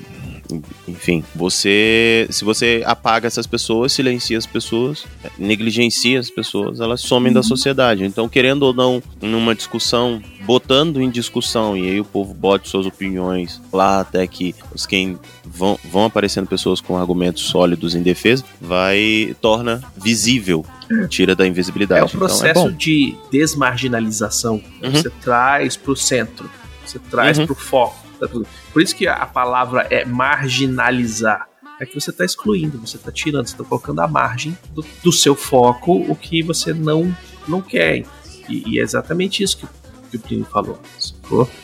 enfim, 0.87 1.25
você. 1.35 2.27
Se 2.31 2.45
você 2.45 2.83
apaga 2.87 3.27
essas 3.27 3.47
pessoas, 3.47 3.93
silencia 3.93 4.37
as 4.39 4.47
pessoas, 4.47 5.05
negligencia 5.39 6.19
as 6.21 6.31
pessoas, 6.31 6.81
elas 6.81 7.01
somem 7.01 7.33
da 7.33 7.43
sociedade. 7.43 8.05
Então, 8.05 8.29
querendo 8.29 8.63
ou 8.65 8.75
não, 8.75 9.03
numa 9.21 9.55
discussão, 9.55 10.23
botando 10.43 11.01
em 11.01 11.11
discussão, 11.11 11.77
e 11.77 11.89
aí 11.91 12.01
o 12.01 12.05
povo 12.05 12.35
bote 12.35 12.69
suas 12.69 12.87
opiniões 12.87 13.61
lá 13.73 14.01
até 14.01 14.27
que 14.27 14.55
os 14.75 14.85
quem 14.87 15.19
vão, 15.45 15.79
vão 15.85 16.05
aparecendo 16.05 16.47
pessoas 16.47 16.81
com 16.81 16.97
argumentos 16.97 17.45
sólidos 17.45 17.95
em 17.95 18.03
defesa, 18.03 18.45
vai 18.61 19.35
torna 19.41 19.83
visível, 19.97 20.65
tira 21.09 21.35
da 21.35 21.47
invisibilidade. 21.47 22.01
É 22.01 22.05
o 22.05 22.07
Então, 22.07 22.19
processo 22.19 22.61
bom. 22.65 22.71
de 22.73 23.17
desmarginalização. 23.31 24.63
Uhum. 24.83 24.91
Você 24.93 25.11
traz 25.23 25.77
pro 25.77 25.97
centro, 25.97 26.49
você 26.85 26.99
traz 26.99 27.39
Uhum. 27.39 27.47
pro 27.47 27.55
foco. 27.55 28.04
Tá 28.27 28.33
tudo. 28.33 28.47
Por 28.73 28.83
isso 28.83 28.95
que 28.95 29.07
a 29.07 29.27
palavra 29.27 29.87
é 29.91 30.05
marginalizar. 30.05 31.49
É 31.81 31.87
que 31.87 31.95
você 31.95 32.11
está 32.11 32.25
excluindo, 32.25 32.79
você 32.79 32.97
está 32.97 33.11
tirando, 33.11 33.47
você 33.47 33.55
está 33.55 33.65
colocando 33.65 34.01
à 34.01 34.07
margem 34.07 34.57
do, 34.71 34.85
do 35.03 35.13
seu 35.13 35.35
foco 35.35 35.93
o 36.09 36.15
que 36.15 36.43
você 36.43 36.73
não, 36.73 37.15
não 37.49 37.61
quer. 37.61 38.05
E, 38.49 38.75
e 38.75 38.79
é 38.79 38.83
exatamente 38.83 39.43
isso 39.43 39.59
que, 39.59 39.67
que 40.11 40.17
o 40.17 40.21
Plínio 40.21 40.45
falou. 40.45 40.81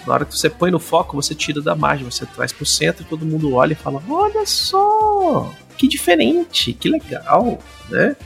Na 0.07 0.15
hora 0.15 0.25
que 0.25 0.37
você 0.37 0.51
põe 0.51 0.71
no 0.71 0.81
foco, 0.81 1.15
você 1.15 1.35
tira 1.35 1.61
da 1.61 1.77
margem, 1.77 2.05
você 2.05 2.27
traz 2.27 2.53
pro 2.53 2.67
centro 2.67 3.05
e 3.05 3.07
todo 3.07 3.25
mundo 3.25 3.55
olha 3.55 3.73
e 3.73 3.77
fala: 3.77 4.03
Olha 4.09 4.45
só, 4.47 5.53
que 5.77 5.87
diferente, 5.87 6.73
que 6.73 6.89
legal, 6.89 7.59
né? 7.89 8.17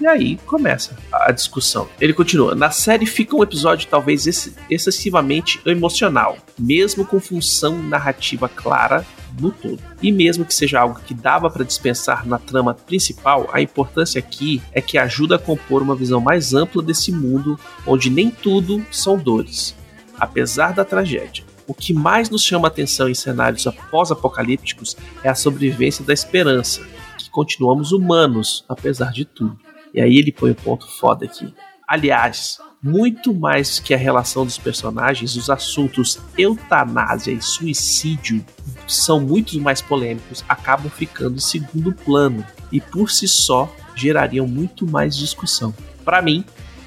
E 0.00 0.06
aí 0.06 0.36
começa 0.46 0.96
a 1.12 1.32
discussão. 1.32 1.88
Ele 2.00 2.12
continua: 2.12 2.54
Na 2.54 2.70
série 2.70 3.04
fica 3.06 3.34
um 3.36 3.42
episódio 3.42 3.88
talvez 3.88 4.26
ex- 4.26 4.54
excessivamente 4.70 5.60
emocional, 5.66 6.38
mesmo 6.58 7.04
com 7.04 7.18
função 7.18 7.82
narrativa 7.82 8.48
clara 8.48 9.04
no 9.40 9.50
todo. 9.50 9.80
E 10.02 10.10
mesmo 10.12 10.44
que 10.44 10.54
seja 10.54 10.80
algo 10.80 11.00
que 11.00 11.14
dava 11.14 11.50
para 11.50 11.64
dispensar 11.64 12.26
na 12.26 12.38
trama 12.38 12.74
principal, 12.74 13.48
a 13.52 13.60
importância 13.60 14.18
aqui 14.18 14.62
é 14.72 14.80
que 14.80 14.98
ajuda 14.98 15.36
a 15.36 15.38
compor 15.38 15.82
uma 15.82 15.94
visão 15.94 16.20
mais 16.20 16.54
ampla 16.54 16.82
desse 16.82 17.12
mundo 17.12 17.58
onde 17.86 18.10
nem 18.10 18.30
tudo 18.30 18.84
são 18.90 19.18
dores, 19.18 19.74
apesar 20.18 20.72
da 20.72 20.84
tragédia. 20.84 21.44
O 21.66 21.74
que 21.74 21.92
mais 21.92 22.30
nos 22.30 22.42
chama 22.42 22.66
a 22.66 22.70
atenção 22.70 23.08
em 23.08 23.14
cenários 23.14 23.66
pós-apocalípticos 23.90 24.96
é 25.22 25.28
a 25.28 25.34
sobrevivência 25.34 26.04
da 26.04 26.14
esperança, 26.14 26.80
que 27.18 27.28
continuamos 27.30 27.92
humanos 27.92 28.64
apesar 28.68 29.12
de 29.12 29.24
tudo. 29.24 29.58
E 29.98 30.00
aí 30.00 30.16
ele 30.16 30.30
põe 30.30 30.52
o 30.52 30.54
ponto 30.54 30.86
foda 30.86 31.24
aqui. 31.24 31.52
Aliás, 31.84 32.58
muito 32.80 33.34
mais 33.34 33.80
que 33.80 33.92
a 33.92 33.96
relação 33.96 34.44
dos 34.44 34.56
personagens, 34.56 35.34
os 35.34 35.50
assuntos 35.50 36.20
eutanásia 36.38 37.32
e 37.32 37.42
suicídio 37.42 38.46
são 38.86 39.18
muito 39.18 39.60
mais 39.60 39.82
polêmicos, 39.82 40.44
acabam 40.48 40.88
ficando 40.88 41.38
em 41.38 41.40
segundo 41.40 41.92
plano 41.92 42.46
e 42.70 42.80
por 42.80 43.10
si 43.10 43.26
só 43.26 43.74
gerariam 43.96 44.46
muito 44.46 44.86
mais 44.86 45.16
discussão. 45.16 45.74
Pra 46.04 46.22
mim, 46.22 46.44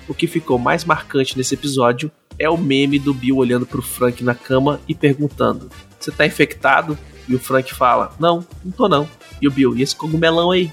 o 0.08 0.14
que 0.14 0.26
ficou 0.26 0.58
mais 0.58 0.86
marcante 0.86 1.38
nesse 1.38 1.56
episódio 1.56 2.10
é 2.40 2.50
o 2.50 2.58
meme 2.58 2.98
do 2.98 3.14
Bill 3.14 3.36
olhando 3.36 3.66
pro 3.66 3.82
Frank 3.82 4.24
na 4.24 4.34
cama 4.34 4.80
e 4.88 4.96
perguntando: 4.96 5.70
"Você 6.00 6.12
tá 6.12 6.26
infectado?" 6.26 6.98
E 7.28 7.36
o 7.36 7.40
Frank 7.40 7.74
fala: 7.74 8.16
"Não, 8.18 8.48
não 8.64 8.72
tô 8.72 8.88
não." 8.88 9.06
E 9.42 9.50
o 9.50 9.52
Bill: 9.52 9.76
"E 9.76 9.82
esse 9.82 9.98
cogumelão 9.98 10.52
aí?" 10.52 10.72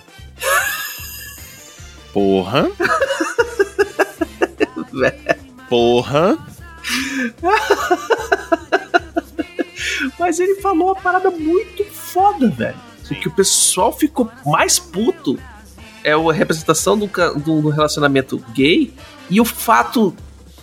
Porra. 2.12 2.68
Porra. 5.68 6.38
Mas 10.18 10.40
ele 10.40 10.56
falou 10.60 10.88
uma 10.88 10.94
parada 10.96 11.30
muito 11.30 11.84
foda, 11.84 12.48
velho. 12.48 12.76
O 13.10 13.14
que 13.14 13.28
o 13.28 13.30
pessoal 13.30 13.96
ficou 13.96 14.30
mais 14.44 14.78
puto 14.78 15.38
é 16.04 16.12
a 16.12 16.32
representação 16.32 16.98
do, 16.98 17.06
do- 17.36 17.68
relacionamento 17.70 18.38
gay 18.52 18.92
e 19.30 19.40
o 19.40 19.44
fato 19.44 20.14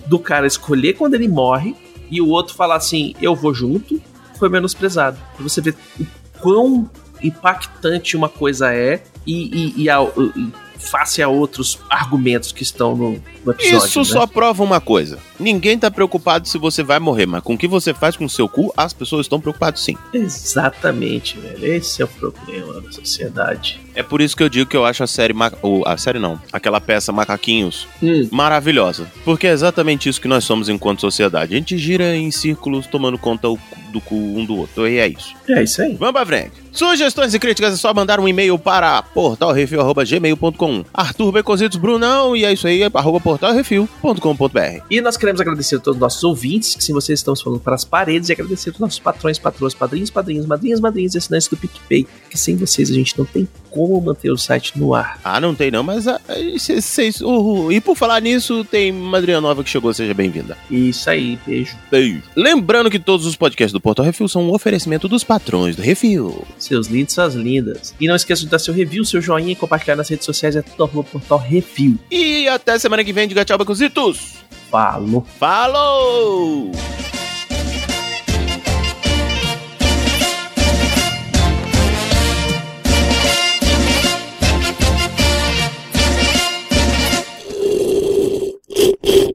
do 0.05 0.19
cara 0.19 0.45
escolher 0.45 0.93
quando 0.93 1.15
ele 1.15 1.27
morre 1.27 1.75
e 2.11 2.21
o 2.21 2.27
outro 2.27 2.53
falar 2.53 2.75
assim, 2.75 3.15
eu 3.19 3.35
vou 3.35 3.51
junto, 3.53 3.99
foi 4.37 4.47
menosprezado. 4.49 5.17
Você 5.39 5.59
ver 5.59 5.75
o 5.99 6.05
quão 6.39 6.89
impactante 7.23 8.15
uma 8.15 8.29
coisa 8.29 8.71
é 8.73 9.03
e, 9.25 9.73
e, 9.79 9.83
e 9.83 9.89
a- 9.89 10.03
e 10.35 10.51
face 10.89 11.21
a 11.21 11.27
outros 11.27 11.79
argumentos 11.89 12.51
que 12.51 12.63
estão 12.63 12.95
no, 12.95 13.21
no 13.43 13.51
episódio. 13.51 13.77
Isso 13.87 13.99
né? 13.99 14.05
só 14.05 14.27
prova 14.27 14.63
uma 14.63 14.79
coisa. 14.79 15.17
Ninguém 15.39 15.77
tá 15.77 15.89
preocupado 15.91 16.47
se 16.47 16.57
você 16.57 16.81
vai 16.83 16.99
morrer, 16.99 17.25
mas 17.25 17.43
com 17.43 17.53
o 17.55 17.57
que 17.57 17.67
você 17.67 17.93
faz 17.93 18.15
com 18.15 18.25
o 18.25 18.29
seu 18.29 18.47
cu, 18.47 18.71
as 18.77 18.93
pessoas 18.93 19.25
estão 19.25 19.39
preocupadas 19.41 19.81
sim. 19.81 19.95
Exatamente, 20.13 21.37
velho. 21.37 21.65
Esse 21.65 22.01
é 22.01 22.05
o 22.05 22.07
problema 22.07 22.79
da 22.81 22.91
sociedade. 22.91 23.79
É 23.93 24.03
por 24.03 24.21
isso 24.21 24.35
que 24.35 24.43
eu 24.43 24.49
digo 24.49 24.69
que 24.69 24.77
eu 24.77 24.85
acho 24.85 25.03
a 25.03 25.07
série. 25.07 25.33
Ma- 25.33 25.51
ou, 25.61 25.85
a 25.87 25.97
série 25.97 26.19
não. 26.19 26.39
Aquela 26.51 26.79
peça 26.79 27.11
Macaquinhos 27.11 27.87
Hum. 28.01 28.27
maravilhosa. 28.31 29.07
Porque 29.23 29.47
é 29.47 29.51
exatamente 29.51 30.07
isso 30.09 30.21
que 30.21 30.27
nós 30.27 30.43
somos 30.43 30.69
enquanto 30.69 31.01
sociedade. 31.01 31.53
A 31.53 31.57
gente 31.57 31.77
gira 31.77 32.15
em 32.15 32.29
círculos 32.31 32.87
tomando 32.87 33.17
conta 33.17 33.47
o 33.49 33.57
cu- 33.57 33.84
do 33.95 34.01
cu 34.01 34.15
um 34.15 34.45
do 34.45 34.57
outro. 34.57 34.87
E 34.87 34.97
é 34.97 35.07
isso. 35.07 35.33
É 35.47 35.63
isso 35.63 35.81
aí. 35.81 35.95
Vamos 35.95 36.13
pra 36.13 36.25
frente. 36.25 36.51
Sugestões 36.71 37.33
e 37.33 37.39
críticas 37.39 37.73
é 37.73 37.77
só 37.77 37.93
mandar 37.93 38.19
um 38.19 38.27
e-mail 38.27 38.59
para 38.59 39.01
portalrefil.gmail.com 39.01 40.83
Arthur 40.93 41.31
Becositos 41.31 41.77
Brunão 41.77 42.35
e 42.35 42.43
é 42.43 42.51
isso 42.51 42.67
aí, 42.67 42.81
arroba 42.93 43.21
portalrefil.com.br 43.21 44.83
E 44.91 44.99
nós 44.99 45.15
queremos 45.15 45.39
agradecer 45.39 45.77
a 45.77 45.79
todos 45.79 45.95
os 45.95 46.01
nossos 46.01 46.23
ouvintes, 46.25 46.75
que 46.75 46.83
sem 46.83 46.93
vocês 46.93 47.19
estamos 47.19 47.41
falando 47.41 47.61
para 47.61 47.75
as 47.75 47.85
paredes, 47.85 48.27
e 48.27 48.33
agradecer 48.33 48.71
aos 48.71 48.79
nossos 48.79 48.99
patrões, 48.99 49.39
patroas, 49.39 49.73
padrinhos, 49.73 50.09
padrinhos, 50.09 50.45
madrinhas, 50.45 50.81
madrinhas 50.81 51.15
e 51.15 51.17
assinantes 51.17 51.47
do 51.47 51.55
PicPay, 51.55 52.05
que 52.29 52.37
sem 52.37 52.57
vocês 52.57 52.91
a 52.91 52.93
gente 52.93 53.17
não 53.17 53.25
tem 53.25 53.47
como 53.75 53.99
manter 53.99 54.31
o 54.31 54.37
site 54.37 54.71
no 54.79 54.93
ar. 54.93 55.19
Ah, 55.21 55.41
não 55.41 55.53
tem 55.53 55.69
não, 55.69 55.83
mas 55.83 56.07
ah, 56.07 56.21
cês- 56.57 57.19
uhul. 57.19 57.73
e 57.73 57.81
por 57.81 57.95
falar 57.97 58.21
nisso, 58.21 58.63
tem 58.63 58.89
madrinha 58.89 59.41
nova 59.41 59.61
que 59.65 59.69
chegou, 59.69 59.93
seja 59.93 60.13
bem-vinda. 60.13 60.57
Isso 60.71 61.09
aí, 61.09 61.37
beijo. 61.45 61.75
Beijo. 61.91 62.23
Lembrando 62.35 62.89
que 62.89 62.97
todos 62.97 63.25
os 63.25 63.35
podcasts 63.35 63.73
do 63.73 63.81
Portal 63.81 64.05
Refil 64.05 64.29
são 64.29 64.43
um 64.43 64.53
oferecimento 64.53 65.09
dos 65.09 65.25
patrões 65.25 65.75
do 65.75 65.81
Refil. 65.81 66.47
Seus 66.57 66.87
lindos, 66.87 67.13
suas 67.13 67.35
lindas. 67.35 67.93
E 67.99 68.07
não 68.07 68.15
esqueça 68.15 68.43
de 68.43 68.47
dar 68.47 68.59
seu 68.59 68.73
review, 68.73 69.03
seu 69.03 69.21
joinha 69.21 69.51
e 69.51 69.55
compartilhar 69.55 69.97
nas 69.97 70.07
redes 70.07 70.25
sociais, 70.25 70.55
é 70.55 70.61
tudo 70.61 71.03
portal 71.03 71.37
Review. 71.37 71.97
E 72.09 72.47
até 72.47 72.79
semana 72.79 73.03
que 73.03 73.11
vem, 73.11 73.27
diga 73.27 73.43
tchau, 73.43 73.57
Becositos. 73.57 74.35
Falou! 74.71 75.25
Falou! 75.37 76.71